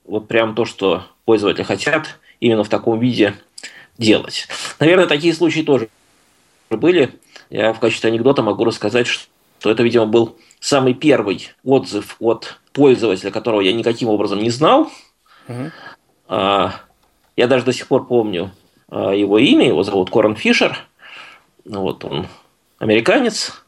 вот 0.05 0.27
прям 0.27 0.55
то, 0.55 0.65
что 0.65 1.05
пользователи 1.25 1.63
хотят, 1.63 2.19
именно 2.39 2.63
в 2.63 2.69
таком 2.69 2.99
виде 2.99 3.35
делать. 3.97 4.47
Наверное, 4.79 5.07
такие 5.07 5.33
случаи 5.33 5.61
тоже 5.61 5.89
были. 6.69 7.19
Я 7.49 7.73
в 7.73 7.79
качестве 7.79 8.09
анекдота 8.09 8.41
могу 8.41 8.63
рассказать, 8.63 9.07
что 9.07 9.69
это, 9.69 9.83
видимо, 9.83 10.05
был 10.05 10.37
самый 10.59 10.93
первый 10.93 11.49
отзыв 11.63 12.15
от 12.19 12.59
пользователя, 12.73 13.31
которого 13.31 13.61
я 13.61 13.73
никаким 13.73 14.09
образом 14.09 14.39
не 14.39 14.49
знал. 14.49 14.91
Угу. 15.47 15.71
Я 16.29 17.47
даже 17.47 17.65
до 17.65 17.73
сих 17.73 17.87
пор 17.87 18.05
помню 18.07 18.51
а, 18.89 19.11
его 19.11 19.37
имя, 19.37 19.67
его 19.67 19.83
зовут 19.83 20.09
Корн 20.09 20.35
Фишер. 20.35 20.77
Вот 21.65 22.03
он 22.03 22.27
американец. 22.79 23.63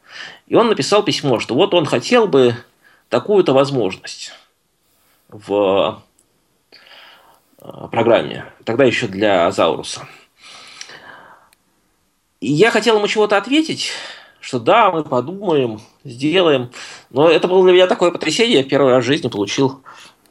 И 0.52 0.56
он 0.56 0.68
написал 0.68 1.02
письмо, 1.02 1.40
что 1.40 1.56
вот 1.56 1.74
он 1.74 1.86
хотел 1.86 2.28
бы 2.28 2.58
такую-то 3.08 3.54
возможность 3.54 4.34
в 5.30 6.04
э, 7.62 7.88
программе, 7.90 8.44
тогда 8.66 8.84
еще 8.84 9.08
для 9.08 9.50
Зауруса. 9.52 10.06
И 12.42 12.52
я 12.52 12.70
хотел 12.70 12.98
ему 12.98 13.08
чего-то 13.08 13.38
ответить, 13.38 13.92
что 14.42 14.60
да, 14.60 14.92
мы 14.92 15.06
подумаем, 15.06 15.80
сделаем. 16.04 16.70
Но 17.12 17.30
это 17.30 17.48
было 17.48 17.64
для 17.64 17.72
меня 17.72 17.88
такое 17.88 18.12
потрясение. 18.12 18.58
Я 18.58 18.64
первый 18.66 18.92
раз 18.92 19.06
в 19.06 19.08
жизни 19.08 19.30
получил 19.30 19.82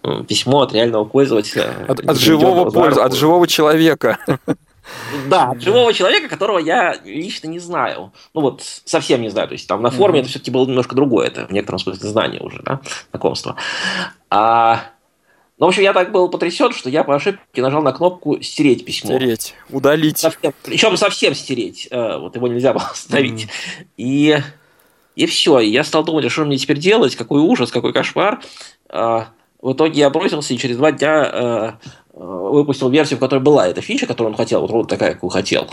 э, 0.03 0.23
письмо 0.29 0.61
от 0.61 0.75
реального 0.75 1.07
пользователя. 1.07 1.87
От, 1.89 2.01
от 2.01 2.19
живого 2.19 2.69
пользователя, 2.69 3.05
от 3.05 3.15
живого 3.15 3.49
человека. 3.49 4.19
Да, 5.29 5.55
живого 5.61 5.93
человека, 5.93 6.29
которого 6.29 6.59
я 6.59 6.97
лично 7.05 7.49
не 7.49 7.59
знаю. 7.59 8.13
Ну 8.35 8.41
вот 8.41 8.63
совсем 8.85 9.23
не 9.23 9.29
знаю. 9.29 9.49
То 9.49 9.53
есть 9.53 9.67
там 9.69 9.83
на 9.83 9.91
форуме 9.91 10.19
mm-hmm. 10.19 10.23
это 10.23 10.31
все-таки 10.31 10.51
было 10.51 10.67
немножко 10.67 10.95
другое. 10.95 11.29
Это 11.29 11.47
в 11.47 11.53
некотором 11.53 11.79
смысле 11.79 12.09
знание 12.09 12.41
уже, 12.41 12.63
да, 12.63 12.81
знакомство. 13.11 13.57
А, 14.31 14.83
ну, 15.59 15.67
в 15.67 15.69
общем, 15.69 15.83
я 15.83 15.93
так 15.93 16.13
был 16.13 16.29
потрясен, 16.29 16.73
что 16.73 16.89
я 16.89 17.05
по 17.05 17.15
ошибке 17.15 17.61
нажал 17.63 17.83
на 17.83 17.93
кнопку 17.93 18.41
«Стереть 18.43 18.85
письмо». 18.85 19.17
Стереть, 19.17 19.55
удалить. 19.69 20.19
Совсем, 20.19 20.55
причем 20.63 20.97
совсем 20.97 21.35
стереть. 21.35 21.89
Э, 21.91 22.19
вот 22.19 22.35
его 22.37 22.49
нельзя 22.49 22.73
было 22.73 22.87
остановить. 22.87 23.45
Mm-hmm. 23.45 23.87
И 23.99 24.39
И 25.17 25.27
все. 25.27 25.61
И 25.61 25.69
я 25.69 25.85
стал 25.85 26.05
думать, 26.05 26.25
а 26.25 26.31
что 26.31 26.45
мне 26.45 26.57
теперь 26.57 26.79
делать, 26.79 27.17
какой 27.17 27.41
ужас, 27.41 27.71
какой 27.71 27.93
кошмар. 27.93 28.41
А, 28.89 29.29
в 29.61 29.75
итоге 29.75 30.01
я 30.01 30.11
бросился 30.11 30.55
и 30.55 30.59
через 30.59 30.79
два 30.79 30.93
дня 30.93 31.23
э, 31.25 31.31
э, 31.33 31.73
выпустил 32.13 32.91
версию, 32.91 33.19
в 33.19 33.21
которой 33.21 33.41
была 33.41 33.69
эта 33.69 33.81
фича, 33.81 34.07
которую 34.07 34.33
он 34.33 34.37
хотел, 34.37 34.67
вот, 34.67 34.89
такая, 34.89 35.15
какую 35.15 35.31
хотел. 35.31 35.69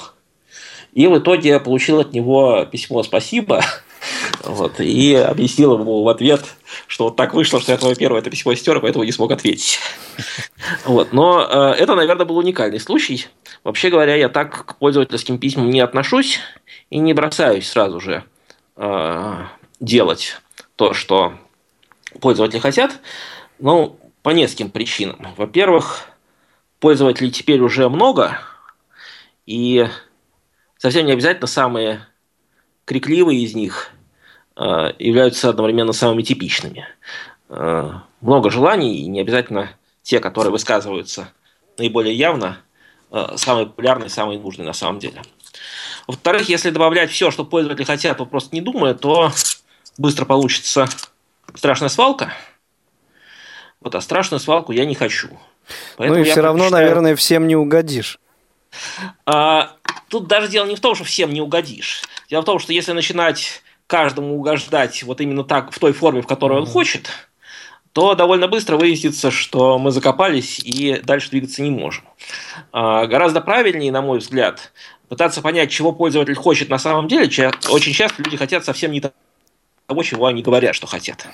И 0.94 1.08
в 1.08 1.18
итоге 1.18 1.60
получил 1.60 2.00
от 2.00 2.14
него 2.14 2.66
письмо 2.72 3.04
«Спасибо», 3.04 3.64
вот, 4.44 4.80
и 4.80 5.14
объяснил 5.16 5.78
ему 5.78 6.04
в 6.04 6.10
ответ, 6.10 6.44
что 6.88 7.06
вот 7.06 7.16
так 7.16 7.34
вышло, 7.34 7.60
что 7.60 7.72
я 7.72 7.78
твое 7.78 7.96
первое 7.96 8.22
это 8.22 8.30
письмо 8.30 8.54
стер, 8.56 8.80
поэтому 8.80 9.04
не 9.04 9.12
смог 9.12 9.32
ответить. 9.32 9.80
Вот, 10.86 11.14
но 11.14 11.48
э, 11.48 11.76
это, 11.78 11.96
наверное, 11.96 12.26
был 12.26 12.38
уникальный 12.38 12.80
случай. 12.80 13.28
Вообще 13.64 13.90
говоря, 13.90 14.16
я 14.16 14.28
так 14.28 14.66
к 14.66 14.76
пользовательским 14.76 15.38
письмам 15.38 15.70
не 15.70 15.80
отношусь 15.80 16.40
и 16.90 16.98
не 16.98 17.14
бросаюсь 17.14 17.70
сразу 17.70 18.00
же 18.00 18.24
э, 18.76 19.36
делать 19.80 20.42
то, 20.76 20.94
что 20.94 21.34
пользователи 22.20 22.60
хотят. 22.60 23.00
Ну, 23.60 23.98
по 24.24 24.32
нескольким 24.32 24.72
причинам. 24.72 25.28
Во-первых, 25.38 26.10
пользователей 26.80 27.32
теперь 27.32 27.60
уже 27.60 27.90
много, 27.90 28.40
и 29.46 29.88
совсем 30.78 31.06
не 31.06 31.14
обязательно 31.14 31.48
самые 31.48 32.08
крикливые 32.86 33.42
из 33.42 33.56
них 33.56 33.92
э, 34.56 34.94
являются 35.00 35.50
одновременно 35.50 35.94
самыми 35.94 36.22
типичными. 36.22 36.88
Э, 37.50 37.92
много 38.22 38.50
желаний, 38.50 38.98
и 38.98 39.08
не 39.08 39.22
обязательно 39.22 39.72
те, 40.04 40.20
которые 40.20 40.52
высказываются 40.52 41.34
наиболее 41.78 42.16
явно, 42.16 42.60
э, 43.12 43.34
самые 43.36 43.68
популярные, 43.68 44.10
самые 44.10 44.40
нужные 44.40 44.66
на 44.66 44.74
самом 44.74 45.00
деле. 45.00 45.22
Во-вторых, 46.08 46.48
если 46.50 46.70
добавлять 46.70 47.12
все, 47.12 47.32
что 47.32 47.44
пользователи 47.44 47.84
хотят, 47.84 48.20
вот 48.20 48.30
просто 48.30 48.56
не 48.56 48.62
думая, 48.62 48.94
то 48.94 49.32
быстро 49.98 50.26
получится 50.26 50.88
страшная 51.54 51.90
свалка. 51.90 52.34
Вот, 53.82 53.94
а 53.96 54.02
страшную 54.02 54.40
свалку 54.40 54.72
я 54.72 54.86
не 54.86 54.96
хочу. 54.96 55.30
Поэтому 55.98 56.20
ну 56.20 56.26
и 56.26 56.30
все 56.30 56.42
равно, 56.42 56.70
наверное, 56.70 57.16
всем 57.16 57.48
не 57.48 57.56
угодишь. 57.56 58.20
А, 59.26 59.74
тут 60.10 60.28
даже 60.28 60.48
дело 60.48 60.66
не 60.66 60.76
в 60.76 60.80
том, 60.80 60.96
что 60.96 61.04
всем 61.04 61.34
не 61.34 61.42
угодишь. 61.42 62.04
Дело 62.30 62.42
в 62.42 62.46
том, 62.46 62.60
что 62.60 62.74
если 62.74 62.92
начинать 62.92 63.62
каждому 63.88 64.36
угождать 64.36 65.04
вот 65.04 65.22
именно 65.22 65.44
так, 65.44 65.72
в 65.72 65.80
той 65.80 65.94
форме, 65.94 66.22
в 66.22 66.28
которой 66.28 66.60
mm-hmm. 66.60 66.62
он 66.62 66.68
хочет, 66.68 67.10
то 67.94 68.14
довольно 68.14 68.48
быстро 68.48 68.78
выяснится, 68.78 69.32
что 69.32 69.80
мы 69.80 69.92
закопались 69.92 70.60
и 70.60 71.02
дальше 71.04 71.32
двигаться 71.32 71.64
не 71.64 71.72
можем. 71.72 72.04
А, 72.72 73.08
гораздо 73.08 73.42
правильнее, 73.42 73.92
на 73.92 74.02
мой 74.02 74.20
взгляд, 74.20 74.72
пытаться 75.10 75.42
понять, 75.42 75.72
чего 75.72 75.92
пользователь 75.94 76.36
хочет 76.36 76.70
на 76.70 76.78
самом 76.78 77.08
деле. 77.08 77.52
Очень 77.70 77.94
часто 77.94 78.22
люди 78.22 78.38
хотят 78.38 78.66
совсем 78.66 78.92
не 78.92 79.02
того, 79.88 80.04
чего 80.04 80.28
они 80.28 80.44
говорят, 80.44 80.76
что 80.76 80.86
хотят. 80.86 81.26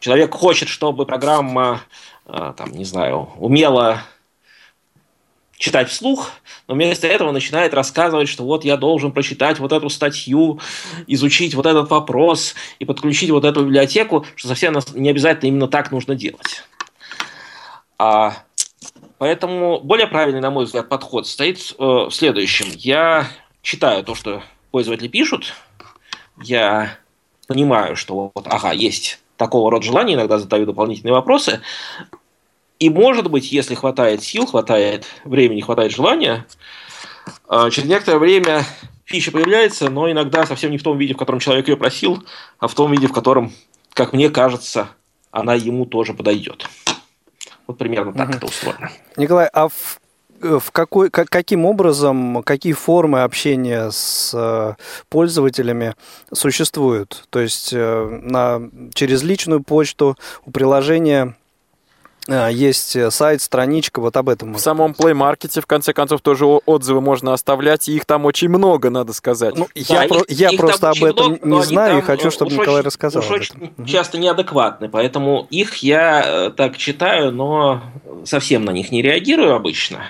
Человек 0.00 0.34
хочет, 0.34 0.68
чтобы 0.68 1.04
программа, 1.04 1.82
а, 2.26 2.54
там, 2.54 2.72
не 2.72 2.84
знаю, 2.84 3.28
умела 3.36 4.02
читать 5.58 5.90
вслух, 5.90 6.30
но 6.66 6.74
вместо 6.74 7.06
этого 7.06 7.32
начинает 7.32 7.74
рассказывать, 7.74 8.30
что 8.30 8.44
вот 8.44 8.64
я 8.64 8.78
должен 8.78 9.12
прочитать 9.12 9.58
вот 9.58 9.72
эту 9.72 9.90
статью, 9.90 10.58
изучить 11.06 11.54
вот 11.54 11.66
этот 11.66 11.90
вопрос 11.90 12.54
и 12.78 12.86
подключить 12.86 13.30
вот 13.30 13.44
эту 13.44 13.62
библиотеку, 13.62 14.24
что 14.36 14.48
совсем 14.48 14.74
не 14.94 15.10
обязательно 15.10 15.48
именно 15.48 15.68
так 15.68 15.92
нужно 15.92 16.14
делать. 16.14 16.64
А, 17.98 18.38
поэтому 19.18 19.80
более 19.80 20.06
правильный, 20.06 20.40
на 20.40 20.50
мой 20.50 20.64
взгляд, 20.64 20.88
подход 20.88 21.26
стоит 21.26 21.74
э, 21.78 21.84
в 21.84 22.10
следующем. 22.10 22.68
Я 22.70 23.28
читаю 23.60 24.02
то, 24.02 24.14
что 24.14 24.42
пользователи 24.70 25.08
пишут, 25.08 25.52
я 26.42 26.96
понимаю, 27.46 27.96
что 27.96 28.32
вот, 28.34 28.46
ага, 28.46 28.72
есть 28.72 29.20
такого 29.40 29.70
рода 29.70 29.84
желания, 29.84 30.14
иногда 30.14 30.38
задаю 30.38 30.66
дополнительные 30.66 31.14
вопросы. 31.14 31.62
И, 32.78 32.90
может 32.90 33.30
быть, 33.30 33.50
если 33.50 33.74
хватает 33.74 34.22
сил, 34.22 34.46
хватает 34.46 35.06
времени, 35.24 35.62
хватает 35.62 35.92
желания, 35.92 36.46
а, 37.48 37.70
через 37.70 37.88
некоторое 37.88 38.18
время 38.18 38.64
фича 39.04 39.32
появляется, 39.32 39.88
но 39.88 40.10
иногда 40.10 40.44
совсем 40.44 40.70
не 40.70 40.78
в 40.78 40.82
том 40.82 40.98
виде, 40.98 41.14
в 41.14 41.16
котором 41.16 41.40
человек 41.40 41.68
ее 41.68 41.76
просил, 41.78 42.22
а 42.58 42.68
в 42.68 42.74
том 42.74 42.92
виде, 42.92 43.06
в 43.06 43.12
котором, 43.12 43.52
как 43.94 44.12
мне 44.12 44.28
кажется, 44.28 44.88
она 45.30 45.54
ему 45.54 45.86
тоже 45.86 46.12
подойдет. 46.12 46.68
Вот 47.66 47.78
примерно 47.78 48.12
так 48.12 48.28
угу. 48.28 48.36
это 48.36 48.46
устроено. 48.46 48.90
Николай, 49.16 49.48
а 49.52 49.68
в 49.68 50.00
в 50.40 50.70
какой, 50.72 51.10
как, 51.10 51.28
каким 51.28 51.66
образом, 51.66 52.42
какие 52.42 52.72
формы 52.72 53.22
общения 53.22 53.90
с 53.90 54.32
э, 54.34 54.74
пользователями 55.08 55.94
существуют? 56.32 57.24
То 57.30 57.40
есть 57.40 57.70
э, 57.72 58.20
на, 58.22 58.62
через 58.94 59.22
личную 59.22 59.62
почту 59.62 60.16
у 60.46 60.50
приложения 60.50 61.34
есть 62.28 62.96
сайт, 63.12 63.42
страничка, 63.42 64.00
вот 64.00 64.16
об 64.16 64.28
этом. 64.28 64.54
В 64.54 64.60
самом 64.60 64.92
Play 64.92 65.14
Market, 65.14 65.60
в 65.60 65.66
конце 65.66 65.92
концов, 65.92 66.20
тоже 66.20 66.44
отзывы 66.44 67.00
можно 67.00 67.32
оставлять, 67.32 67.88
и 67.88 67.96
их 67.96 68.04
там 68.04 68.24
очень 68.24 68.48
много, 68.48 68.90
надо 68.90 69.12
сказать. 69.12 69.56
Ну, 69.56 69.68
я 69.74 70.02
да, 70.02 70.08
про, 70.08 70.20
их, 70.20 70.30
я 70.30 70.50
их 70.50 70.60
просто 70.60 70.90
об 70.90 71.02
этом 71.02 71.38
много, 71.42 71.46
не 71.46 71.62
знаю 71.62 71.98
и 71.98 72.02
хочу, 72.02 72.30
чтобы 72.30 72.52
Николай 72.52 72.80
очень, 72.80 72.86
рассказал. 72.86 73.22
Уж 73.22 73.30
очень 73.30 73.86
часто 73.86 74.18
неадекватны, 74.18 74.88
поэтому 74.88 75.46
их 75.50 75.76
я 75.76 76.52
так 76.56 76.76
читаю, 76.76 77.32
но 77.32 77.82
совсем 78.24 78.64
на 78.64 78.70
них 78.70 78.92
не 78.92 79.02
реагирую 79.02 79.54
обычно. 79.54 80.00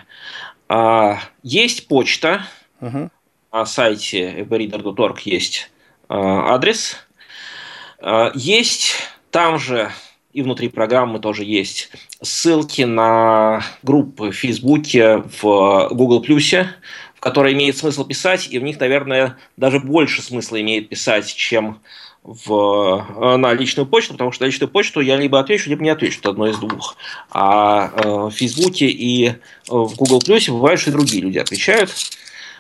А, 0.72 1.18
есть 1.42 1.88
почта. 1.88 2.46
Угу. 2.80 3.10
На 3.52 3.66
сайте 3.66 4.42
fbreader.org 4.42 5.18
есть 5.24 5.70
а, 6.08 6.54
адрес. 6.54 6.96
А, 7.98 8.30
есть 8.34 8.94
там 9.32 9.58
же 9.58 9.90
и 10.32 10.42
внутри 10.42 10.68
программы 10.68 11.18
тоже 11.18 11.44
есть 11.44 11.90
ссылки 12.22 12.82
на 12.82 13.62
группы 13.82 14.30
в 14.30 14.36
Фейсбуке, 14.36 15.24
в 15.40 15.88
Google+, 15.90 16.22
в 16.22 17.20
которые 17.20 17.54
имеет 17.54 17.76
смысл 17.76 18.04
писать, 18.04 18.48
и 18.50 18.58
в 18.58 18.62
них, 18.62 18.78
наверное, 18.78 19.36
даже 19.56 19.80
больше 19.80 20.22
смысла 20.22 20.60
имеет 20.60 20.88
писать, 20.88 21.34
чем 21.34 21.80
в, 22.22 23.06
э, 23.18 23.36
на 23.36 23.52
личную 23.54 23.86
почту, 23.86 24.12
потому 24.12 24.30
что 24.30 24.44
на 24.44 24.46
личную 24.46 24.70
почту 24.70 25.00
я 25.00 25.16
либо 25.16 25.40
отвечу, 25.40 25.70
либо 25.70 25.82
не 25.82 25.90
отвечу, 25.90 26.20
это 26.20 26.30
одно 26.30 26.46
из 26.46 26.58
двух. 26.58 26.96
А 27.30 27.90
э, 27.94 28.08
в 28.26 28.30
Фейсбуке 28.30 28.86
и 28.86 29.28
э, 29.28 29.34
в 29.68 29.96
Google 29.96 30.20
Plus 30.20 30.50
бывает, 30.50 30.80
что 30.80 30.90
и 30.90 30.92
другие 30.92 31.22
люди 31.22 31.38
отвечают, 31.38 31.90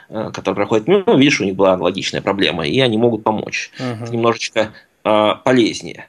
которые 0.08 0.56
проходят 0.56 0.88
мимо, 0.88 1.04
ну, 1.06 1.16
видишь, 1.16 1.40
у 1.40 1.44
них 1.44 1.54
была 1.54 1.74
аналогичная 1.74 2.20
проблема, 2.20 2.66
и 2.66 2.80
они 2.80 2.98
могут 2.98 3.22
помочь. 3.22 3.70
Uh-huh. 3.78 4.10
Немножечко 4.10 4.72
полезнее 5.04 6.08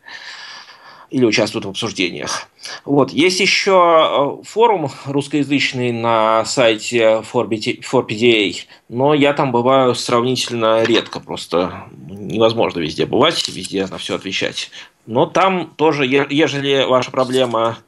или 1.12 1.26
участвуют 1.26 1.66
в 1.66 1.70
обсуждениях. 1.70 2.48
Вот. 2.86 3.12
Есть 3.12 3.42
еще 3.42 4.40
э, 4.42 4.44
форум 4.46 4.90
русскоязычный 5.06 5.92
на 5.92 6.46
сайте 6.46 7.22
ForPDA, 7.32 8.56
но 8.88 9.14
я 9.14 9.34
там 9.34 9.52
бываю 9.52 9.94
сравнительно 9.94 10.84
редко, 10.84 11.20
просто 11.20 11.84
невозможно 11.92 12.80
везде 12.80 13.06
бывать, 13.06 13.48
везде 13.50 13.86
на 13.88 13.98
все 13.98 14.16
отвечать. 14.16 14.72
Но 15.06 15.26
там 15.26 15.74
тоже, 15.76 16.06
ежели 16.06 16.86
ваша 16.88 17.12
проблема 17.12 17.80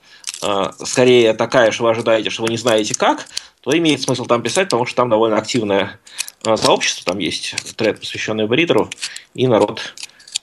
э, 0.41 0.71
скорее 0.83 1.33
такая, 1.33 1.71
что 1.71 1.83
вы 1.83 1.91
ожидаете, 1.91 2.29
что 2.29 2.43
вы 2.43 2.49
не 2.49 2.57
знаете 2.57 2.93
как, 2.93 3.27
то 3.61 3.75
имеет 3.77 4.01
смысл 4.01 4.25
там 4.25 4.41
писать, 4.41 4.65
потому 4.65 4.85
что 4.85 4.97
там 4.97 5.09
довольно 5.09 5.37
активное 5.37 5.97
э, 6.45 6.57
сообщество, 6.57 7.05
там 7.05 7.19
есть 7.19 7.55
тред, 7.77 8.01
посвященный 8.01 8.47
баритеру, 8.47 8.89
и 9.33 9.47
народ 9.47 9.93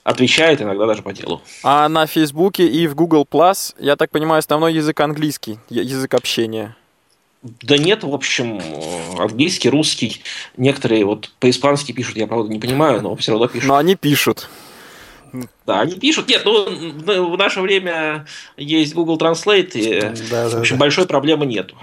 отвечает 0.05 0.61
иногда 0.63 0.87
даже 0.87 1.03
по 1.03 1.13
делу. 1.13 1.43
А 1.63 1.89
на 1.89 2.07
Фейсбуке 2.07 2.67
и 2.67 2.87
в 2.87 2.95
Google 2.95 3.27
Plus, 3.31 3.75
я 3.79 3.97
так 3.97 4.11
понимаю, 4.11 4.39
основной 4.39 4.75
язык 4.75 5.01
английский, 5.01 5.59
язык 5.69 6.15
общения. 6.15 6.77
Да 7.43 7.79
нет, 7.79 8.05
в 8.05 8.13
общем, 8.13 8.61
английский, 9.19 9.71
русский. 9.71 10.23
Некоторые 10.57 11.07
вот 11.07 11.31
по-испански 11.41 11.93
пишут, 11.93 12.17
я 12.17 12.27
правда 12.27 12.53
не 12.53 12.59
понимаю, 12.59 13.01
но 13.01 13.17
все 13.17 13.33
равно 13.33 13.49
пишут. 13.49 13.69
Но 13.69 13.77
они 13.77 13.97
пишут. 13.97 14.49
Да, 15.65 15.81
они 15.81 15.95
пишут. 15.95 16.29
Нет, 16.29 16.43
ну, 16.45 17.31
в 17.31 17.39
наше 17.39 17.61
время 17.61 18.27
есть 18.57 18.95
Google 18.95 19.17
Translate, 19.17 19.71
и, 19.75 20.29
да, 20.29 20.49
в 20.49 20.57
общем, 20.57 20.77
да. 20.77 20.81
большой 20.81 21.07
проблемы 21.07 21.47
нету. 21.47 21.77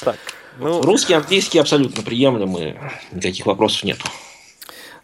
Так, 0.00 0.16
ну... 0.58 0.80
Русский, 0.80 1.14
английский 1.14 1.58
абсолютно 1.58 2.02
приемлемы, 2.02 2.78
никаких 3.12 3.46
вопросов 3.46 3.84
нету. 3.84 4.06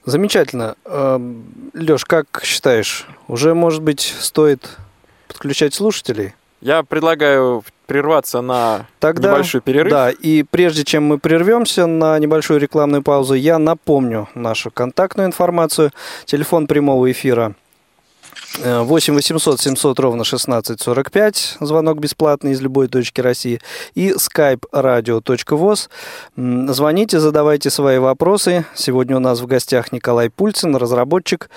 Замечательно. 0.05 0.77
Эм, 0.85 1.45
Леш, 1.75 2.05
как 2.05 2.41
считаешь, 2.45 3.07
уже, 3.29 3.55
может 3.55 3.83
быть, 3.83 4.01
стоит 4.01 4.77
подключать 5.29 5.75
слушателей? 5.75 6.35
Я 6.61 6.83
предлагаю 6.83 7.65
прерваться 7.87 8.41
на 8.41 8.87
Тогда, 8.99 9.31
небольшой 9.31 9.61
перерыв. 9.61 9.91
Да, 9.91 10.11
и 10.11 10.43
прежде 10.43 10.85
чем 10.85 11.05
мы 11.05 11.19
прервемся 11.19 11.87
на 11.87 12.19
небольшую 12.19 12.61
рекламную 12.61 13.03
паузу, 13.03 13.35
я 13.35 13.59
напомню 13.59 14.29
нашу 14.35 14.71
контактную 14.71 15.27
информацию. 15.27 15.91
Телефон 16.27 16.67
прямого 16.67 17.11
эфира 17.11 17.55
8 18.59 19.15
800 19.15 19.61
700 19.61 19.99
ровно 20.01 20.23
1645, 20.23 21.57
звонок 21.61 21.99
бесплатный 21.99 22.53
из 22.53 22.61
любой 22.61 22.89
точки 22.89 23.21
России, 23.21 23.61
и 23.95 24.11
skype 24.11 24.65
radio.voz. 24.73 25.89
Звоните, 26.73 27.21
задавайте 27.21 27.71
свои 27.71 27.99
вопросы. 27.99 28.65
Сегодня 28.75 29.17
у 29.17 29.21
нас 29.21 29.41
в 29.41 29.47
гостях 29.47 29.93
Николай 29.93 30.31
Пульцин, 30.31 30.75
разработчик 30.77 31.49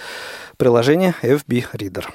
приложения 0.58 1.16
FB 1.24 1.66
Reader. 1.74 2.06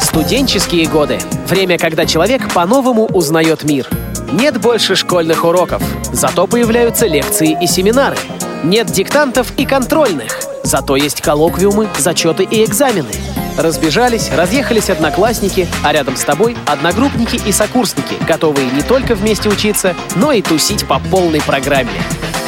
Студенческие 0.00 0.88
годы. 0.88 1.18
Время, 1.46 1.78
когда 1.78 2.06
человек 2.06 2.52
по-новому 2.52 3.06
узнает 3.06 3.62
мир. 3.62 3.86
Нет 4.32 4.60
больше 4.60 4.96
школьных 4.96 5.44
уроков, 5.44 5.82
зато 6.12 6.46
появляются 6.46 7.06
лекции 7.06 7.56
и 7.60 7.66
семинары– 7.66 8.16
нет 8.64 8.88
диктантов 8.88 9.52
и 9.56 9.64
контрольных, 9.64 10.38
зато 10.62 10.96
есть 10.96 11.20
коллоквиумы, 11.20 11.88
зачеты 11.98 12.44
и 12.44 12.64
экзамены. 12.64 13.08
Разбежались, 13.56 14.30
разъехались 14.30 14.90
одноклассники, 14.90 15.68
а 15.82 15.92
рядом 15.92 16.16
с 16.16 16.22
тобой 16.22 16.56
одногруппники 16.66 17.40
и 17.46 17.52
сокурсники, 17.52 18.14
готовые 18.26 18.70
не 18.70 18.82
только 18.82 19.14
вместе 19.14 19.48
учиться, 19.48 19.94
но 20.16 20.32
и 20.32 20.42
тусить 20.42 20.86
по 20.86 20.98
полной 20.98 21.40
программе. 21.40 21.90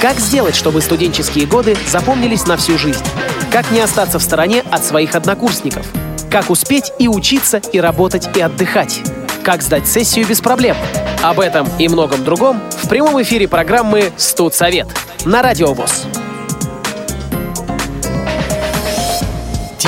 Как 0.01 0.19
сделать, 0.19 0.57
чтобы 0.57 0.81
студенческие 0.81 1.47
годы 1.47 1.77
запомнились 1.89 2.47
на 2.47 2.57
всю 2.57 2.79
жизнь? 2.79 3.05
Как 3.51 3.71
не 3.71 3.81
остаться 3.81 4.19
в 4.19 4.23
стороне 4.23 4.65
от 4.71 4.85
своих 4.85 5.15
однокурсников? 5.15 5.87
Как 6.31 6.51
успеть 6.51 6.93
и 6.99 7.09
учиться, 7.09 7.59
и 7.59 7.79
работать, 7.79 8.37
и 8.37 8.41
отдыхать? 8.41 9.01
Как 9.45 9.61
сдать 9.61 9.89
сессию 9.89 10.27
без 10.27 10.41
проблем? 10.41 10.77
Об 11.21 11.41
этом 11.41 11.69
и 11.79 11.89
многом 11.89 12.23
другом 12.23 12.61
в 12.83 12.89
прямом 12.89 13.21
эфире 13.23 13.49
программы 13.49 14.13
«Студсовет» 14.17 14.87
на 15.25 15.43
Радио 15.43 15.73
ВОЗ. 15.73 16.07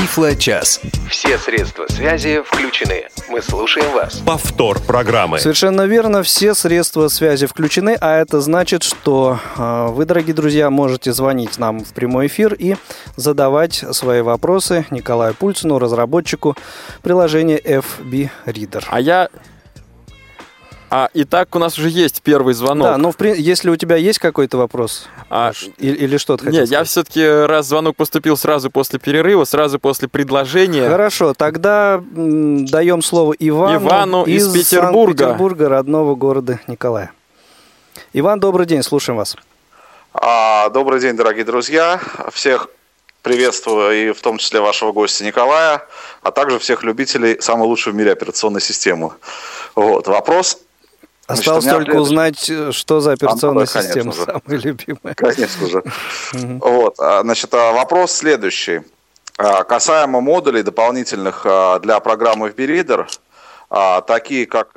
Тифло-час. 0.05 0.83
Все 1.09 1.39
средства 1.39 1.87
связи 1.89 2.43
включены. 2.45 3.09
Мы 3.31 3.41
слушаем 3.41 3.91
вас. 3.95 4.17
Повтор 4.19 4.79
программы. 4.79 5.39
Совершенно 5.39 5.87
верно, 5.87 6.23
все 6.23 6.53
средства 6.53 7.09
связи 7.09 7.47
включены, 7.47 7.97
а 7.99 8.19
это 8.21 8.43
значит, 8.43 8.83
что 8.83 9.41
э, 9.57 9.87
вы, 9.93 10.05
дорогие 10.05 10.35
друзья, 10.35 10.69
можете 10.69 11.15
звонить 11.15 11.57
нам 11.57 11.83
в 11.83 11.95
прямой 11.95 12.27
эфир 12.27 12.53
и 12.53 12.77
задавать 13.17 13.83
свои 13.93 14.21
вопросы 14.21 14.85
Николаю 14.91 15.33
Пульцину, 15.33 15.79
разработчику 15.79 16.55
приложения 17.01 17.59
FB 17.59 18.29
Reader. 18.45 18.85
А 18.89 19.01
я 19.01 19.31
а, 20.97 21.11
итак, 21.13 21.57
у 21.57 21.59
нас 21.59 21.77
уже 21.77 21.89
есть 21.89 22.23
первый 22.23 22.55
звонок. 22.55 22.87
Да, 22.87 22.97
но 22.99 23.11
в, 23.11 23.21
если 23.21 23.69
у 23.69 23.75
тебя 23.75 23.97
есть 23.97 24.21
какой-то 24.21 24.59
вопрос 24.59 25.09
а, 25.29 25.51
или, 25.79 25.97
или 25.97 26.17
что-то 26.19 26.49
Нет, 26.49 26.69
я 26.69 26.85
все-таки, 26.85 27.27
раз 27.27 27.67
звонок 27.67 27.97
поступил 27.97 28.37
сразу 28.37 28.71
после 28.71 29.01
перерыва, 29.01 29.45
сразу 29.45 29.81
после 29.81 30.07
предложения. 30.07 30.89
Хорошо, 30.89 31.35
тогда 31.35 32.01
даем 32.13 33.03
слово 33.03 33.35
Ивану, 33.41 33.85
Ивану 33.85 34.25
из, 34.25 34.47
из 34.47 34.53
Петербурга. 34.53 35.25
Петербурга, 35.25 35.69
родного 35.69 36.15
города 36.15 36.61
Николая. 36.69 37.11
Иван, 38.13 38.39
добрый 38.39 38.65
день, 38.65 38.85
слушаем 38.85 39.17
вас. 39.17 39.37
А, 40.13 40.69
добрый 40.69 41.01
день, 41.01 41.17
дорогие 41.17 41.45
друзья. 41.45 42.01
Всех 42.31 42.69
приветствую 43.23 44.11
и 44.11 44.13
в 44.13 44.21
том 44.21 44.39
числе 44.39 44.61
вашего 44.61 44.93
гостя 44.93 45.25
Николая, 45.25 45.85
а 46.23 46.31
также 46.31 46.61
всех 46.61 46.85
любителей 46.85 47.41
самой 47.41 47.67
лучшей 47.67 47.93
в 47.93 47.97
мире 47.97 48.13
операционной 48.13 48.61
системы. 48.61 49.11
Вот. 49.75 50.07
Вопрос 50.07 50.61
Осталось 51.27 51.65
Значит, 51.65 51.87
только 51.87 52.01
узнать, 52.01 52.51
э, 52.51 52.73
что 52.73 53.01
за 53.01 53.13
операционная 53.13 53.65
а, 53.65 53.67
система 53.67 54.13
же. 54.13 54.25
самая 54.25 54.43
любимая. 54.47 55.15
Конечно 55.15 55.67
же. 55.69 55.83
Вот, 56.33 56.97
а, 56.99 57.23
значит, 57.23 57.53
а, 57.55 57.73
вопрос 57.73 58.13
следующий. 58.13 58.83
А, 59.39 59.65
касаемо 59.65 60.21
модулей 60.21 60.63
дополнительных 60.63 61.47
для 61.81 62.01
программы 62.01 62.49
FBReader, 62.51 63.07
такие 64.07 64.47
как 64.47 64.69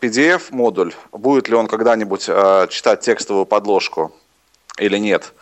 PDF-модуль, 0.00 0.94
будет 1.12 1.48
ли 1.48 1.54
он 1.54 1.68
когда-нибудь 1.68 2.22
читать 2.70 3.00
текстовую 3.00 3.44
подложку 3.44 4.12
или 4.78 4.96
нет? 4.96 5.32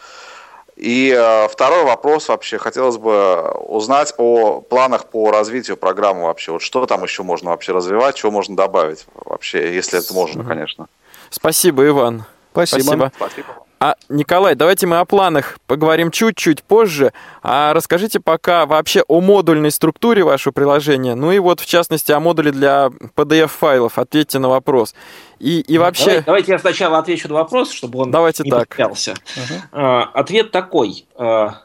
И 0.79 1.12
э, 1.12 1.49
второй 1.49 1.83
вопрос 1.83 2.29
вообще, 2.29 2.57
хотелось 2.57 2.99
бы 2.99 3.51
узнать 3.67 4.14
о 4.17 4.61
планах 4.61 5.07
по 5.07 5.33
развитию 5.33 5.77
программы 5.77 6.23
вообще. 6.23 6.53
Вот 6.53 6.62
что 6.62 6.87
там 6.87 7.03
еще 7.03 7.25
можно 7.25 7.51
вообще 7.51 7.73
развивать, 7.73 8.14
чего 8.14 8.31
можно 8.31 8.55
добавить 8.55 9.05
вообще, 9.12 9.75
если 9.75 9.99
это 9.99 10.14
можно, 10.14 10.45
конечно. 10.45 10.87
Спасибо, 11.31 11.85
Иван. 11.85 12.25
Спасибо. 12.53 13.11
Спасибо. 13.17 13.67
А, 13.81 13.95
Николай, 14.09 14.57
давайте 14.57 14.87
мы 14.87 14.99
о 14.99 15.05
планах 15.05 15.59
поговорим 15.67 16.11
чуть-чуть 16.11 16.64
позже. 16.64 17.12
А 17.43 17.73
расскажите 17.73 18.19
пока 18.19 18.67
вообще 18.67 19.05
о 19.07 19.21
модульной 19.21 19.71
структуре 19.71 20.25
вашего 20.25 20.53
приложения. 20.53 21.14
Ну 21.14 21.31
и 21.31 21.38
вот, 21.38 21.61
в 21.61 21.67
частности, 21.67 22.11
о 22.11 22.19
модуле 22.19 22.51
для 22.51 22.91
PDF-файлов. 23.14 23.99
Ответьте 23.99 24.41
на 24.41 24.49
вопрос. 24.49 24.95
И, 25.38 25.61
и 25.61 25.79
вообще... 25.79 26.05
Давайте, 26.05 26.27
давайте 26.27 26.53
я 26.53 26.59
сначала 26.59 26.99
отвечу 26.99 27.29
на 27.29 27.35
вопрос, 27.35 27.71
чтобы 27.71 28.01
он 28.01 28.11
давайте 28.11 28.43
не 28.43 28.51
так. 28.51 28.69
повторялся. 28.69 29.14
Угу. 29.37 29.81
Ответ 30.14 30.51
такой. 30.51 31.07
А, 31.14 31.62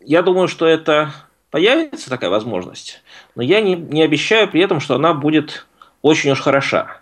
я 0.00 0.22
думаю, 0.22 0.46
что 0.46 0.66
это 0.66 1.12
появится 1.50 2.08
такая 2.08 2.30
возможность, 2.30 3.02
но 3.34 3.42
я 3.42 3.60
не, 3.60 3.74
не 3.74 4.02
обещаю 4.02 4.48
при 4.48 4.62
этом, 4.62 4.80
что 4.80 4.94
она 4.94 5.14
будет 5.14 5.66
очень 6.00 6.30
уж 6.30 6.40
хороша. 6.40 6.98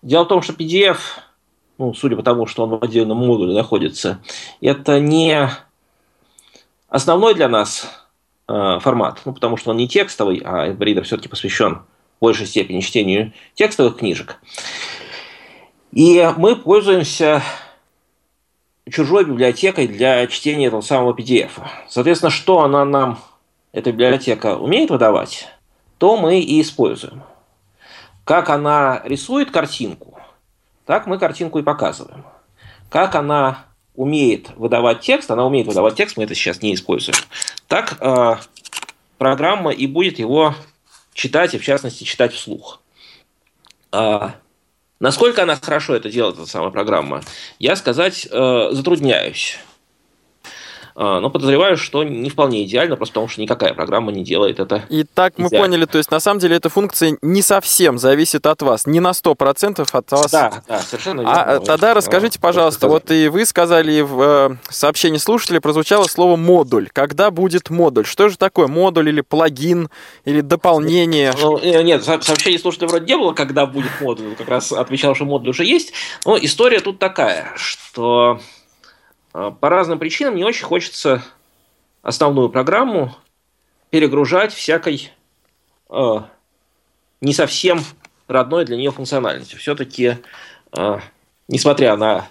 Дело 0.00 0.24
в 0.24 0.28
том, 0.28 0.42
что 0.42 0.52
PDF 0.52 0.98
ну, 1.78 1.94
судя 1.94 2.16
по 2.16 2.22
тому, 2.22 2.46
что 2.46 2.64
он 2.64 2.70
в 2.70 2.84
отдельном 2.84 3.18
модуле 3.18 3.54
находится, 3.54 4.20
это 4.60 5.00
не 5.00 5.48
основной 6.88 7.34
для 7.34 7.48
нас 7.48 7.88
э, 8.48 8.78
формат, 8.80 9.22
ну, 9.24 9.32
потому 9.32 9.56
что 9.56 9.70
он 9.70 9.78
не 9.78 9.88
текстовый, 9.88 10.42
а 10.44 10.68
Reader 10.68 11.02
все-таки 11.02 11.28
посвящен 11.28 11.82
в 12.18 12.20
большей 12.20 12.46
степени 12.46 12.80
чтению 12.80 13.32
текстовых 13.54 13.96
книжек. 13.96 14.38
И 15.92 16.30
мы 16.36 16.56
пользуемся 16.56 17.42
чужой 18.90 19.24
библиотекой 19.24 19.86
для 19.86 20.26
чтения 20.26 20.66
этого 20.66 20.80
самого 20.80 21.14
PDF. 21.14 21.50
Соответственно, 21.88 22.30
что 22.30 22.60
она 22.60 22.84
нам, 22.84 23.18
эта 23.72 23.92
библиотека, 23.92 24.56
умеет 24.56 24.90
выдавать, 24.90 25.48
то 25.98 26.16
мы 26.16 26.40
и 26.40 26.60
используем. 26.60 27.22
Как 28.24 28.50
она 28.50 29.02
рисует 29.04 29.50
картинку, 29.50 30.11
так 30.92 31.06
мы 31.06 31.18
картинку 31.18 31.58
и 31.58 31.62
показываем. 31.62 32.22
Как 32.90 33.14
она 33.14 33.64
умеет 33.94 34.50
выдавать 34.56 35.00
текст, 35.00 35.30
она 35.30 35.46
умеет 35.46 35.66
выдавать 35.66 35.94
текст, 35.94 36.18
мы 36.18 36.24
это 36.24 36.34
сейчас 36.34 36.60
не 36.60 36.74
используем. 36.74 37.16
Так 37.66 37.96
э, 37.98 38.36
программа 39.16 39.70
и 39.70 39.86
будет 39.86 40.18
его 40.18 40.54
читать, 41.14 41.54
и 41.54 41.58
в 41.58 41.64
частности 41.64 42.04
читать 42.04 42.34
вслух. 42.34 42.82
А, 43.90 44.34
насколько 45.00 45.44
она 45.44 45.56
хорошо 45.56 45.94
это 45.94 46.10
делает, 46.10 46.36
эта 46.36 46.44
самая 46.44 46.68
программа, 46.68 47.22
я 47.58 47.74
сказать 47.74 48.28
э, 48.30 48.68
затрудняюсь. 48.72 49.60
А, 50.94 51.20
но 51.20 51.30
подозреваю, 51.30 51.76
что 51.76 52.04
не 52.04 52.30
вполне 52.30 52.64
идеально, 52.64 52.96
просто 52.96 53.14
потому 53.14 53.28
что 53.28 53.40
никакая 53.40 53.74
программа 53.74 54.12
не 54.12 54.24
делает 54.24 54.60
это. 54.60 54.84
И 54.88 55.04
так 55.04 55.34
мы 55.38 55.48
идеально. 55.48 55.66
поняли, 55.66 55.84
то 55.86 55.98
есть 55.98 56.10
на 56.10 56.20
самом 56.20 56.40
деле 56.40 56.56
эта 56.56 56.68
функция 56.68 57.16
не 57.22 57.42
совсем 57.42 57.98
зависит 57.98 58.46
от 58.46 58.62
вас, 58.62 58.86
не 58.86 59.00
на 59.00 59.10
100% 59.10 59.88
от 59.90 60.10
вас. 60.12 60.30
Да, 60.30 60.62
да, 60.68 60.80
совершенно 60.80 61.22
верно. 61.22 61.42
А 61.42 61.60
тогда 61.60 61.94
расскажите, 61.94 62.38
пожалуйста, 62.38 62.88
вот 62.88 63.10
и 63.10 63.28
вы 63.28 63.46
сказали 63.46 64.00
в 64.00 64.20
э, 64.20 64.56
сообщении 64.70 65.18
слушателей 65.18 65.60
прозвучало 65.60 66.04
слово 66.04 66.36
модуль. 66.36 66.88
Когда 66.92 67.30
будет 67.30 67.70
модуль? 67.70 68.04
Что 68.04 68.28
же 68.28 68.36
такое 68.36 68.66
модуль 68.66 69.08
или 69.08 69.20
плагин 69.20 69.88
или 70.24 70.40
дополнение? 70.40 71.32
Ну, 71.40 71.58
э, 71.58 71.82
нет, 71.82 72.04
сообщение 72.04 72.58
слушателей 72.58 72.88
вроде 72.88 73.06
не 73.06 73.16
было, 73.16 73.32
когда 73.32 73.66
будет 73.66 73.90
модуль, 74.00 74.34
как 74.36 74.48
раз 74.48 74.72
отвечал, 74.72 75.14
что 75.14 75.24
модуль 75.24 75.50
уже 75.50 75.64
есть. 75.64 75.92
Но 76.24 76.36
история 76.36 76.80
тут 76.80 76.98
такая, 76.98 77.52
что 77.56 78.40
по 79.32 79.68
разным 79.68 79.98
причинам 79.98 80.36
не 80.36 80.44
очень 80.44 80.64
хочется 80.64 81.22
основную 82.02 82.50
программу 82.50 83.14
перегружать 83.90 84.52
всякой 84.52 85.12
э, 85.90 86.14
не 87.20 87.32
совсем 87.32 87.80
родной 88.26 88.64
для 88.64 88.76
нее 88.76 88.90
функциональностью. 88.90 89.58
Все-таки, 89.58 90.18
э, 90.76 90.98
несмотря 91.48 91.96
на 91.96 92.28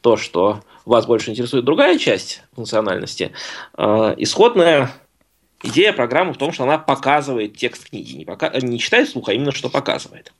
то, 0.00 0.16
что 0.16 0.62
вас 0.84 1.06
больше 1.06 1.30
интересует 1.30 1.64
другая 1.64 1.98
часть 1.98 2.42
функциональности, 2.54 3.32
э, 3.76 4.14
исходная 4.18 4.90
идея 5.62 5.92
программы 5.92 6.32
в 6.32 6.38
том, 6.38 6.52
что 6.52 6.64
она 6.64 6.78
показывает 6.78 7.56
текст 7.56 7.90
книги. 7.90 8.14
Не, 8.16 8.24
пока, 8.24 8.50
не 8.60 8.78
читает 8.78 9.08
вслух, 9.08 9.28
а 9.28 9.32
именно 9.32 9.52
что 9.52 9.68
показывает. 9.68 10.32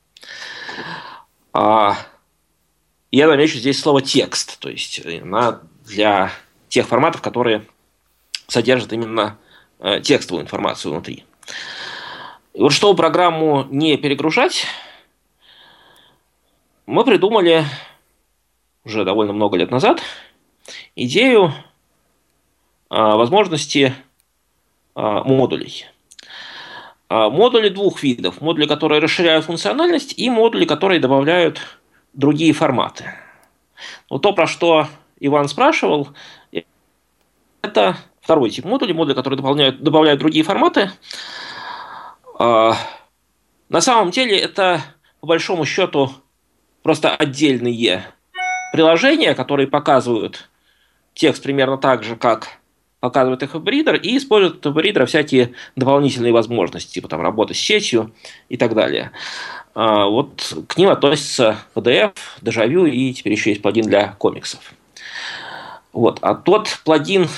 А, 1.53 1.97
я 3.11 3.29
замечу 3.29 3.59
здесь 3.59 3.79
слово 3.79 4.03
текст, 4.03 4.59
то 4.59 4.69
есть 4.69 5.05
она 5.07 5.61
для 5.85 6.31
тех 6.69 6.87
форматов, 6.87 7.23
которые 7.23 7.67
содержат 8.49 8.93
именно 8.93 9.39
э, 9.79 10.01
текстовую 10.01 10.45
информацию 10.45 10.93
внутри. 10.93 11.25
И 12.55 12.61
вот 12.61 12.73
чтобы 12.73 12.97
программу 12.97 13.67
не 13.71 13.97
перегружать, 13.97 14.67
мы 16.87 17.05
придумали 17.05 17.65
уже 18.85 19.05
довольно 19.05 19.33
много 19.33 19.57
лет 19.57 19.71
назад 19.71 20.03
идею 20.97 21.53
возможности 22.91 23.95
модулей. 24.95 25.87
Модули 27.09 27.71
двух 27.71 28.03
видов. 28.03 28.41
Модули, 28.43 28.67
которые 28.67 29.01
расширяют 29.01 29.47
функциональность, 29.47 30.19
и 30.19 30.29
модули, 30.29 30.67
которые 30.67 31.01
добавляют 31.01 31.61
другие 32.13 32.53
форматы. 32.53 33.15
Вот 34.11 34.21
то, 34.21 34.33
про 34.35 34.47
что 34.47 34.89
Иван 35.25 35.47
спрашивал, 35.47 36.09
это 37.63 37.97
второй 38.21 38.51
тип 38.51 38.65
модулей, 38.65 38.93
модули, 38.93 39.15
которые 39.15 39.37
дополняют, 39.37 39.81
добавляют 39.81 40.19
другие 40.19 40.45
форматы. 40.45 40.91
На 42.39 42.77
самом 43.79 44.11
деле 44.11 44.37
это, 44.37 44.83
по 45.21 45.29
большому 45.29 45.65
счету, 45.65 46.11
просто 46.83 47.15
отдельные 47.15 48.05
приложения, 48.73 49.35
которые 49.35 49.69
показывают 49.69 50.51
текст 51.15 51.45
примерно 51.45 51.79
так 51.79 52.03
же, 52.03 52.17
как 52.17 52.59
показывает 52.99 53.45
их 53.45 53.55
веб 53.55 54.03
и 54.03 54.17
используют 54.17 54.67
в 54.67 54.73
веб 54.73 55.07
всякие 55.07 55.53
дополнительные 55.77 56.33
возможности, 56.33 56.95
типа 56.95 57.07
там 57.07 57.21
работы 57.21 57.55
с 57.55 57.59
сетью 57.59 58.13
и 58.49 58.57
так 58.57 58.75
далее. 58.75 59.13
А, 59.75 60.07
вот 60.07 60.53
к 60.67 60.77
ним 60.77 60.89
относятся 60.89 61.59
PDF, 61.77 62.13
Дежавю 62.41 62.87
и 62.87 63.13
теперь 63.13 63.35
еще 63.35 63.51
есть 63.51 63.63
плагин 63.63 63.85
для 63.85 64.15
комиксов. 64.15 64.75
Вот. 65.93 66.19
А 66.23 66.35
тот 66.35 66.81
плагин, 66.85 67.29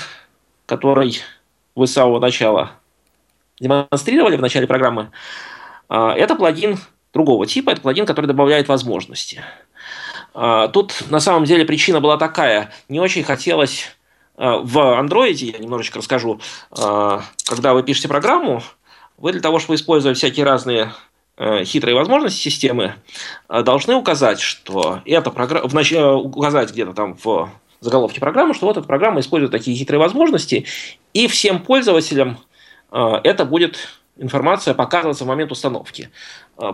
который 0.65 1.21
вы 1.75 1.87
с 1.87 1.93
самого 1.93 2.19
начала 2.19 2.71
демонстрировали 3.59 4.37
в 4.37 4.41
начале 4.41 4.67
программы, 4.67 5.11
а, 5.89 6.13
это 6.13 6.35
плагин 6.35 6.77
другого 7.13 7.45
типа, 7.45 7.71
это 7.71 7.81
плагин, 7.81 8.05
который 8.05 8.27
добавляет 8.27 8.67
возможности. 8.67 9.41
А, 10.33 10.67
тут 10.67 11.09
на 11.09 11.19
самом 11.19 11.45
деле 11.45 11.65
причина 11.65 12.01
была 12.01 12.17
такая, 12.17 12.71
не 12.89 12.99
очень 12.99 13.23
хотелось 13.23 13.95
в 14.37 14.77
Android, 14.99 15.33
я 15.35 15.57
немножечко 15.59 15.99
расскажу, 15.99 16.41
когда 16.69 17.73
вы 17.73 17.83
пишете 17.83 18.09
программу, 18.09 18.61
вы 19.17 19.31
для 19.31 19.41
того, 19.41 19.59
чтобы 19.59 19.75
использовать 19.75 20.17
всякие 20.17 20.45
разные 20.45 20.91
э, 21.37 21.63
хитрые 21.63 21.95
возможности 21.95 22.41
системы, 22.41 22.95
э, 23.49 23.61
должны 23.63 23.95
указать, 23.95 24.39
что 24.39 25.01
эта 25.05 25.31
программа, 25.31 25.67
указать 26.17 26.71
где-то 26.71 26.93
там 26.93 27.17
в 27.23 27.49
заголовке 27.79 28.19
программы, 28.19 28.53
что 28.53 28.65
вот 28.65 28.77
эта 28.77 28.87
программа 28.87 29.19
использует 29.19 29.51
такие 29.51 29.75
хитрые 29.77 29.99
возможности, 29.99 30.65
и 31.13 31.27
всем 31.27 31.61
пользователям 31.61 32.37
э, 32.91 33.13
это 33.23 33.45
будет 33.45 33.77
информация 34.17 34.73
показываться 34.73 35.25
в 35.25 35.27
момент 35.27 35.51
установки. 35.51 36.09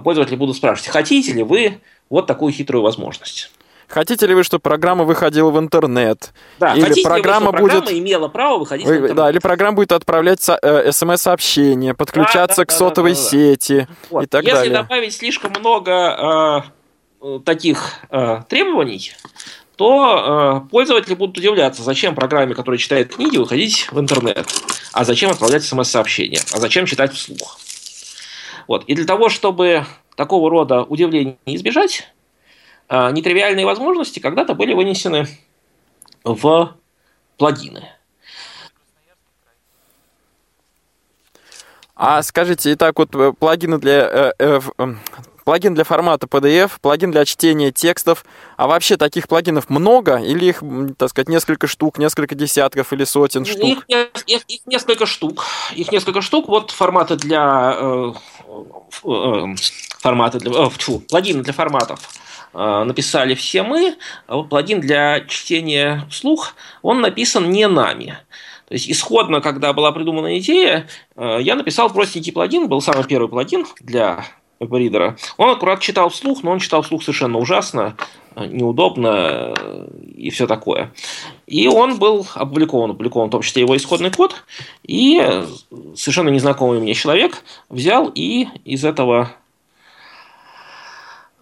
Пользователи 0.03 0.35
будут 0.35 0.55
спрашивать, 0.55 0.91
хотите 0.91 1.33
ли 1.33 1.41
вы 1.41 1.81
вот 2.09 2.27
такую 2.27 2.53
хитрую 2.53 2.83
возможность. 2.83 3.51
Хотите 3.91 4.25
ли 4.25 4.33
вы, 4.33 4.43
чтобы 4.43 4.61
программа 4.61 5.03
выходила 5.03 5.49
в 5.51 5.59
интернет? 5.59 6.33
Да, 6.59 6.73
или 6.73 6.81
хотите 6.81 7.03
программа 7.03 7.51
ли 7.51 7.57
вы, 7.57 7.61
будет... 7.61 7.71
программа 7.73 7.99
имела 7.99 8.27
право 8.29 8.59
выходить 8.59 8.85
вы, 8.85 8.93
в 8.93 8.95
интернет? 8.95 9.17
Да, 9.17 9.29
или 9.29 9.39
программа 9.39 9.75
будет 9.75 9.91
отправлять 9.91 10.47
э, 10.49 10.91
смс-сообщения, 10.93 11.93
подключаться 11.93 12.57
да, 12.57 12.63
да, 12.63 12.65
к 12.65 12.71
сотовой 12.71 13.13
да, 13.13 13.17
да, 13.17 13.23
да. 13.23 13.29
сети 13.29 13.87
вот. 14.09 14.23
и 14.23 14.27
так 14.27 14.43
Если 14.43 14.55
далее. 14.55 14.73
добавить 14.73 15.13
слишком 15.13 15.51
много 15.59 16.63
э, 17.21 17.39
таких 17.43 17.95
э, 18.09 18.41
требований, 18.47 19.13
то 19.75 20.63
э, 20.65 20.69
пользователи 20.69 21.15
будут 21.15 21.37
удивляться, 21.37 21.83
зачем 21.83 22.15
программе, 22.15 22.53
которая 22.55 22.77
читает 22.77 23.15
книги, 23.15 23.37
выходить 23.37 23.87
в 23.91 23.99
интернет, 23.99 24.47
а 24.93 25.03
зачем 25.03 25.31
отправлять 25.31 25.63
смс-сообщения, 25.63 26.39
а 26.53 26.59
зачем 26.59 26.85
читать 26.85 27.13
вслух. 27.13 27.59
Вот. 28.67 28.85
И 28.85 28.95
для 28.95 29.05
того, 29.05 29.29
чтобы 29.29 29.85
такого 30.15 30.49
рода 30.49 30.83
удивлений 30.83 31.37
избежать, 31.45 32.07
а, 32.87 33.11
нетривиальные 33.11 33.65
возможности 33.65 34.19
когда-то 34.19 34.53
были 34.53 34.73
вынесены 34.73 35.27
в 36.23 36.75
плагины. 37.37 37.89
А 41.95 42.21
скажите, 42.23 42.73
итак, 42.73 42.97
вот 42.97 43.13
э, 43.15 43.31
плагины 43.31 43.77
для, 43.77 43.93
э, 43.93 44.33
э, 44.39 44.59
э, 44.77 44.95
плагин 45.43 45.73
для 45.73 45.83
формата 45.83 46.27
PDF, 46.27 46.71
плагин 46.81 47.11
для 47.11 47.25
чтения 47.25 47.71
текстов. 47.71 48.25
А 48.57 48.67
вообще 48.67 48.97
таких 48.97 49.27
плагинов 49.27 49.69
много? 49.69 50.17
Или 50.17 50.45
их, 50.45 50.63
так 50.97 51.09
сказать, 51.09 51.29
несколько 51.29 51.67
штук, 51.67 51.97
несколько 51.97 52.35
десятков 52.35 52.93
или 52.93 53.03
сотен 53.03 53.45
штук? 53.45 53.85
Их, 53.87 54.23
их, 54.27 54.41
их 54.47 54.59
несколько 54.65 55.05
штук. 55.05 55.45
Их 55.75 55.91
несколько 55.91 56.21
штук. 56.21 56.47
Вот 56.47 56.71
форматы 56.71 57.15
для... 57.15 57.75
Э, 57.75 58.11
э, 59.03 59.55
форматы 59.99 60.39
для... 60.39 60.51
Э, 60.51 60.69
фу, 60.69 60.99
плагины 60.99 61.43
для 61.43 61.53
форматов 61.53 61.99
Э, 62.53 62.83
написали 62.83 63.33
все 63.33 63.63
мы, 63.63 63.95
а 64.27 64.37
вот 64.37 64.49
плагин 64.49 64.81
для 64.81 65.21
чтения 65.21 66.05
вслух, 66.09 66.55
он 66.81 67.01
написан 67.01 67.49
не 67.49 67.67
нами. 67.67 68.17
То 68.67 68.73
есть 68.73 68.89
исходно, 68.89 69.41
когда 69.41 69.73
была 69.73 69.91
придумана 69.91 70.37
идея, 70.39 70.87
э, 71.15 71.37
я 71.41 71.55
написал 71.55 71.89
простенький 71.89 72.33
плагин, 72.33 72.67
был 72.67 72.81
самый 72.81 73.05
первый 73.05 73.29
плагин 73.29 73.65
для 73.79 74.25
веб-ридера. 74.61 75.17
Он 75.37 75.49
аккурат 75.49 75.79
читал 75.79 76.09
вслух, 76.09 76.43
но 76.43 76.51
он 76.51 76.59
читал 76.59 76.81
вслух 76.81 77.03
совершенно 77.03 77.37
ужасно, 77.37 77.95
э, 78.35 78.45
неудобно 78.45 79.53
и 80.15 80.29
все 80.29 80.47
такое. 80.47 80.91
И 81.47 81.67
он 81.67 81.97
был 81.97 82.27
опубликован, 82.35 82.91
опубликован 82.91 83.27
в 83.29 83.31
том 83.31 83.41
числе 83.41 83.63
его 83.63 83.75
исходный 83.75 84.11
код, 84.11 84.43
и 84.83 85.43
совершенно 85.95 86.29
незнакомый 86.29 86.79
мне 86.79 86.93
человек 86.93 87.43
взял 87.69 88.11
и 88.13 88.47
из 88.65 88.85
этого 88.85 89.31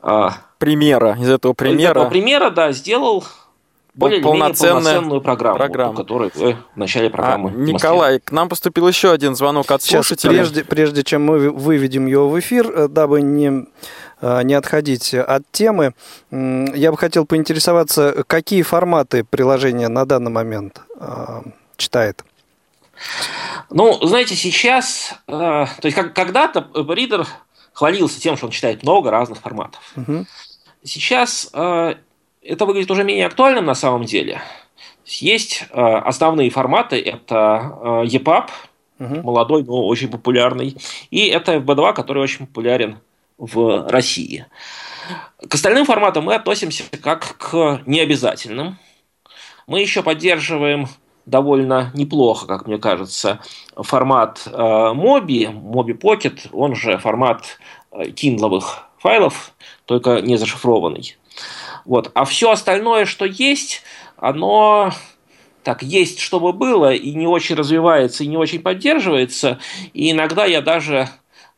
а, 0.02 0.38
примера, 0.58 1.18
из 1.20 1.30
этого 1.30 1.54
примера. 1.54 1.82
Из 1.82 1.90
этого 1.90 2.10
примера, 2.10 2.50
да, 2.50 2.72
сделал 2.72 3.26
более 4.00 4.22
полноценную, 4.22 4.84
полноценную 4.84 5.22
программу, 5.22 5.58
программу. 5.58 5.94
которую 5.94 6.32
вы 6.36 6.58
в 6.74 6.78
начале 6.78 7.10
программы. 7.10 7.50
А, 7.50 7.54
Николай, 7.54 8.20
к 8.20 8.32
нам 8.32 8.50
поступил 8.50 8.88
еще 8.88 9.12
один 9.12 9.36
звонок 9.36 9.70
от 9.72 9.82
Сейчас, 9.82 10.08
слушателя. 10.08 10.32
Прежде, 10.32 10.64
прежде 10.64 11.04
чем 11.04 11.26
мы 11.26 11.52
выведем 11.52 12.08
его 12.08 12.30
в 12.30 12.40
эфир, 12.40 12.68
э, 12.68 12.88
дабы 12.88 13.22
не 13.22 13.66
э, 14.22 14.44
не 14.44 14.54
отходить 14.54 15.14
от 15.14 15.44
темы, 15.52 15.94
я 16.32 16.92
бы 16.92 16.98
хотел 16.98 17.26
поинтересоваться, 17.26 18.24
какие 18.28 18.62
форматы 18.62 19.24
приложения 19.24 19.88
на 19.90 20.06
данный 20.06 20.32
момент 20.32 20.82
э, 21.00 21.42
читает? 21.78 22.24
Ну, 23.70 23.94
знаете, 24.06 24.36
сейчас, 24.36 25.14
то 25.26 25.70
есть 25.84 25.96
как, 25.96 26.14
когда-то 26.14 26.68
Reader 26.74 27.26
хвалился 27.72 28.20
тем, 28.20 28.36
что 28.36 28.48
он 28.48 28.52
читает 28.52 28.84
много 28.84 29.10
разных 29.10 29.40
форматов. 29.40 29.82
Угу. 29.96 30.26
Сейчас 30.84 31.50
э, 31.54 31.96
это 32.42 32.66
выглядит 32.66 32.92
уже 32.92 33.04
менее 33.04 33.28
актуальным 33.28 33.66
на 33.66 33.76
самом 33.76 34.04
деле. 34.06 34.42
Есть 35.06 35.66
э, 35.72 35.82
основные 35.82 36.50
форматы, 36.50 37.00
это 37.00 38.04
э, 38.06 38.06
EPUB, 38.06 38.50
угу. 39.00 39.16
молодой, 39.24 39.64
но 39.64 39.86
очень 39.88 40.10
популярный, 40.10 40.78
и 41.10 41.28
это 41.28 41.56
FB2, 41.56 41.94
который 41.94 42.22
очень 42.22 42.46
популярен 42.46 43.00
в 43.38 43.88
России. 43.90 44.46
К 45.48 45.56
остальным 45.56 45.86
форматам 45.86 46.26
мы 46.26 46.36
относимся 46.36 46.84
как 47.02 47.38
к 47.38 47.82
необязательным. 47.86 48.78
Мы 49.66 49.82
еще 49.82 50.04
поддерживаем 50.04 50.88
довольно 51.26 51.92
неплохо, 51.94 52.48
как 52.48 52.68
мне 52.68 52.78
кажется, 52.78 53.40
формат 53.76 54.44
э, 54.46 54.52
Mobi, 54.52 55.52
Mobi 55.52 55.98
Pocket, 55.98 56.50
он 56.52 56.76
же 56.76 56.98
формат 56.98 57.60
э, 57.92 58.12
киндловых 58.12 58.90
файлов, 58.98 59.54
только 59.86 60.22
не 60.22 60.38
зашифрованный. 60.38 61.16
Вот. 61.90 62.12
А 62.14 62.24
все 62.24 62.52
остальное, 62.52 63.06
что 63.06 63.26
есть, 63.26 63.82
оно 64.16 64.94
так 65.64 65.82
есть, 65.82 66.20
чтобы 66.20 66.54
было, 66.54 66.94
и 66.94 67.16
не 67.16 67.26
очень 67.26 67.56
развивается, 67.56 68.24
и 68.24 68.28
не 68.28 68.38
очень 68.38 68.62
поддерживается. 68.62 69.58
И 69.96 70.12
иногда 70.12 70.46
я 70.46 70.62
даже 70.62 71.10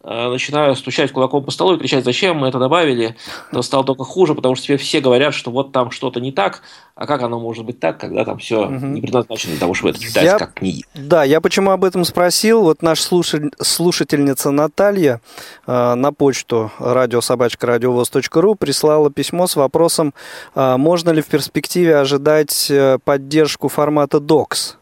начинаю 0.03 0.75
стучать 0.75 1.11
кулаком 1.11 1.43
по 1.43 1.51
столу 1.51 1.75
и 1.75 1.79
кричать, 1.79 2.03
зачем 2.03 2.37
мы 2.37 2.47
это 2.47 2.59
добавили, 2.59 3.15
но 3.51 3.61
стало 3.61 3.83
только 3.83 4.03
хуже, 4.03 4.33
потому 4.33 4.55
что 4.55 4.65
теперь 4.65 4.77
все 4.77 4.99
говорят, 4.99 5.33
что 5.33 5.51
вот 5.51 5.71
там 5.71 5.91
что-то 5.91 6.19
не 6.19 6.31
так, 6.31 6.63
а 6.95 7.05
как 7.07 7.21
оно 7.21 7.39
может 7.39 7.65
быть 7.65 7.79
так, 7.79 7.99
когда 7.99 8.25
там 8.25 8.37
все 8.37 8.65
угу. 8.65 8.85
не 8.85 9.01
предназначено 9.01 9.51
для 9.51 9.59
того, 9.59 9.73
чтобы 9.73 9.91
это 9.91 9.99
читать 9.99 10.23
я, 10.23 10.37
как 10.37 10.55
книги. 10.55 10.83
Да, 10.93 11.23
я 11.23 11.41
почему 11.41 11.71
об 11.71 11.83
этом 11.83 12.05
спросил, 12.05 12.61
вот 12.63 12.81
наша 12.81 13.03
слушатель, 13.03 13.51
слушательница 13.59 14.51
Наталья 14.51 15.21
э, 15.67 15.93
на 15.95 16.11
почту 16.13 16.71
радиособачка.радиовоз.ру 16.79 18.55
прислала 18.55 19.11
письмо 19.11 19.47
с 19.47 19.55
вопросом, 19.55 20.13
э, 20.55 20.77
можно 20.77 21.11
ли 21.11 21.21
в 21.21 21.27
перспективе 21.27 21.97
ожидать 21.97 22.69
э, 22.69 22.97
поддержку 23.03 23.67
формата 23.67 24.17
DOCS? 24.17 24.75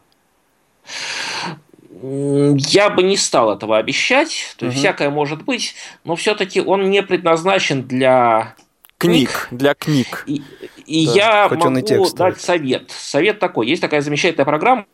Я 2.02 2.88
бы 2.88 3.02
не 3.02 3.16
стал 3.16 3.54
этого 3.54 3.76
обещать, 3.76 4.54
то 4.56 4.66
есть 4.66 4.76
угу. 4.76 4.80
всякое 4.80 5.10
может 5.10 5.42
быть, 5.44 5.74
но 6.04 6.16
все-таки 6.16 6.60
он 6.60 6.88
не 6.88 7.02
предназначен 7.02 7.82
для 7.82 8.54
книг, 8.96 9.48
для 9.50 9.74
книг. 9.74 10.24
И, 10.26 10.42
и 10.86 11.06
да, 11.06 11.12
я 11.12 11.48
могу 11.48 11.76
и 11.76 12.14
дать 12.14 12.40
совет. 12.40 12.90
Совет 12.90 13.38
такой: 13.38 13.68
есть 13.68 13.82
такая 13.82 14.00
замечательная 14.00 14.46
программа, 14.46 14.86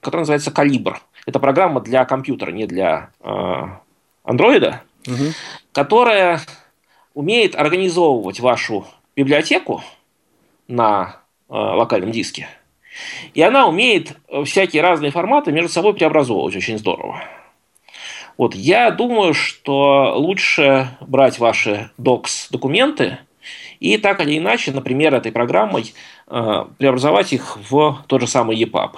которая 0.00 0.22
называется 0.22 0.50
Калибр. 0.50 1.00
Это 1.26 1.38
программа 1.38 1.80
для 1.80 2.04
компьютера, 2.04 2.50
не 2.50 2.66
для 2.66 3.10
э, 3.20 3.62
андроида, 4.22 4.82
угу. 5.06 5.32
которая 5.72 6.40
умеет 7.12 7.56
организовывать 7.56 8.40
вашу 8.40 8.86
библиотеку 9.16 9.82
на 10.66 11.20
э, 11.48 11.52
локальном 11.52 12.10
диске 12.10 12.48
И 13.34 13.42
она 13.42 13.66
умеет 13.66 14.16
всякие 14.44 14.82
разные 14.82 15.10
форматы 15.10 15.52
между 15.52 15.68
собой 15.70 15.94
преобразовывать 15.94 16.56
очень 16.56 16.78
здорово. 16.78 17.22
Вот 18.36 18.54
я 18.54 18.90
думаю, 18.90 19.34
что 19.34 20.14
лучше 20.16 20.88
брать 21.00 21.38
ваши 21.38 21.90
docs 21.98 22.48
документы 22.50 23.18
и 23.80 23.96
так 23.98 24.20
или 24.20 24.38
иначе, 24.38 24.72
например, 24.72 25.14
этой 25.14 25.32
программой 25.32 25.94
э, 26.28 26.64
преобразовать 26.78 27.32
их 27.32 27.58
в 27.70 28.04
тот 28.06 28.20
же 28.20 28.26
самый 28.26 28.62
EPUB. 28.62 28.96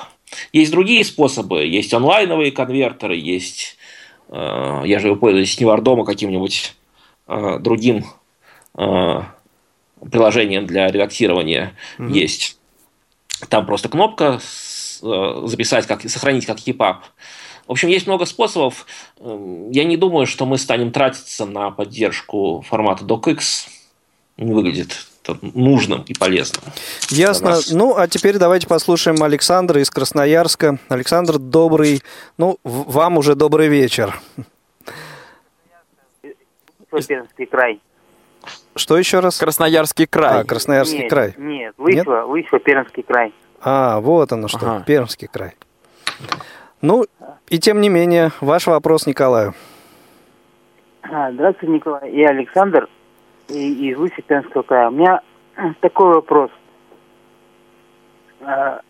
Есть 0.53 0.72
другие 0.72 1.05
способы, 1.05 1.64
есть 1.64 1.94
онлайновые 1.94 2.53
конвертеры, 2.53 3.16
есть, 3.16 3.76
э, 4.28 4.82
я 4.84 4.99
же 4.99 5.14
пользуюсь 5.14 5.59
не 5.61 5.66
вардом, 5.66 6.01
а 6.01 6.05
каким-нибудь 6.05 6.74
э, 7.26 7.59
другим 7.61 8.05
приложением 10.12 10.66
для 10.66 10.86
редактирования 10.86 11.74
mm-hmm. 11.99 12.12
есть. 12.12 12.58
Там 13.49 13.66
просто 13.66 13.89
кнопка 13.89 14.41
записать, 15.01 15.86
как, 15.86 16.03
сохранить 16.09 16.47
как 16.47 16.59
EPUB. 16.59 16.97
В 17.68 17.72
общем, 17.72 17.89
есть 17.89 18.07
много 18.07 18.24
способов. 18.24 18.86
Эм, 19.20 19.70
я 19.70 19.84
не 19.84 19.97
думаю, 19.97 20.26
что 20.26 20.47
мы 20.47 20.57
станем 20.57 20.91
тратиться 20.91 21.45
на 21.45 21.70
поддержку 21.70 22.64
формата 22.66 23.05
DocX. 23.05 23.68
Не 24.39 24.53
выглядит 24.53 25.07
нужным 25.43 26.03
и 26.03 26.14
полезным. 26.14 26.62
Ясно. 27.11 27.59
Ну, 27.70 27.97
а 27.97 28.09
теперь 28.09 28.39
давайте 28.39 28.66
послушаем 28.66 29.22
Александра 29.22 29.80
из 29.80 29.91
Красноярска. 29.91 30.78
Александр, 30.89 31.39
добрый, 31.39 32.03
ну, 32.39 32.59
вам 32.64 33.18
уже 33.18 33.34
добрый 33.34 33.68
вечер. 33.68 34.18
Пермский 36.91 37.47
край. 37.47 37.80
Что 38.79 38.97
еще 38.97 39.20
раз? 39.20 39.39
Красноярский 39.39 40.07
край. 40.07 40.41
А, 40.41 40.45
Красноярский 40.45 41.01
нет, 41.01 41.11
край. 41.11 41.35
Нет, 41.37 41.74
Лысьва, 41.79 42.24
Лысьва, 42.24 42.59
Пермский 42.61 43.03
край. 43.03 43.35
А, 43.61 44.01
вот 44.01 44.33
оно 44.33 44.47
что, 44.47 44.74
ага. 44.74 44.85
Пермский 44.87 45.29
край. 45.29 45.55
Ну, 46.81 47.05
и 47.49 47.59
тем 47.59 47.81
не 47.81 47.89
менее, 47.89 48.31
ваш 48.41 48.68
вопрос 48.68 49.07
Николаю. 49.07 49.55
А, 51.03 51.33
здравствуйте, 51.33 51.74
Николай. 51.74 52.12
Я 52.12 52.29
Александр 52.29 52.89
из 53.49 53.97
Лысипенского 53.99 54.62
края. 54.62 54.89
У 54.89 54.93
меня 54.93 55.20
такой 55.81 56.14
вопрос. 56.14 56.51
А, 58.43 58.81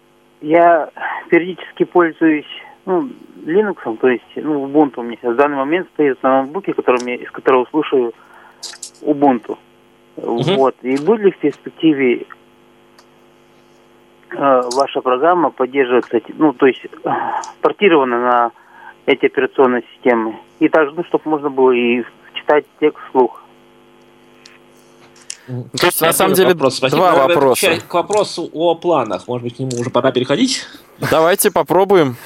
я 0.43 0.91
периодически 1.30 1.84
пользуюсь 1.84 2.47
ну, 2.84 3.09
Linux, 3.45 3.97
то 3.99 4.09
есть 4.09 4.24
ну, 4.36 4.66
Ubuntu 4.66 5.01
у 5.01 5.03
меня 5.03 5.16
сейчас 5.20 5.34
в 5.34 5.36
данный 5.36 5.57
момент 5.57 5.89
стоит 5.95 6.22
на 6.22 6.43
ноутбуке, 6.43 6.74
которым 6.74 7.07
я, 7.07 7.14
из 7.14 7.30
которого 7.30 7.66
слушаю 7.70 8.12
Ubuntu. 9.03 9.57
Угу. 10.23 10.55
Вот. 10.55 10.77
И 10.83 10.97
будет 10.97 11.21
ли 11.21 11.31
в 11.31 11.39
перспективе 11.39 12.27
Э, 14.31 14.62
ваша 14.75 15.01
программа 15.01 15.51
поддерживается, 15.51 16.21
ну, 16.37 16.53
то 16.53 16.66
есть 16.66 16.85
э, 16.85 16.89
портирована 17.62 18.21
на 18.21 18.53
эти 19.07 19.25
операционные 19.27 19.85
системы. 19.95 20.37
И 20.59 20.69
также, 20.69 20.95
ну, 20.95 21.05
чтобы 21.05 21.31
можно 21.31 21.49
было 21.49 21.73
и 21.73 22.05
читать 22.35 22.66
текст 22.79 22.99
вслух. 23.09 23.43
То 25.47 25.87
есть, 25.87 26.03
на 26.03 26.12
самом 26.12 26.35
деле, 26.35 26.53
вопрос. 26.53 26.79
два 26.81 26.91
Наверное, 26.91 27.37
вопроса. 27.37 27.81
К 27.89 27.95
вопросу 27.95 28.51
о 28.53 28.75
планах. 28.75 29.27
Может 29.27 29.45
быть, 29.45 29.57
к 29.57 29.59
нему 29.61 29.81
уже 29.81 29.89
пора 29.89 30.12
переходить? 30.12 30.66
Давайте 31.11 31.51
попробуем. 31.51 32.16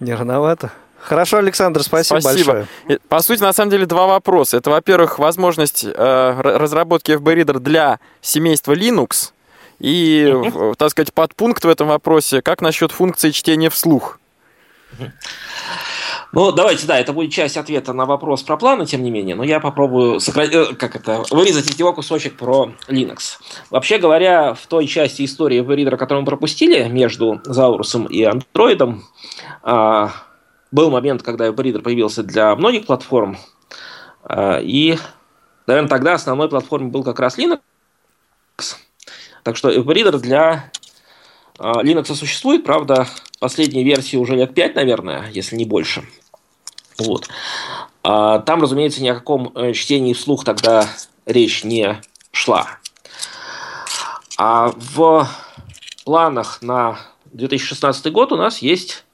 Не 0.00 0.14
рановато. 0.14 0.72
Хорошо, 1.08 1.38
Александр, 1.38 1.82
спасибо, 1.82 2.20
спасибо. 2.20 2.52
большое. 2.52 2.98
По 3.08 3.20
сути, 3.20 3.40
на 3.40 3.52
самом 3.52 3.70
деле, 3.70 3.86
два 3.86 4.06
вопроса. 4.06 4.58
Это, 4.58 4.70
во-первых, 4.70 5.18
возможность 5.18 5.84
э, 5.84 6.40
разработки 6.40 7.12
FB-Reader 7.12 7.58
для 7.58 7.98
семейства 8.20 8.72
Linux– 8.72 9.32
и, 9.78 10.34
так 10.76 10.90
сказать, 10.90 11.12
подпункт 11.12 11.64
в 11.64 11.68
этом 11.68 11.88
вопросе, 11.88 12.42
как 12.42 12.60
насчет 12.60 12.90
функции 12.90 13.30
чтения 13.30 13.70
вслух? 13.70 14.18
Ну, 16.32 16.52
давайте, 16.52 16.86
да, 16.86 16.98
это 16.98 17.14
будет 17.14 17.32
часть 17.32 17.56
ответа 17.56 17.94
на 17.94 18.04
вопрос 18.04 18.42
про 18.42 18.58
планы, 18.58 18.84
тем 18.84 19.02
не 19.02 19.10
менее, 19.10 19.34
но 19.34 19.44
я 19.44 19.60
попробую 19.60 20.20
сократить, 20.20 20.54
э, 20.54 20.74
как 20.74 20.94
это, 20.94 21.24
вырезать 21.30 21.70
из 21.70 21.78
него 21.78 21.94
кусочек 21.94 22.36
про 22.36 22.72
Linux. 22.86 23.38
Вообще 23.70 23.96
говоря, 23.96 24.52
в 24.52 24.66
той 24.66 24.86
части 24.86 25.24
истории 25.24 25.60
веб 25.60 25.96
которую 25.96 26.22
мы 26.22 26.26
пропустили 26.26 26.86
между 26.88 27.40
Заурусом 27.44 28.04
и 28.06 28.24
Андроидом, 28.24 29.04
был 30.70 30.90
момент, 30.90 31.22
когда 31.22 31.50
веб 31.50 31.82
появился 31.82 32.22
для 32.22 32.54
многих 32.56 32.86
платформ, 32.86 33.38
а, 34.22 34.58
и, 34.60 34.98
наверное, 35.66 35.88
тогда 35.88 36.14
основной 36.14 36.48
платформой 36.48 36.90
был 36.90 37.04
как 37.04 37.20
раз 37.20 37.38
Linux, 37.38 37.60
так 39.42 39.56
что 39.56 39.70
Reader 39.70 40.18
для 40.18 40.70
а, 41.58 41.82
Linux 41.82 42.14
существует, 42.14 42.64
правда, 42.64 43.06
последней 43.40 43.84
версии 43.84 44.16
уже 44.16 44.36
лет 44.36 44.54
5, 44.54 44.74
наверное, 44.74 45.30
если 45.30 45.56
не 45.56 45.64
больше. 45.64 46.04
Вот. 46.98 47.28
А, 48.02 48.40
там, 48.40 48.62
разумеется, 48.62 49.02
ни 49.02 49.08
о 49.08 49.14
каком 49.14 49.52
э, 49.54 49.72
чтении 49.72 50.12
вслух 50.12 50.44
тогда 50.44 50.88
речь 51.26 51.64
не 51.64 52.00
шла. 52.32 52.66
А 54.36 54.72
в 54.76 55.28
планах 56.04 56.62
на 56.62 56.98
2016 57.32 58.12
год 58.12 58.32
у 58.32 58.36
нас 58.36 58.58
есть 58.58 59.04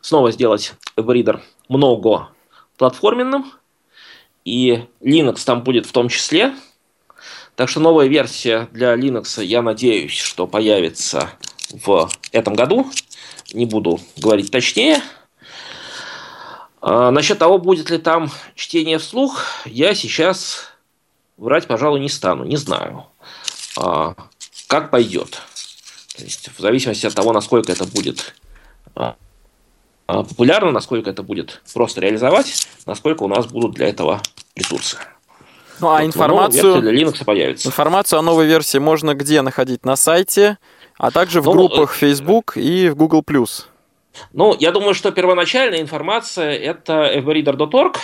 снова 0.00 0.30
сделать 0.32 0.74
WebReader 0.96 1.40
много 1.68 2.28
платформенным, 2.76 3.52
и 4.44 4.84
Linux 5.00 5.44
там 5.44 5.62
будет 5.62 5.86
в 5.86 5.92
том 5.92 6.08
числе– 6.08 6.54
так 7.60 7.68
что 7.68 7.80
новая 7.80 8.06
версия 8.06 8.70
для 8.72 8.94
Linux, 8.94 9.44
я 9.44 9.60
надеюсь, 9.60 10.16
что 10.16 10.46
появится 10.46 11.28
в 11.68 12.08
этом 12.32 12.54
году. 12.54 12.90
Не 13.52 13.66
буду 13.66 14.00
говорить 14.16 14.50
точнее. 14.50 15.02
А, 16.80 17.10
насчет 17.10 17.38
того, 17.38 17.58
будет 17.58 17.90
ли 17.90 17.98
там 17.98 18.30
чтение 18.54 18.96
вслух, 18.96 19.44
я 19.66 19.94
сейчас 19.94 20.70
врать, 21.36 21.66
пожалуй, 21.66 22.00
не 22.00 22.08
стану, 22.08 22.44
не 22.44 22.56
знаю. 22.56 23.04
А, 23.76 24.14
как 24.66 24.90
пойдет. 24.90 25.42
То 26.16 26.24
есть, 26.24 26.48
в 26.56 26.60
зависимости 26.60 27.04
от 27.04 27.14
того, 27.14 27.34
насколько 27.34 27.70
это 27.70 27.84
будет 27.84 28.34
а, 28.94 29.16
популярно, 30.12 30.70
насколько 30.70 31.10
это 31.10 31.22
будет 31.22 31.62
просто 31.72 32.00
реализовать, 32.00 32.66
насколько 32.86 33.22
у 33.22 33.28
нас 33.28 33.46
будут 33.46 33.74
для 33.74 33.88
этого 33.88 34.20
ресурсы. 34.54 34.96
Ну 35.80 35.88
а 35.88 35.98
вот 35.98 36.04
информацию, 36.06 36.82
для 36.82 36.92
Linux 36.92 37.24
появится. 37.24 37.68
информацию 37.68 38.18
о 38.18 38.22
новой 38.22 38.46
версии 38.46 38.78
можно 38.78 39.14
где 39.14 39.42
находить? 39.42 39.84
На 39.84 39.96
сайте, 39.96 40.58
а 40.98 41.10
также 41.10 41.40
в 41.40 41.46
ну, 41.46 41.52
группах 41.52 41.94
э, 41.94 41.98
Facebook 41.98 42.56
и 42.56 42.90
в 42.90 42.96
Google+. 42.96 43.24
Ну, 44.32 44.56
я 44.58 44.72
думаю, 44.72 44.94
что 44.94 45.10
первоначальная 45.10 45.80
информация 45.80 46.52
это 46.52 47.10
fbreader.org. 47.16 47.96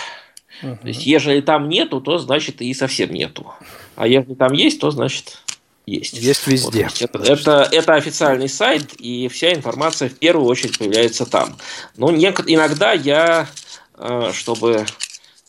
Uh-huh. 0.63 0.77
То 0.81 0.87
есть, 0.87 1.05
ежели 1.05 1.41
там 1.41 1.69
нету, 1.69 2.01
то 2.01 2.17
значит 2.17 2.61
и 2.61 2.73
совсем 2.73 3.13
нету. 3.13 3.53
А 3.95 4.07
если 4.07 4.33
там 4.33 4.53
есть, 4.53 4.81
то 4.81 4.89
значит 4.89 5.43
есть. 5.87 6.13
Есть 6.13 6.45
везде. 6.45 6.83
Вот, 6.83 7.01
это, 7.01 7.33
это, 7.33 7.69
это 7.71 7.93
официальный 7.93 8.49
сайт, 8.49 8.93
и 8.99 9.27
вся 9.29 9.53
информация 9.53 10.09
в 10.09 10.13
первую 10.13 10.47
очередь 10.47 10.77
появляется 10.77 11.25
там. 11.25 11.55
Но 11.95 12.11
иногда 12.11 12.91
я, 12.91 13.47
э, 13.97 14.31
чтобы 14.33 14.85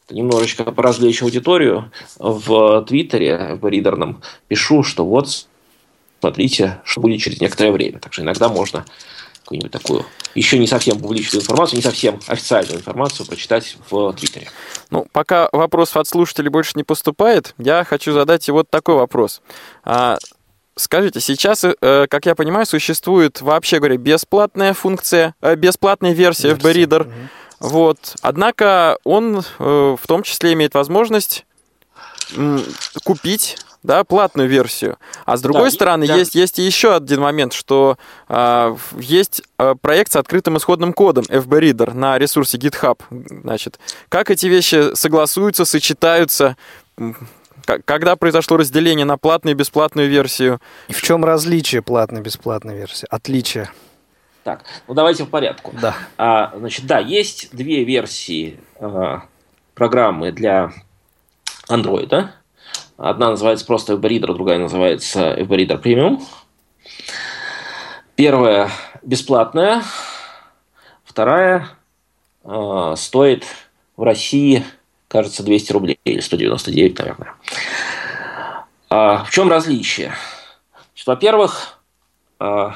немножечко 0.08 0.64
поразвлечь 0.64 1.22
аудиторию, 1.22 1.92
в 2.18 2.84
Твиттере, 2.86 3.58
в 3.60 3.68
ридерном, 3.68 4.22
пишу, 4.46 4.82
что 4.82 5.04
вот, 5.04 5.46
смотрите, 6.20 6.80
что 6.84 7.00
будет 7.00 7.20
через 7.20 7.40
некоторое 7.40 7.72
время. 7.72 7.98
Так 7.98 8.12
что 8.14 8.22
иногда 8.22 8.48
можно 8.48 8.86
какую-нибудь 9.48 9.72
такую 9.72 10.04
еще 10.34 10.58
не 10.58 10.66
совсем 10.66 11.00
публичную 11.00 11.42
информацию, 11.42 11.78
не 11.78 11.82
совсем 11.82 12.20
официальную 12.26 12.78
информацию 12.78 13.26
прочитать 13.26 13.76
в 13.88 14.12
Твиттере. 14.12 14.48
Ну, 14.90 15.06
пока 15.10 15.48
вопросов 15.52 15.96
от 15.96 16.06
слушателей 16.06 16.50
больше 16.50 16.72
не 16.74 16.84
поступает, 16.84 17.54
я 17.56 17.82
хочу 17.84 18.12
задать 18.12 18.46
вот 18.50 18.68
такой 18.68 18.96
вопрос. 18.96 19.40
А, 19.84 20.18
скажите, 20.76 21.20
сейчас, 21.20 21.64
э, 21.64 22.06
как 22.10 22.26
я 22.26 22.34
понимаю, 22.34 22.66
существует, 22.66 23.40
вообще 23.40 23.78
говоря, 23.78 23.96
бесплатная 23.96 24.74
функция, 24.74 25.34
э, 25.40 25.54
бесплатная 25.54 26.12
версия 26.12 26.50
FB 26.50 26.74
Reader, 26.74 27.02
угу. 27.02 27.12
Вот. 27.60 28.14
Однако 28.20 28.98
он 29.02 29.38
э, 29.38 29.42
в 29.58 30.06
том 30.06 30.22
числе 30.22 30.52
имеет 30.52 30.74
возможность 30.74 31.44
купить 33.02 33.56
да, 33.82 34.04
платную 34.04 34.48
версию. 34.48 34.98
А 35.24 35.36
с 35.36 35.40
другой 35.40 35.64
да, 35.64 35.70
стороны, 35.70 36.06
да. 36.06 36.16
есть, 36.16 36.34
есть 36.34 36.58
еще 36.58 36.94
один 36.94 37.20
момент, 37.20 37.52
что 37.52 37.96
э, 38.28 38.76
есть 38.98 39.42
э, 39.58 39.74
проект 39.80 40.12
с 40.12 40.16
открытым 40.16 40.56
исходным 40.56 40.92
кодом 40.92 41.24
FB 41.24 41.60
Reader 41.60 41.94
на 41.94 42.18
ресурсе 42.18 42.58
GitHub. 42.58 43.00
Значит, 43.10 43.78
как 44.08 44.30
эти 44.30 44.46
вещи 44.46 44.94
согласуются, 44.94 45.64
сочетаются, 45.64 46.56
когда 47.84 48.16
произошло 48.16 48.56
разделение 48.56 49.04
на 49.04 49.18
платную 49.18 49.54
и 49.54 49.58
бесплатную 49.58 50.08
версию? 50.08 50.60
И 50.88 50.92
в 50.92 51.02
чем 51.02 51.24
различие 51.24 51.82
платной 51.82 52.20
и 52.20 52.24
бесплатной 52.24 52.76
версии? 52.76 53.06
Отличие? 53.10 53.70
Так, 54.44 54.64
ну 54.86 54.94
давайте 54.94 55.24
в 55.24 55.28
порядку. 55.28 55.74
Да. 55.80 55.94
А, 56.16 56.52
значит, 56.56 56.86
да, 56.86 56.98
есть 56.98 57.54
две 57.54 57.84
версии 57.84 58.58
а, 58.80 59.24
программы 59.74 60.32
для 60.32 60.72
Android. 61.68 62.30
Одна 62.98 63.30
называется 63.30 63.64
просто 63.64 63.92
FBReader, 63.92 64.34
другая 64.34 64.58
называется 64.58 65.32
FBReader 65.38 65.80
Premium. 65.80 66.20
Первая 68.16 68.72
бесплатная, 69.02 69.84
вторая 71.04 71.68
э, 72.42 72.94
стоит 72.96 73.46
в 73.96 74.02
России, 74.02 74.64
кажется, 75.06 75.44
200 75.44 75.72
рублей 75.72 76.00
или 76.02 76.18
199, 76.18 76.98
наверное. 76.98 77.34
А 78.90 79.22
в 79.22 79.30
чем 79.30 79.48
различие? 79.48 80.12
Во-первых, 81.06 81.78
э, 82.40 82.70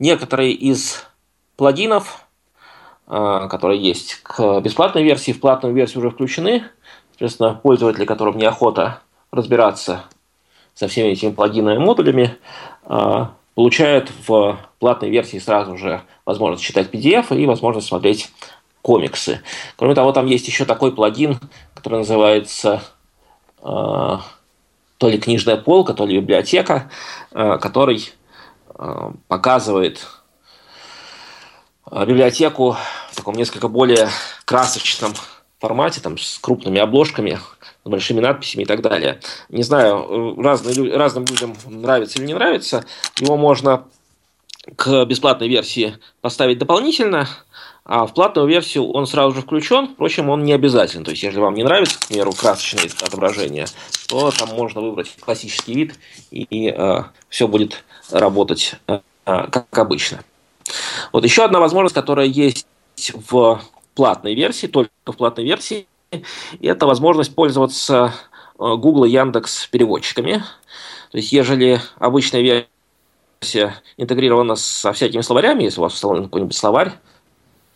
некоторые 0.00 0.54
из 0.54 1.06
плагинов, 1.56 2.26
э, 3.06 3.46
которые 3.48 3.80
есть 3.80 4.16
к 4.24 4.60
бесплатной 4.60 5.04
версии, 5.04 5.30
в 5.30 5.38
платную 5.38 5.72
версию 5.72 6.00
уже 6.00 6.10
включены. 6.10 6.64
Соответственно, 7.12 7.54
пользователи, 7.54 8.06
которым 8.06 8.36
неохота 8.38 9.03
разбираться 9.34 10.04
со 10.74 10.88
всеми 10.88 11.08
этими 11.08 11.30
плагинами 11.30 11.76
и 11.76 11.78
модулями, 11.78 12.36
э, 12.86 13.26
получают 13.54 14.10
в 14.26 14.58
платной 14.78 15.10
версии 15.10 15.38
сразу 15.38 15.76
же 15.76 16.02
возможность 16.24 16.64
читать 16.64 16.90
PDF 16.90 17.36
и 17.36 17.46
возможность 17.46 17.86
смотреть 17.86 18.30
комиксы. 18.82 19.40
Кроме 19.76 19.94
того, 19.94 20.12
там 20.12 20.26
есть 20.26 20.46
еще 20.48 20.64
такой 20.64 20.92
плагин, 20.92 21.38
который 21.74 21.98
называется 21.98 22.82
э, 23.62 23.62
то 23.62 25.08
ли 25.08 25.18
книжная 25.18 25.56
полка, 25.56 25.94
то 25.94 26.06
ли 26.06 26.18
библиотека, 26.18 26.90
э, 27.30 27.58
который 27.58 28.12
показывает 29.28 30.04
библиотеку 31.88 32.76
в 33.12 33.16
таком 33.16 33.36
несколько 33.36 33.68
более 33.68 34.08
красочном 34.44 35.12
формате, 35.60 36.00
там, 36.00 36.18
с 36.18 36.38
крупными 36.38 36.80
обложками, 36.80 37.38
большими 37.84 38.20
надписями 38.20 38.62
и 38.62 38.66
так 38.66 38.80
далее. 38.80 39.20
Не 39.48 39.62
знаю, 39.62 40.40
разные, 40.40 40.96
разным 40.96 41.24
людям 41.24 41.54
нравится 41.66 42.18
или 42.18 42.26
не 42.26 42.34
нравится. 42.34 42.84
Его 43.18 43.36
можно 43.36 43.84
к 44.76 45.04
бесплатной 45.04 45.48
версии 45.48 45.98
поставить 46.20 46.58
дополнительно, 46.58 47.28
а 47.84 48.06
в 48.06 48.14
платную 48.14 48.48
версию 48.48 48.90
он 48.92 49.06
сразу 49.06 49.34
же 49.34 49.42
включен, 49.42 49.88
впрочем, 49.88 50.30
он 50.30 50.44
не 50.44 50.54
обязателен. 50.54 51.04
То 51.04 51.10
есть, 51.10 51.22
если 51.22 51.38
вам 51.38 51.54
не 51.54 51.64
нравится, 51.64 51.98
к 51.98 52.06
примеру, 52.06 52.32
красочное 52.32 52.88
отображение, 53.02 53.66
то 54.08 54.30
там 54.30 54.48
можно 54.50 54.80
выбрать 54.80 55.14
классический 55.20 55.74
вид, 55.74 55.94
и, 56.30 56.44
и 56.44 56.70
э, 56.70 57.02
все 57.28 57.46
будет 57.46 57.84
работать 58.10 58.76
э, 58.88 59.00
как 59.24 59.66
обычно. 59.76 60.24
Вот 61.12 61.24
еще 61.24 61.44
одна 61.44 61.60
возможность, 61.60 61.94
которая 61.94 62.26
есть 62.26 62.66
в 62.96 63.60
платной 63.94 64.34
версии, 64.34 64.66
только 64.66 64.90
в 65.04 65.16
платной 65.16 65.44
версии, 65.44 65.86
это 66.60 66.86
возможность 66.86 67.34
пользоваться 67.34 68.12
э, 68.58 68.76
Google 68.76 69.04
и 69.04 69.10
Яндекс 69.10 69.66
переводчиками. 69.66 70.44
То 71.10 71.18
есть, 71.18 71.32
ежели 71.32 71.80
обычная 71.98 72.66
версия 73.40 73.74
интегрирована 73.96 74.56
со 74.56 74.92
всякими 74.92 75.22
словарями, 75.22 75.64
если 75.64 75.80
у 75.80 75.82
вас 75.82 75.94
установлен 75.94 76.24
какой-нибудь 76.24 76.56
словарь, 76.56 76.92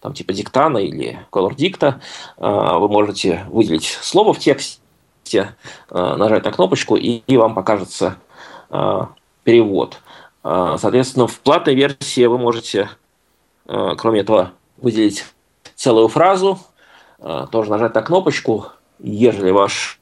там 0.01 0.13
типа 0.15 0.33
диктана 0.33 0.79
или 0.79 1.19
color 1.31 1.55
дикта, 1.55 2.01
э, 2.37 2.43
вы 2.43 2.89
можете 2.89 3.45
выделить 3.49 3.87
слово 3.87 4.33
в 4.33 4.39
тексте, 4.39 4.81
э, 5.33 5.45
нажать 5.91 6.45
на 6.45 6.53
кнопочку, 6.53 6.97
и 6.97 7.23
вам 7.37 7.55
покажется 7.55 8.17
перевод. 9.45 9.99
Соответственно, 10.43 11.27
в 11.27 11.41
платной 11.41 11.75
версии 11.75 12.27
вы 12.27 12.37
можете, 12.37 12.91
кроме 13.65 14.21
этого, 14.21 14.53
выделить 14.77 15.25
целую 15.75 16.09
фразу, 16.09 16.59
тоже 17.51 17.71
нажать 17.71 17.95
на 17.95 18.03
кнопочку, 18.03 18.67
ежели 18.99 19.51
ваш, 19.51 20.01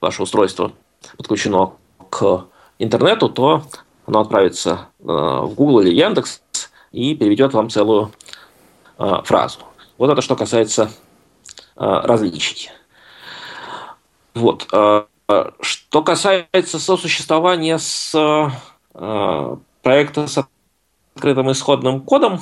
ваше 0.00 0.22
устройство 0.22 0.72
подключено 1.16 1.72
к 2.10 2.46
интернету, 2.78 3.28
то 3.28 3.62
оно 4.06 4.20
отправится 4.20 4.88
а, 5.00 5.42
в 5.42 5.54
Google 5.54 5.80
или 5.80 5.94
Яндекс 5.94 6.42
и 6.90 7.14
переведет 7.14 7.54
вам 7.54 7.70
целую 7.70 8.12
а, 8.98 9.22
фразу. 9.22 9.60
Вот 9.98 10.10
это 10.10 10.20
что 10.22 10.36
касается 10.36 10.90
различий. 11.74 12.70
Вот. 14.34 14.66
Что 14.68 16.02
касается 16.04 16.78
сосуществования 16.78 17.78
с 17.78 18.12
проекта 18.92 20.26
с 20.26 20.46
открытым 21.14 21.50
исходным 21.52 22.02
кодом, 22.02 22.40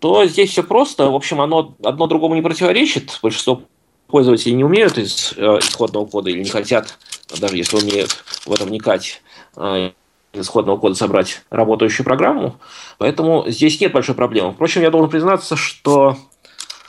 то 0.00 0.24
здесь 0.26 0.50
все 0.50 0.62
просто. 0.62 1.10
В 1.10 1.14
общем, 1.14 1.40
оно 1.40 1.74
одно 1.82 2.06
другому 2.06 2.34
не 2.34 2.42
противоречит. 2.42 3.18
Большинство 3.22 3.62
пользователей 4.06 4.54
не 4.54 4.64
умеют 4.64 4.98
из 4.98 5.32
э, 5.36 5.58
исходного 5.58 6.06
кода 6.06 6.30
или 6.30 6.42
не 6.42 6.48
хотят, 6.48 6.98
даже 7.40 7.56
если 7.56 7.76
умеют 7.78 8.10
в 8.44 8.52
это 8.52 8.64
вникать, 8.64 9.22
э, 9.56 9.90
исходного 10.34 10.76
кода 10.76 10.94
собрать 10.94 11.42
работающую 11.50 12.04
программу. 12.04 12.60
Поэтому 12.98 13.44
здесь 13.48 13.80
нет 13.80 13.92
большой 13.92 14.14
проблемы. 14.14 14.52
Впрочем, 14.52 14.82
я 14.82 14.90
должен 14.90 15.10
признаться, 15.10 15.56
что 15.56 16.16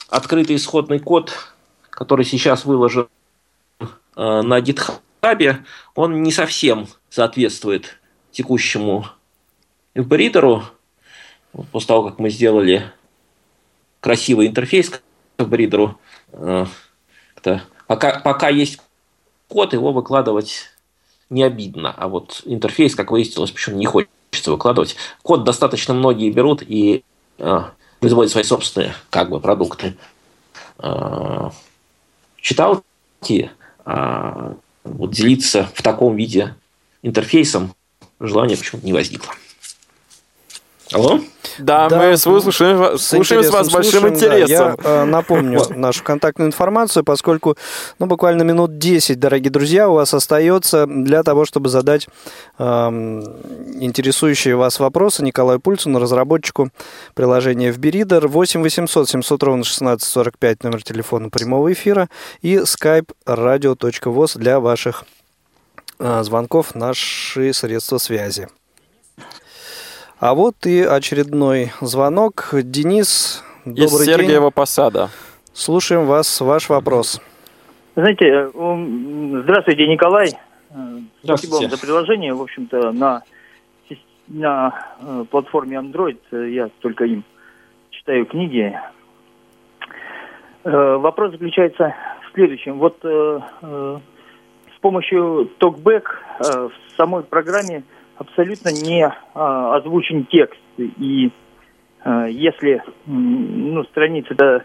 открытый 0.10 0.56
исходный 0.56 1.00
код, 1.00 1.34
который 1.89 2.26
сейчас 2.26 2.66
выложен 2.66 3.08
э, 3.80 3.86
на 4.16 4.60
GitHub, 4.60 5.58
он 5.96 6.22
не 6.22 6.32
совсем 6.32 6.88
соответствует 7.10 8.00
текущему 8.32 9.08
после 11.72 11.88
того, 11.88 12.10
как 12.10 12.20
мы 12.20 12.30
сделали 12.30 12.91
красивый 13.99 14.47
интерфейс 14.47 14.89
к 15.38 15.43
бридеру, 15.43 15.99
э, 16.34 16.66
пока, 17.88 18.20
пока 18.20 18.49
есть 18.49 18.80
код, 19.47 19.74
его 19.74 19.91
выкладывать 19.91 20.70
не 21.30 21.43
обидно. 21.43 21.93
А 21.95 22.08
вот 22.08 22.41
интерфейс, 22.45 22.95
как 22.95 23.12
выяснилось, 23.12 23.51
почему 23.51 23.78
не 23.78 23.86
хочется 23.86 24.51
выкладывать. 24.51 24.95
Код 25.22 25.43
достаточно 25.43 25.93
многие 25.93 26.32
берут 26.32 26.62
и 26.62 27.04
э, 27.38 27.60
производят 27.99 28.32
свои 28.32 28.43
собственные 28.43 28.93
как 29.10 29.30
бы, 29.30 29.39
продукты. 29.39 29.95
Э, 30.80 31.49
читалки, 32.38 33.51
э, 33.86 34.54
вот 34.84 35.12
делиться 35.12 35.70
в 35.74 35.82
таком 35.82 36.16
виде 36.16 36.56
интерфейсом 37.01 37.74
желания 38.20 38.58
почему-то 38.58 38.86
не 38.86 38.93
возникло. 38.93 39.34
Алло? 40.94 41.20
Да, 41.58 41.89
да 41.89 41.98
мы 41.98 42.18
слушаем, 42.18 42.98
слушаем 42.98 43.44
с 43.44 43.50
вас 43.50 43.68
с 43.68 43.72
большим 43.72 44.02
слушаем, 44.02 44.16
интересом. 44.16 44.76
Да, 44.76 44.89
я 44.89 45.02
э, 45.02 45.04
напомню 45.06 45.62
нашу 45.76 46.04
контактную 46.04 46.48
информацию, 46.48 47.04
поскольку 47.04 47.58
ну, 48.00 48.06
буквально 48.06 48.44
минут 48.44 48.78
10, 48.78 49.20
дорогие 49.20 49.52
друзья, 49.52 49.89
у 49.89 49.96
вас 49.96 50.14
остается 50.14 50.86
для 50.86 51.24
того, 51.24 51.46
чтобы 51.46 51.70
задать 51.70 52.08
э, 52.60 52.64
интересующие 52.64 54.56
вас 54.56 54.80
вопросы 54.80 55.24
Николаю 55.24 55.60
Пульцину, 55.60 56.00
разработчику 56.00 56.70
приложения 57.16 57.72
FBReader. 57.72 58.28
8 58.28 58.62
800 58.62 59.10
700 59.10 59.44
ровно 59.44 59.64
16 59.64 60.08
45 60.08 60.64
номер 60.64 60.84
телефона 60.84 61.30
прямого 61.30 61.74
эфира 61.74 62.08
и 62.41 62.58
skype 62.58 63.10
radio.voz 63.26 64.38
для 64.38 64.60
ваших 64.60 65.06
э, 66.00 66.24
звонков, 66.24 66.76
наши 66.76 67.52
средства 67.54 67.98
связи. 67.98 68.48
А 70.26 70.36
вот 70.36 70.66
и 70.66 70.82
очередной 70.82 71.74
звонок. 71.82 72.52
Денис, 72.54 73.44
добрый 73.66 73.84
Из 73.84 74.06
Сергиева 74.06 74.44
день. 74.44 74.52
Посада. 74.54 75.10
Слушаем 75.52 76.06
вас, 76.06 76.40
ваш 76.40 76.70
вопрос. 76.70 77.22
Знаете, 77.98 78.28
э, 78.28 79.42
здравствуйте, 79.44 79.86
Николай. 79.86 80.30
Э, 80.30 80.76
здравствуйте. 81.24 81.26
Спасибо 81.26 81.56
вам 81.56 81.70
за 81.72 81.78
приложение. 81.78 82.34
В 82.34 82.42
общем-то, 82.42 82.94
на, 82.94 83.24
на 84.30 84.96
э, 85.02 85.26
платформе 85.30 85.76
Android 85.76 86.20
я 86.32 86.70
только 86.80 87.04
им 87.04 87.26
читаю 87.90 88.26
книги. 88.26 88.80
Вопрос 90.64 91.34
заключается 91.34 91.96
в 92.30 92.34
следующем. 92.34 92.80
Вот 92.80 92.96
с 93.02 94.80
помощью 94.80 95.52
TalkBack 95.60 96.04
в 96.40 96.72
самой 96.96 97.24
программе 97.24 97.84
абсолютно 98.18 98.70
не 98.70 99.11
а, 99.34 99.76
озвучен 99.78 100.26
текст. 100.26 100.59
И 100.78 101.32
а, 102.03 102.28
если 102.28 102.84
ну, 103.05 103.84
страницы 103.86 104.36
да, 104.36 104.64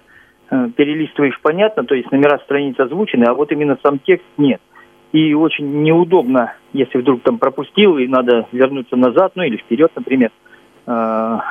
а, 0.50 0.68
перелистываешь 0.70 1.38
понятно, 1.42 1.84
то 1.84 1.94
есть 1.94 2.10
номера 2.10 2.38
страниц 2.40 2.78
озвучены, 2.78 3.24
а 3.24 3.34
вот 3.34 3.52
именно 3.52 3.78
сам 3.82 3.98
текст 3.98 4.26
нет. 4.36 4.60
И 5.12 5.32
очень 5.32 5.82
неудобно, 5.82 6.54
если 6.72 6.98
вдруг 6.98 7.22
там 7.22 7.38
пропустил 7.38 7.96
и 7.96 8.06
надо 8.06 8.46
вернуться 8.52 8.96
назад, 8.96 9.32
ну 9.36 9.42
или 9.42 9.56
вперед, 9.56 9.90
например. 9.94 10.30
А, 10.86 11.42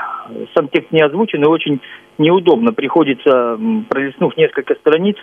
сам 0.55 0.67
текст 0.67 0.91
не 0.91 1.01
озвучен 1.01 1.43
и 1.43 1.47
очень 1.47 1.79
неудобно. 2.17 2.73
Приходится, 2.73 3.57
пролистнув 3.89 4.35
несколько 4.37 4.75
страниц, 4.75 5.17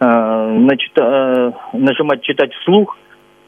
а, 0.00 0.48
начита, 0.48 1.54
нажимать 1.72 2.22
«читать 2.22 2.52
вслух», 2.54 2.96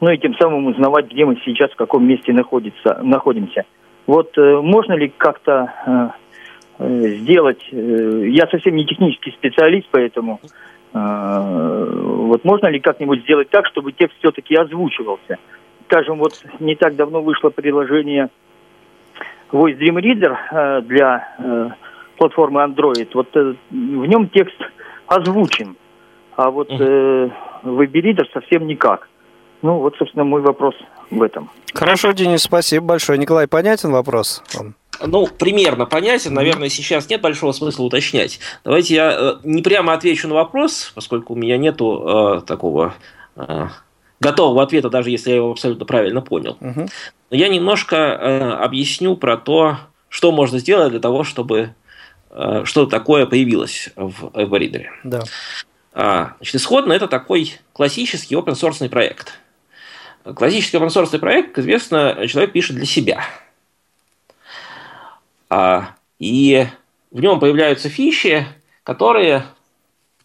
ну 0.01 0.09
и 0.09 0.17
тем 0.17 0.35
самым 0.35 0.65
узнавать, 0.65 1.09
где 1.11 1.25
мы 1.25 1.37
сейчас, 1.45 1.71
в 1.71 1.75
каком 1.75 2.05
месте 2.05 2.33
находится, 2.33 2.99
находимся. 3.03 3.63
Вот 4.07 4.35
э, 4.37 4.59
можно 4.61 4.93
ли 4.93 5.13
как-то 5.15 5.71
э, 5.85 6.09
э, 6.79 7.07
сделать, 7.19 7.63
я 7.71 8.47
совсем 8.47 8.75
не 8.75 8.85
технический 8.85 9.31
специалист, 9.31 9.87
поэтому 9.91 10.41
вот 10.93 12.43
можно 12.43 12.67
ли 12.67 12.81
как-нибудь 12.81 13.21
сделать 13.21 13.49
так, 13.49 13.65
чтобы 13.67 13.93
текст 13.93 14.17
все-таки 14.19 14.53
озвучивался? 14.55 15.37
Скажем, 15.85 16.17
вот 16.17 16.33
не 16.59 16.75
так 16.75 16.97
давно 16.97 17.21
вышло 17.21 17.49
приложение 17.49 18.27
Voice 19.53 19.79
Dream 19.79 20.01
Reader 20.01 20.81
для 20.81 21.77
платформы 22.17 22.59
Android, 22.59 23.07
вот 23.13 23.33
в 23.33 24.05
нем 24.05 24.27
текст 24.27 24.61
озвучен, 25.07 25.77
а 26.35 26.51
вот 26.51 26.69
в 26.69 27.31
Reader 27.63 28.25
совсем 28.33 28.67
никак. 28.67 29.07
Ну, 29.61 29.79
вот, 29.79 29.95
собственно, 29.97 30.23
мой 30.23 30.41
вопрос 30.41 30.75
в 31.09 31.21
этом. 31.21 31.49
Хорошо, 31.73 32.11
Денис, 32.11 32.41
спасибо 32.41 32.85
большое. 32.85 33.19
Николай, 33.19 33.47
понятен 33.47 33.91
вопрос? 33.91 34.43
Ну, 35.05 35.27
примерно 35.27 35.85
понятен. 35.85 36.33
Наверное, 36.33 36.69
сейчас 36.69 37.09
нет 37.09 37.21
большого 37.21 37.51
смысла 37.51 37.83
уточнять. 37.83 38.39
Давайте 38.63 38.95
я 38.95 39.11
э, 39.11 39.35
не 39.43 39.61
прямо 39.61 39.93
отвечу 39.93 40.27
на 40.27 40.35
вопрос, 40.35 40.91
поскольку 40.93 41.33
у 41.33 41.35
меня 41.35 41.57
нету 41.57 42.39
э, 42.39 42.41
такого 42.45 42.93
э, 43.35 43.67
готового 44.19 44.63
ответа, 44.63 44.89
даже 44.89 45.09
если 45.09 45.31
я 45.31 45.37
его 45.37 45.51
абсолютно 45.51 45.85
правильно 45.85 46.21
понял. 46.21 46.57
Угу. 46.59 46.89
Но 47.31 47.37
я 47.37 47.49
немножко 47.49 47.95
э, 47.95 48.51
объясню 48.53 49.15
про 49.15 49.37
то, 49.37 49.77
что 50.09 50.31
можно 50.31 50.59
сделать 50.59 50.91
для 50.91 50.99
того, 50.99 51.23
чтобы 51.23 51.73
э, 52.29 52.61
что 52.65 52.85
такое 52.85 53.25
появилось 53.25 53.89
в 53.95 54.27
EverReader. 54.27 54.85
Да. 55.03 55.23
А, 55.93 56.33
значит, 56.37 56.55
исходно 56.55 56.93
это 56.93 57.07
такой 57.07 57.53
классический 57.73 58.35
open 58.35 58.53
source 58.53 58.87
проект. 58.89 59.39
Классический 60.23 60.77
open 60.77 61.19
проект, 61.19 61.49
как 61.49 61.59
известно, 61.59 62.27
человек 62.27 62.53
пишет 62.53 62.75
для 62.75 62.85
себя. 62.85 63.23
А, 65.49 65.95
и 66.19 66.67
в 67.09 67.19
нем 67.19 67.39
появляются 67.39 67.89
фичи, 67.89 68.47
которые 68.83 69.45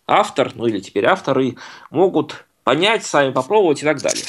автор, 0.07 0.53
ну 0.55 0.67
или 0.67 0.81
теперь 0.81 1.07
авторы, 1.07 1.57
могут 1.91 2.45
понять, 2.63 3.05
сами 3.05 3.33
попробовать 3.33 3.83
и 3.83 3.85
так 3.85 4.01
далее. 4.03 4.25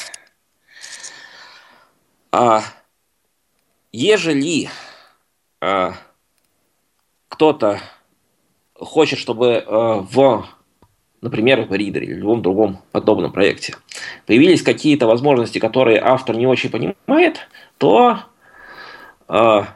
А 2.31 2.63
ежели 3.91 4.69
а, 5.59 5.95
кто-то 7.27 7.81
хочет, 8.73 9.19
чтобы 9.19 9.57
а, 9.57 9.99
в, 9.99 10.47
например, 11.21 11.61
в 11.61 11.73
Reader 11.73 11.99
или 11.99 12.13
любом 12.13 12.41
другом 12.41 12.79
подобном 12.91 13.31
проекте 13.31 13.75
появились 14.25 14.61
какие-то 14.61 15.07
возможности, 15.07 15.59
которые 15.59 15.99
автор 15.99 16.35
не 16.35 16.47
очень 16.47 16.69
понимает, 16.69 17.47
то 17.77 18.19
а, 19.27 19.67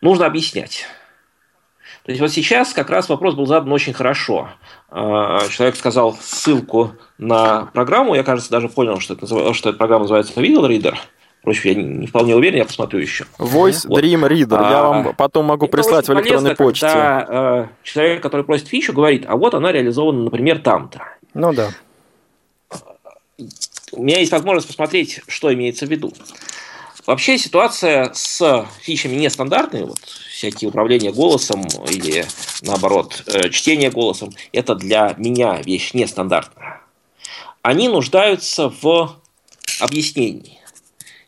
нужно 0.00 0.26
объяснять. 0.26 0.86
То 2.04 2.12
есть 2.12 2.20
вот 2.20 2.30
сейчас 2.30 2.72
как 2.72 2.90
раз 2.90 3.08
вопрос 3.08 3.34
был 3.34 3.46
задан 3.46 3.70
очень 3.72 3.92
хорошо. 3.92 4.48
А, 4.88 5.46
человек 5.48 5.76
сказал 5.76 6.14
ссылку 6.14 6.94
на 7.18 7.66
программу, 7.66 8.14
я, 8.14 8.24
кажется, 8.24 8.50
даже 8.50 8.68
понял, 8.68 9.00
что, 9.00 9.14
это, 9.14 9.54
что 9.54 9.68
эта 9.68 9.78
программа 9.78 10.04
называется 10.04 10.40
Video 10.40 10.66
Reader. 10.66 10.96
Впрочем, 11.40 11.70
я 11.70 11.74
не, 11.74 11.84
не 11.84 12.06
вполне 12.06 12.36
уверен, 12.36 12.58
я 12.58 12.64
посмотрю 12.66 13.00
еще. 13.00 13.24
Voice 13.38 13.88
вот. 13.88 14.02
Dream 14.02 14.28
Reader. 14.28 14.58
А, 14.58 14.70
я 14.70 14.82
вам 14.82 15.14
потом 15.14 15.46
могу 15.46 15.68
прислать 15.68 16.06
в 16.06 16.12
электронной 16.12 16.54
полезно, 16.54 16.64
почте. 16.64 16.86
Когда 16.86 17.26
э, 17.28 17.66
человек, 17.82 18.22
который 18.22 18.44
просит 18.44 18.68
фичу, 18.68 18.92
говорит, 18.92 19.24
а 19.26 19.36
вот 19.36 19.54
она 19.54 19.72
реализована, 19.72 20.24
например, 20.24 20.58
там-то. 20.58 21.02
Ну 21.32 21.54
да. 21.54 21.70
У 23.92 24.02
меня 24.02 24.18
есть 24.18 24.32
возможность 24.32 24.66
посмотреть, 24.66 25.22
что 25.28 25.52
имеется 25.52 25.86
в 25.86 25.90
виду. 25.90 26.12
Вообще 27.06 27.38
ситуация 27.38 28.12
с 28.12 28.66
фичами 28.80 29.16
нестандартной, 29.16 29.84
вот 29.84 29.98
всякие 29.98 30.68
управления 30.68 31.10
голосом 31.10 31.66
или, 31.90 32.26
наоборот, 32.62 33.24
э, 33.26 33.48
чтение 33.48 33.90
голосом, 33.90 34.30
это 34.52 34.74
для 34.74 35.14
меня 35.16 35.60
вещь 35.62 35.94
нестандартная. 35.94 36.82
Они 37.62 37.88
нуждаются 37.88 38.72
в 38.80 39.16
объяснении. 39.80 40.59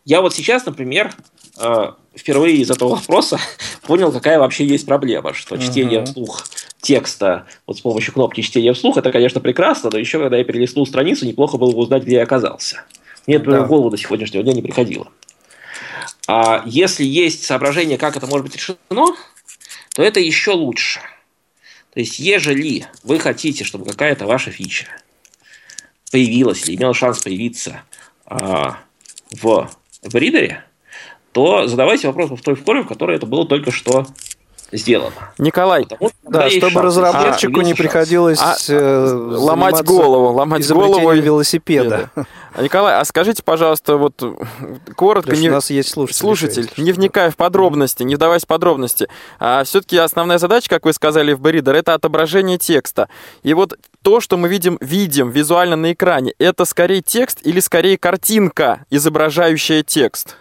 Я 0.05 0.21
вот 0.21 0.35
сейчас, 0.35 0.67
например, 0.67 1.13
э, 1.59 1.93
впервые 2.17 2.57
из 2.57 2.71
этого 2.71 2.97
вопроса 2.97 3.39
понял, 3.83 4.13
какая 4.13 4.39
вообще 4.39 4.67
есть 4.67 4.87
проблема, 4.87 5.33
что 5.35 5.57
чтение 5.57 6.05
вслух 6.05 6.45
текста 6.81 7.47
вот 7.67 7.79
с 7.79 7.81
помощью 7.81 8.13
кнопки 8.13 8.41
чтения 8.41 8.73
вслух, 8.73 8.97
это, 8.97 9.13
конечно, 9.13 9.41
прекрасно, 9.41 9.91
но 9.93 9.99
еще 9.99 10.19
когда 10.19 10.37
я 10.37 10.45
перелистнул 10.45 10.87
страницу, 10.87 11.25
неплохо 11.25 11.57
было 11.57 11.71
бы 11.71 11.79
узнать, 11.79 12.03
где 12.03 12.17
я 12.17 12.25
оказался. 12.25 12.85
Мне 13.27 13.37
это 13.37 13.51
да. 13.51 13.63
в 13.63 13.69
голову 13.69 13.91
до 13.91 13.97
сегодняшнего 13.97 14.43
дня 14.43 14.53
не 14.53 14.63
приходило. 14.63 15.09
А 16.27 16.63
если 16.67 17.05
есть 17.05 17.45
соображение, 17.45 17.99
как 17.99 18.17
это 18.17 18.27
может 18.27 18.47
быть 18.47 18.57
решено, 18.57 19.17
то 19.95 20.03
это 20.03 20.19
еще 20.21 20.53
лучше. 20.53 21.01
То 21.93 22.01
есть, 22.01 22.19
ежели 22.19 22.87
вы 23.03 23.19
хотите, 23.19 23.65
чтобы 23.65 23.85
какая-то 23.85 24.27
ваша 24.27 24.51
фича 24.51 24.87
появилась 26.11 26.69
или 26.69 26.77
имела 26.77 26.95
шанс 26.95 27.21
появиться 27.21 27.83
а, 28.25 28.79
в, 29.31 29.71
в 30.03 30.15
ридере, 30.15 30.65
то 31.33 31.67
задавайте 31.67 32.09
вопрос 32.09 32.31
в 32.31 32.43
той 32.43 32.55
форме, 32.55 32.83
в 32.83 32.89
которой 32.89 33.17
это 33.17 33.27
было 33.27 33.47
только 33.47 33.71
что 33.71 34.07
сделано. 34.73 35.13
Николай, 35.39 35.85
Потому, 35.85 36.11
да, 36.23 36.51
чтобы 36.51 36.73
шанс. 36.73 36.85
разработчику 36.87 37.61
а, 37.61 37.63
не 37.63 37.75
приходилось 37.75 38.41
а, 38.41 38.57
э, 38.69 39.07
ломать 39.37 39.85
голову, 39.85 40.33
ломать 40.33 40.69
голову 40.71 41.13
велосипеда. 41.13 42.11
А, 42.55 42.63
Николай, 42.63 42.99
а 42.99 43.05
скажите, 43.05 43.43
пожалуйста, 43.43 43.97
вот 43.97 44.23
коротко, 44.97 45.37
не, 45.37 45.49
у 45.49 45.53
нас 45.53 45.71
есть 45.71 45.91
слушатель, 45.91 46.19
слушатель 46.19 46.71
не 46.77 46.93
вникая 46.93 47.31
в 47.31 47.37
подробности, 47.37 48.03
не 48.03 48.17
вдаваясь 48.17 48.45
в 48.45 48.47
подробности, 48.47 49.09
а 49.39 49.65
все-таки 49.65 49.97
основная 49.99 50.39
задача, 50.39 50.69
как 50.69 50.85
вы 50.85 50.93
сказали 50.93 51.33
в 51.33 51.41
Беридер, 51.41 51.75
это 51.75 51.95
отображение 51.95 52.59
текста. 52.59 53.09
И 53.43 53.55
вот 53.55 53.79
то, 54.03 54.21
что 54.21 54.37
мы 54.37 54.49
видим, 54.49 54.79
видим 54.81 55.31
визуально 55.31 55.77
на 55.77 55.93
экране, 55.93 56.35
это 56.39 56.65
скорее 56.65 57.03
текст 57.03 57.39
или 57.43 57.61
скорее 57.61 57.99
картинка, 57.99 58.85
изображающая 58.91 59.83
текст? 59.83 60.37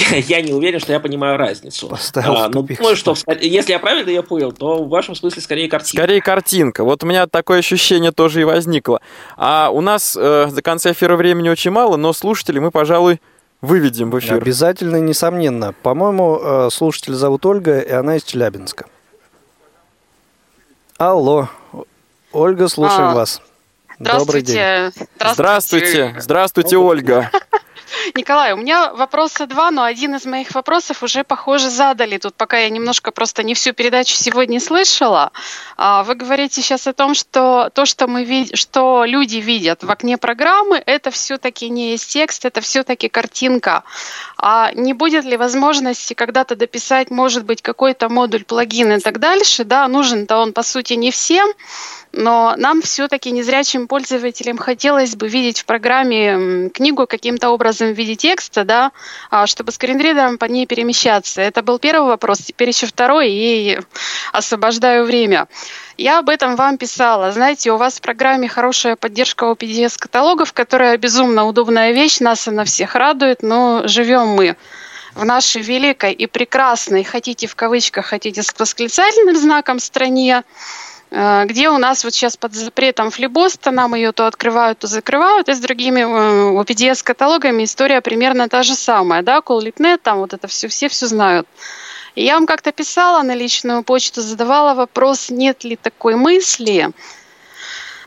Я 0.26 0.42
не 0.42 0.52
уверен, 0.52 0.80
что 0.80 0.92
я 0.92 1.00
понимаю 1.00 1.36
разницу. 1.36 1.88
Поставил 1.88 2.36
а, 2.36 2.48
но 2.48 2.62
думаю, 2.62 2.96
что 2.96 3.14
если 3.40 3.72
я 3.72 3.78
правильно 3.78 4.08
ее 4.08 4.22
понял, 4.22 4.52
то 4.52 4.82
в 4.82 4.88
вашем 4.88 5.14
смысле 5.14 5.42
скорее 5.42 5.68
картинка. 5.68 6.02
Скорее 6.02 6.20
картинка. 6.20 6.84
Вот 6.84 7.02
у 7.02 7.06
меня 7.06 7.26
такое 7.26 7.58
ощущение 7.58 8.12
тоже 8.12 8.40
и 8.40 8.44
возникло. 8.44 9.00
А 9.36 9.70
у 9.70 9.80
нас 9.80 10.16
э, 10.16 10.48
до 10.50 10.62
конца 10.62 10.92
эфира 10.92 11.16
времени 11.16 11.48
очень 11.48 11.70
мало, 11.70 11.96
но 11.96 12.12
слушателей 12.12 12.60
мы, 12.60 12.70
пожалуй, 12.70 13.20
выведем 13.60 14.10
в 14.10 14.18
эфир. 14.18 14.34
Обязательно, 14.34 14.96
несомненно. 14.96 15.74
По-моему, 15.82 16.40
э, 16.42 16.68
слушатель 16.70 17.14
зовут 17.14 17.44
Ольга, 17.46 17.80
и 17.80 17.90
она 17.90 18.16
из 18.16 18.24
Челябинска. 18.24 18.86
Алло. 20.96 21.48
Ольга, 22.32 22.68
слушаем 22.68 23.10
а, 23.10 23.14
вас. 23.14 23.40
Добрый 23.98 24.42
день. 24.42 24.56
Здравствуйте. 24.56 25.32
Здравствуйте, 25.32 26.16
здравствуйте 26.20 26.76
Ольга. 26.76 27.30
Николай, 28.14 28.52
у 28.52 28.56
меня 28.56 28.92
вопроса 28.92 29.46
два, 29.46 29.70
но 29.70 29.82
один 29.82 30.14
из 30.14 30.24
моих 30.24 30.52
вопросов 30.54 31.02
уже, 31.02 31.24
похоже, 31.24 31.70
задали. 31.70 32.18
Тут 32.18 32.34
пока 32.34 32.58
я 32.58 32.68
немножко 32.70 33.10
просто 33.10 33.42
не 33.42 33.54
всю 33.54 33.72
передачу 33.72 34.14
сегодня 34.14 34.60
слышала. 34.60 35.32
А, 35.76 36.02
вы 36.04 36.14
говорите 36.14 36.62
сейчас 36.62 36.86
о 36.86 36.92
том, 36.92 37.14
что 37.14 37.70
то, 37.74 37.86
что, 37.86 38.06
мы 38.06 38.24
вид... 38.24 38.56
что 38.56 39.04
люди 39.04 39.36
видят 39.36 39.82
в 39.82 39.90
окне 39.90 40.18
программы, 40.18 40.82
это 40.84 41.10
все-таки 41.10 41.68
не 41.68 41.92
есть 41.92 42.10
текст, 42.12 42.44
это 42.44 42.60
все-таки 42.60 43.08
картинка. 43.08 43.84
А 44.36 44.72
не 44.74 44.92
будет 44.92 45.24
ли 45.24 45.36
возможности 45.36 46.14
когда-то 46.14 46.56
дописать, 46.56 47.10
может 47.10 47.44
быть, 47.44 47.62
какой-то 47.62 48.08
модуль, 48.08 48.44
плагин 48.44 48.92
и 48.92 49.00
так 49.00 49.18
дальше? 49.18 49.64
Да, 49.64 49.86
нужен-то 49.88 50.38
он, 50.38 50.52
по 50.52 50.62
сути, 50.62 50.94
не 50.94 51.10
всем, 51.10 51.48
но 52.12 52.54
нам 52.56 52.82
все-таки 52.82 53.30
незрячим 53.30 53.86
пользователям 53.86 54.58
хотелось 54.58 55.14
бы 55.16 55.28
видеть 55.28 55.60
в 55.60 55.64
программе 55.64 56.68
книгу 56.70 57.06
каким-то 57.06 57.50
образом 57.50 57.92
в 57.92 57.96
виде 57.96 58.16
текста, 58.16 58.64
да, 58.64 58.92
а, 59.30 59.46
чтобы 59.46 59.72
скринридером 59.72 60.38
по 60.38 60.46
ней 60.46 60.66
перемещаться. 60.66 61.40
Это 61.40 61.62
был 61.62 61.78
первый 61.78 62.08
вопрос, 62.08 62.38
теперь 62.38 62.68
еще 62.68 62.86
второй, 62.86 63.30
и 63.30 63.78
освобождаю 64.32 65.04
время. 65.04 65.46
Я 65.96 66.18
об 66.18 66.28
этом 66.28 66.56
вам 66.56 66.78
писала. 66.78 67.30
Знаете, 67.30 67.72
у 67.72 67.76
вас 67.76 67.98
в 67.98 68.00
программе 68.00 68.48
хорошая 68.48 68.96
поддержка 68.96 69.44
OPDS-каталогов, 69.44 70.52
которая 70.52 70.96
безумно 70.96 71.46
удобная 71.46 71.92
вещь, 71.92 72.20
нас 72.20 72.48
она 72.48 72.64
всех 72.64 72.94
радует, 72.94 73.42
но 73.42 73.82
живем 73.84 74.28
мы 74.28 74.56
в 75.14 75.24
нашей 75.24 75.62
великой 75.62 76.12
и 76.12 76.26
прекрасной, 76.26 77.04
хотите 77.04 77.46
в 77.46 77.54
кавычках, 77.56 78.06
хотите 78.06 78.42
с 78.42 78.54
восклицательным 78.56 79.36
знаком 79.36 79.78
стране, 79.78 80.44
где 81.10 81.68
у 81.70 81.78
нас 81.78 82.04
вот 82.04 82.14
сейчас 82.14 82.36
под 82.36 82.54
запретом 82.54 83.10
флибоста, 83.10 83.72
нам 83.72 83.94
ее 83.94 84.12
то 84.12 84.26
открывают, 84.26 84.78
то 84.78 84.86
закрывают, 84.86 85.48
и 85.48 85.54
с 85.54 85.58
другими 85.58 86.02
OPDS-каталогами 86.02 87.62
э, 87.62 87.64
история 87.64 88.00
примерно 88.00 88.48
та 88.48 88.62
же 88.62 88.74
самая, 88.74 89.22
да, 89.22 89.38
CallLipNet, 89.38 89.98
там 89.98 90.18
вот 90.18 90.34
это 90.34 90.46
все, 90.46 90.68
все 90.68 90.88
все 90.88 91.06
знают. 91.06 91.48
Я 92.14 92.34
вам 92.34 92.46
как-то 92.46 92.70
писала 92.70 93.22
на 93.22 93.34
личную 93.34 93.82
почту, 93.82 94.20
задавала 94.20 94.74
вопрос, 94.74 95.30
нет 95.30 95.64
ли 95.64 95.76
такой 95.76 96.14
мысли, 96.14 96.90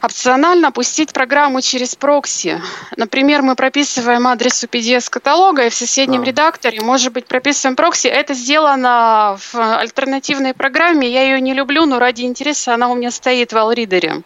опционально 0.03 0.71
пустить 0.71 1.13
программу 1.13 1.61
через 1.61 1.95
прокси. 1.95 2.61
Например, 2.97 3.41
мы 3.41 3.55
прописываем 3.55 4.27
адрес 4.27 4.63
UPDS-каталога, 4.63 5.67
и 5.67 5.69
в 5.69 5.73
соседнем 5.73 6.21
а. 6.21 6.25
редакторе, 6.25 6.81
может 6.81 7.13
быть, 7.13 7.25
прописываем 7.25 7.75
прокси. 7.75 8.07
Это 8.07 8.33
сделано 8.33 9.37
в 9.39 9.55
альтернативной 9.55 10.53
программе. 10.53 11.09
Я 11.09 11.23
ее 11.23 11.41
не 11.41 11.53
люблю, 11.53 11.85
но 11.85 11.99
ради 11.99 12.23
интереса 12.23 12.73
она 12.73 12.89
у 12.89 12.95
меня 12.95 13.11
стоит 13.11 13.53
в 13.53 13.55
Allreader. 13.55 14.23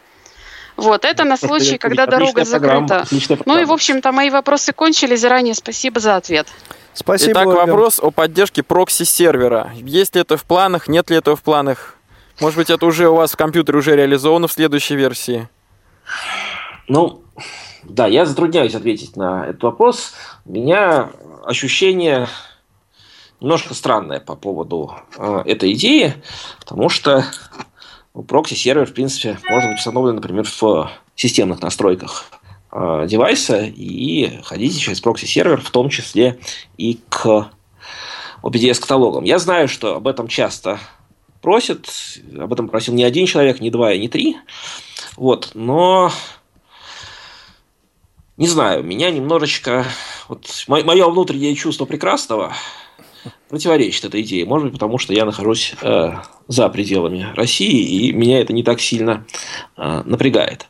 Вот, 0.77 1.05
это 1.05 1.23
на 1.23 1.37
случай, 1.37 1.77
когда 1.77 2.05
дорога 2.05 2.43
закрыта. 2.43 3.05
Ну 3.45 3.59
и, 3.59 3.65
в 3.65 3.71
общем-то, 3.71 4.11
мои 4.11 4.29
вопросы 4.29 4.73
кончились. 4.73 5.21
Заранее 5.21 5.55
спасибо 5.55 5.99
за 5.99 6.15
ответ. 6.15 6.47
Спасибо. 6.93 7.31
Итак, 7.31 7.45
вопрос 7.47 7.99
о 7.99 8.11
поддержке 8.11 8.63
прокси-сервера. 8.63 9.71
Есть 9.75 10.15
ли 10.15 10.21
это 10.21 10.37
в 10.37 10.43
планах, 10.43 10.87
нет 10.87 11.09
ли 11.09 11.17
этого 11.17 11.35
в 11.35 11.41
планах? 11.41 11.95
Может 12.39 12.57
быть, 12.57 12.69
это 12.69 12.85
уже 12.85 13.09
у 13.09 13.15
вас 13.15 13.31
в 13.31 13.37
компьютере 13.37 13.79
уже 13.79 13.95
реализовано 13.95 14.47
в 14.47 14.51
следующей 14.51 14.95
версии? 14.95 15.49
Ну, 16.87 17.23
да, 17.83 18.07
я 18.07 18.25
затрудняюсь 18.25 18.75
ответить 18.75 19.15
на 19.15 19.47
этот 19.47 19.63
вопрос. 19.63 20.13
У 20.45 20.51
меня 20.51 21.11
ощущение 21.45 22.27
немножко 23.39 23.73
странное 23.73 24.19
по 24.19 24.35
поводу 24.35 24.95
э, 25.17 25.43
этой 25.45 25.73
идеи, 25.73 26.15
потому 26.59 26.89
что 26.89 27.25
прокси-сервер, 28.13 28.85
в 28.85 28.93
принципе, 28.93 29.37
может 29.49 29.69
быть 29.69 29.79
установлен, 29.79 30.15
например, 30.15 30.45
в 30.45 30.91
системных 31.15 31.61
настройках 31.61 32.25
э, 32.71 33.05
девайса 33.07 33.59
и 33.63 34.41
ходить 34.43 34.79
через 34.79 35.01
прокси-сервер, 35.01 35.61
в 35.61 35.69
том 35.69 35.89
числе 35.89 36.39
и 36.77 36.99
к 37.09 37.49
OPDS-каталогам. 38.43 39.23
Я 39.23 39.39
знаю, 39.39 39.67
что 39.67 39.95
об 39.95 40.07
этом 40.07 40.27
часто 40.27 40.79
просят, 41.41 41.87
об 42.37 42.51
этом 42.51 42.69
просил 42.69 42.93
не 42.93 43.03
один 43.03 43.25
человек, 43.25 43.59
не 43.59 43.69
два 43.69 43.93
и 43.93 43.99
не 43.99 44.09
три, 44.09 44.37
вот, 45.17 45.51
но 45.55 46.11
не 48.37 48.47
знаю, 48.47 48.83
меня 48.83 49.09
немножечко, 49.09 49.85
вот 50.27 50.47
мое 50.67 51.09
внутреннее 51.09 51.55
чувство 51.55 51.85
прекрасного 51.85 52.53
противоречит 53.49 54.05
этой 54.05 54.21
идее. 54.21 54.45
Может 54.45 54.65
быть, 54.65 54.73
потому 54.73 54.99
что 54.99 55.13
я 55.13 55.25
нахожусь 55.25 55.73
э, 55.81 56.13
за 56.47 56.69
пределами 56.69 57.33
России, 57.35 58.07
и 58.07 58.13
меня 58.13 58.39
это 58.39 58.53
не 58.53 58.61
так 58.61 58.79
сильно 58.79 59.25
э, 59.75 60.03
напрягает. 60.05 60.67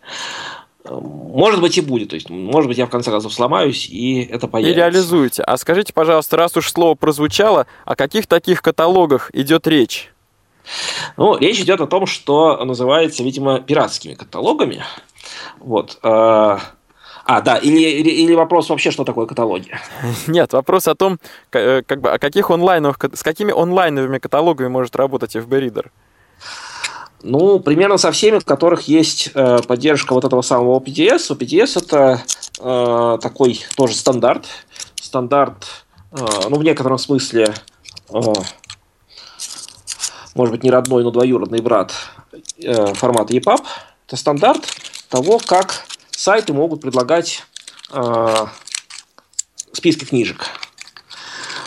Может 0.89 1.60
быть 1.60 1.78
и 1.78 1.82
будет, 1.82 2.10
то 2.10 2.16
есть, 2.16 2.30
может 2.30 2.70
быть, 2.70 2.78
я 2.78 2.86
в 2.86 2.89
конце 2.89 3.12
концов 3.12 3.34
сломаюсь, 3.34 3.89
и 3.89 4.22
это 4.24 4.48
появится. 4.48 4.80
И 4.80 4.82
реализуете. 4.82 5.43
А 5.43 5.58
скажите, 5.58 5.91
пожалуйста, 5.91 6.38
раз 6.38 6.56
уж 6.56 6.72
слово 6.72 6.95
прозвучало, 6.95 7.68
о 7.84 7.98
каких 7.98 8.28
таких 8.28 8.62
каталогах 8.62 9.30
идет 9.34 9.68
речь? 9.68 10.14
Ну, 11.18 11.38
речь 11.38 11.59
идет 11.59 11.82
о 11.82 11.88
том, 11.88 12.05
что 12.05 12.63
называется, 12.63 13.24
видимо, 13.24 13.59
пиратскими 13.59 14.13
каталогами. 14.13 14.84
Вот. 15.59 15.99
Э, 16.03 16.57
а, 17.30 17.41
да, 17.41 17.57
или, 17.57 17.80
или, 17.80 18.09
или 18.09 18.34
вопрос 18.34 18.70
вообще, 18.70 18.89
что 18.89 19.03
такое 19.03 19.26
каталоги? 19.26 19.72
Нет, 20.28 20.53
вопрос 20.53 20.88
о 20.88 20.95
том, 20.95 21.20
э, 21.51 21.82
как 21.86 21.99
бы, 21.99 22.11
о 22.11 22.20
каких 22.20 22.51
онлайновых, 22.51 22.97
с 23.13 23.22
какими 23.22 23.51
онлайновыми 23.51 24.18
каталогами 24.18 24.70
может 24.70 24.95
работать 24.95 25.36
FB 25.36 25.49
Reader. 25.49 25.88
Ну, 27.24 27.59
примерно 27.59 27.97
со 27.97 28.11
всеми, 28.11 28.39
в 28.39 28.45
которых 28.45 28.84
есть 28.84 29.32
э, 29.34 29.59
поддержка 29.68 30.13
вот 30.13 30.24
этого 30.24 30.41
самого 30.41 30.80
OPDS. 30.80 31.36
OPDS 31.36 31.84
это 31.84 32.22
э, 32.59 33.18
такой 33.22 33.59
тоже 33.76 33.95
стандарт. 33.95 34.45
Стандарт, 34.95 35.86
э, 36.11 36.26
ну, 36.49 36.57
в 36.57 36.63
некотором 36.63 36.97
смысле, 36.97 37.53
э, 38.13 38.20
может 40.38 40.54
быть, 40.54 40.64
не 40.64 40.70
родной, 40.70 41.04
но 41.04 41.12
двоюродный 41.12 41.62
брат 41.62 41.94
э, 42.62 42.94
формата 42.94 43.34
EPUB. 43.34 43.60
Это 44.06 44.16
стандарт 44.16 44.68
того, 45.10 45.40
как 45.40 45.86
сайты 46.12 46.54
могут 46.54 46.82
предлагать 46.82 47.44
э, 47.92 48.46
списки 49.74 50.06
книжек. 50.06 50.46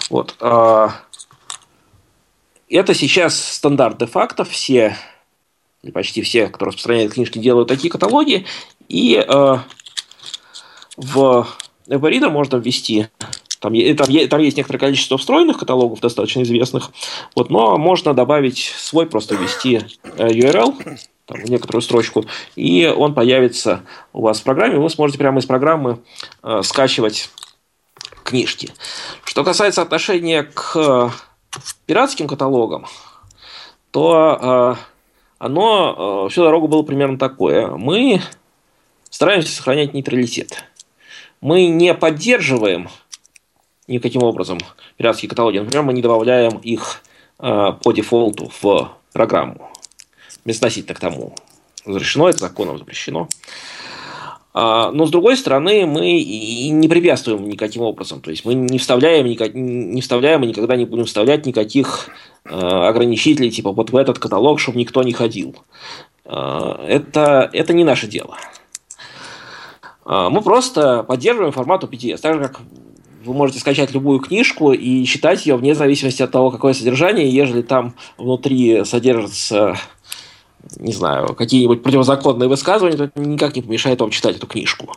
Вот. 0.09 0.37
Э, 0.41 0.89
это 2.69 2.95
сейчас 2.95 3.39
стандарт 3.39 3.99
де-факто. 3.99 4.45
Все, 4.45 4.97
почти 5.93 6.23
все, 6.23 6.47
кто 6.47 6.67
распространяет 6.67 7.15
книжки, 7.15 7.39
делают 7.39 7.69
такие 7.69 7.91
каталоги. 7.91 8.47
И 8.89 9.17
э, 9.17 9.57
в 10.97 11.47
Everreader 11.89 12.31
можно 12.31 12.57
ввести 12.57 13.09
там, 13.61 13.75
там, 13.97 14.29
там 14.29 14.41
есть 14.41 14.57
некоторое 14.57 14.79
количество 14.79 15.17
встроенных 15.17 15.59
каталогов, 15.59 16.01
достаточно 16.01 16.43
известных, 16.43 16.91
вот, 17.37 17.51
но 17.51 17.77
можно 17.79 18.15
добавить 18.15 18.59
свой, 18.77 19.07
просто 19.07 19.37
ввести 19.37 19.83
URL, 20.03 20.99
там, 21.27 21.45
некоторую 21.45 21.83
строчку, 21.83 22.25
и 22.57 22.87
он 22.87 23.15
появится 23.15 23.83
у 24.13 24.23
вас 24.23 24.41
в 24.41 24.45
программе, 24.45 24.79
вы 24.79 24.91
сможете 24.91 25.19
прямо 25.19 25.39
из 25.39 25.47
программы 25.47 26.01
э, 26.43 26.63
скачивать 26.65 27.31
книжки. 28.25 28.71
Что 29.25 29.45
касается 29.45 29.83
отношения 29.83 30.43
к 30.43 31.13
пиратским 31.87 32.27
каталогам, 32.27 32.87
то 33.91 34.39
э, 34.41 34.75
оно 35.39 36.27
э, 36.27 36.31
всю 36.31 36.43
дорогу 36.43 36.69
было 36.69 36.83
примерно 36.83 37.19
такое. 37.19 37.69
Мы 37.69 38.23
стараемся 39.09 39.53
сохранять 39.53 39.95
нейтралитет. 39.95 40.65
Мы 41.41 41.67
не 41.67 41.95
поддерживаем 41.95 42.89
никаким 43.91 44.23
образом 44.23 44.59
пиратские 44.97 45.29
каталоги. 45.29 45.59
Например, 45.59 45.83
мы 45.83 45.93
не 45.93 46.03
добавляем 46.03 46.59
их 46.59 47.03
э, 47.39 47.73
по 47.83 47.93
дефолту 47.93 48.51
в 48.61 48.93
программу 49.13 49.71
безотносительно 50.45 50.95
к 50.95 51.01
тому, 51.01 51.35
разрешено 51.85 52.29
это 52.29 52.39
законом, 52.39 52.79
запрещено. 52.79 53.29
А, 54.53 54.91
но 54.91 55.07
с 55.07 55.11
другой 55.11 55.37
стороны, 55.37 55.87
мы 55.87 56.19
и 56.19 56.69
не 56.71 56.89
препятствуем 56.89 57.49
никаким 57.49 57.83
образом. 57.83 58.21
То 58.21 58.31
есть 58.31 58.45
мы 58.45 58.55
не 58.55 58.79
вставляем, 58.79 59.27
не 59.27 60.01
вставляем 60.01 60.43
и 60.43 60.49
никогда 60.49 60.77
не 60.77 60.87
будем 60.87 61.05
вставлять 61.05 61.47
никаких 61.47 62.09
а, 62.45 62.89
ограничителей, 62.89 63.51
типа 63.51 63.73
вот 63.73 63.91
в 63.91 63.97
этот 63.97 64.19
каталог, 64.19 64.59
чтобы 64.59 64.79
никто 64.79 65.03
не 65.03 65.13
ходил. 65.13 65.57
А, 66.25 66.85
это, 66.87 67.49
это 67.53 67.73
не 67.73 67.85
наше 67.85 68.07
дело. 68.07 68.37
Мы 70.05 70.41
просто 70.41 71.05
поддерживаем 71.05 71.53
формат 71.53 71.85
OPTS, 71.85 72.19
так 72.19 72.35
же 72.35 72.41
как 72.41 72.63
вы 73.25 73.35
можете 73.35 73.61
скачать 73.61 73.93
любую 73.93 74.21
книжку 74.21 74.73
и 74.73 75.05
читать 75.05 75.47
ее 75.47 75.57
вне 75.57 75.75
зависимости 75.75 76.23
от 76.23 76.31
того, 76.31 76.51
какое 76.51 76.73
содержание, 76.73 77.29
ежели 77.29 77.63
там 77.63 77.95
внутри 78.17 78.85
содержится 78.85 79.77
не 80.77 80.93
знаю, 80.93 81.35
какие-нибудь 81.35 81.83
противозаконные 81.83 82.49
высказывания, 82.49 82.97
то 82.97 83.05
это 83.05 83.19
никак 83.19 83.57
не 83.57 83.63
помешает 83.63 84.01
вам 84.01 84.11
читать 84.11 84.37
эту 84.37 84.47
книжку. 84.47 84.95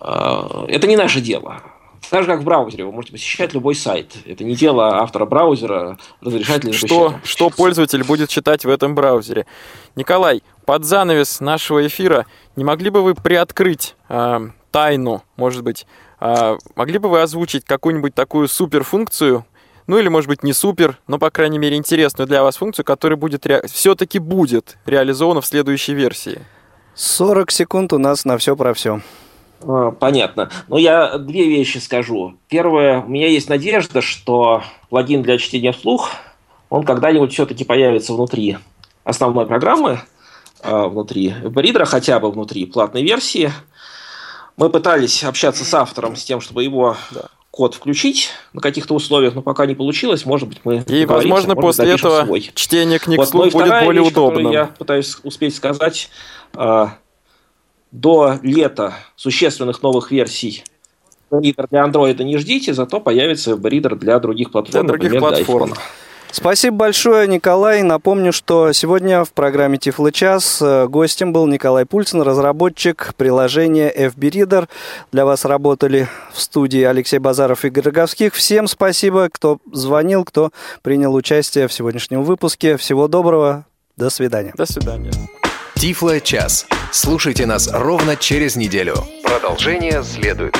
А, 0.00 0.64
это 0.68 0.88
не 0.88 0.96
наше 0.96 1.20
дело. 1.20 1.62
Так 2.10 2.22
же, 2.22 2.28
как 2.28 2.40
в 2.40 2.44
браузере, 2.44 2.84
вы 2.84 2.90
можете 2.90 3.12
посещать 3.12 3.54
любой 3.54 3.76
сайт. 3.76 4.14
Это 4.26 4.42
не 4.42 4.56
дело 4.56 4.96
автора 4.96 5.26
браузера 5.26 5.96
разрешать 6.20 6.64
ли 6.64 6.72
что, 6.72 7.14
что 7.22 7.50
пользователь 7.50 8.02
будет 8.02 8.28
читать 8.28 8.64
в 8.64 8.68
этом 8.68 8.96
браузере. 8.96 9.46
Николай, 9.94 10.42
под 10.64 10.84
занавес 10.84 11.38
нашего 11.38 11.86
эфира 11.86 12.26
не 12.56 12.64
могли 12.64 12.90
бы 12.90 13.02
вы 13.02 13.14
приоткрыть 13.14 13.94
э, 14.08 14.40
тайну, 14.72 15.22
может 15.36 15.62
быть, 15.62 15.86
э, 16.20 16.58
могли 16.76 16.98
бы 16.98 17.08
вы 17.08 17.22
озвучить 17.22 17.64
какую-нибудь 17.64 18.14
такую 18.14 18.48
суперфункцию, 18.48 19.44
ну 19.86 19.98
или, 19.98 20.08
может 20.08 20.28
быть, 20.28 20.42
не 20.42 20.52
супер, 20.52 20.98
но, 21.08 21.18
по 21.18 21.30
крайней 21.30 21.58
мере, 21.58 21.76
интересную 21.76 22.28
для 22.28 22.42
вас 22.42 22.56
функцию, 22.56 22.84
которая 22.84 23.16
будет 23.16 23.44
ре... 23.46 23.62
все-таки 23.66 24.18
будет 24.18 24.76
реализована 24.86 25.40
в 25.40 25.46
следующей 25.46 25.94
версии. 25.94 26.42
40 26.94 27.50
секунд 27.50 27.92
у 27.92 27.98
нас 27.98 28.24
на 28.24 28.38
все 28.38 28.54
про 28.56 28.74
все. 28.74 29.00
А, 29.62 29.90
понятно. 29.90 30.50
Ну, 30.68 30.76
я 30.76 31.18
две 31.18 31.48
вещи 31.48 31.78
скажу. 31.78 32.34
Первое, 32.48 33.00
у 33.00 33.08
меня 33.08 33.28
есть 33.28 33.48
надежда, 33.48 34.00
что 34.00 34.62
плагин 34.88 35.22
для 35.22 35.38
чтения 35.38 35.72
вслух, 35.72 36.10
он 36.68 36.84
когда-нибудь 36.84 37.32
все-таки 37.32 37.64
появится 37.64 38.14
внутри 38.14 38.58
основной 39.04 39.46
программы, 39.46 40.00
а, 40.62 40.88
внутри 40.88 41.34
Reader, 41.42 41.84
хотя 41.84 42.20
бы 42.20 42.30
внутри 42.30 42.66
платной 42.66 43.02
версии. 43.02 43.50
Мы 44.56 44.70
пытались 44.70 45.24
общаться 45.24 45.64
с 45.64 45.74
автором 45.74 46.16
с 46.16 46.24
тем, 46.24 46.40
чтобы 46.40 46.64
его 46.64 46.96
да 47.10 47.28
код 47.50 47.74
включить 47.74 48.30
на 48.52 48.60
каких-то 48.60 48.94
условиях, 48.94 49.34
но 49.34 49.42
пока 49.42 49.66
не 49.66 49.74
получилось, 49.74 50.24
может 50.24 50.48
быть, 50.48 50.60
мы 50.64 50.84
И, 50.86 51.04
возможно, 51.04 51.56
после 51.56 51.90
этого 51.90 52.24
свой. 52.24 52.50
чтение 52.54 52.98
книг 52.98 53.18
вот, 53.18 53.26
вслух 53.26 53.52
будет 53.52 53.84
более 53.84 54.02
вещь, 54.02 54.12
удобным. 54.12 54.52
Я 54.52 54.66
пытаюсь 54.66 55.16
успеть 55.24 55.56
сказать, 55.56 56.10
э, 56.54 56.86
до 57.90 58.38
лета 58.42 58.94
существенных 59.16 59.82
новых 59.82 60.12
версий 60.12 60.64
Reader 61.30 61.66
для 61.70 61.84
Android 61.84 62.22
не 62.22 62.38
ждите, 62.38 62.72
зато 62.72 63.00
появится 63.00 63.52
Reader 63.52 63.96
для 63.96 64.18
других 64.20 64.52
платформ, 64.52 64.86
для 64.86 64.88
других 64.88 65.12
например, 65.12 65.20
платформ. 65.20 65.70
для 65.70 65.76
iPhone. 65.76 65.80
Спасибо 66.32 66.76
большое, 66.76 67.28
Николай. 67.28 67.82
Напомню, 67.82 68.32
что 68.32 68.72
сегодня 68.72 69.24
в 69.24 69.32
программе 69.32 69.78
Тифлы 69.78 70.12
час 70.12 70.62
гостем 70.88 71.32
был 71.32 71.46
Николай 71.46 71.84
Пульцин, 71.84 72.22
разработчик 72.22 73.14
приложения 73.16 73.92
FB 73.92 74.30
Reader. 74.30 74.68
Для 75.12 75.26
вас 75.26 75.44
работали 75.44 76.08
в 76.32 76.40
студии 76.40 76.82
Алексей 76.82 77.18
Базаров 77.18 77.64
и 77.64 77.68
Игорь 77.68 77.84
Роговских. 77.84 78.34
Всем 78.34 78.68
спасибо, 78.68 79.28
кто 79.30 79.58
звонил, 79.72 80.24
кто 80.24 80.50
принял 80.82 81.14
участие 81.14 81.68
в 81.68 81.72
сегодняшнем 81.72 82.22
выпуске. 82.22 82.76
Всего 82.76 83.08
доброго. 83.08 83.66
До 83.96 84.08
свидания. 84.08 84.54
До 84.56 84.66
свидания. 84.66 85.12
Тифло 85.74 86.20
час. 86.20 86.66
Слушайте 86.92 87.44
нас 87.46 87.68
ровно 87.72 88.16
через 88.16 88.56
неделю. 88.56 88.94
Продолжение 89.24 90.02
следует. 90.04 90.56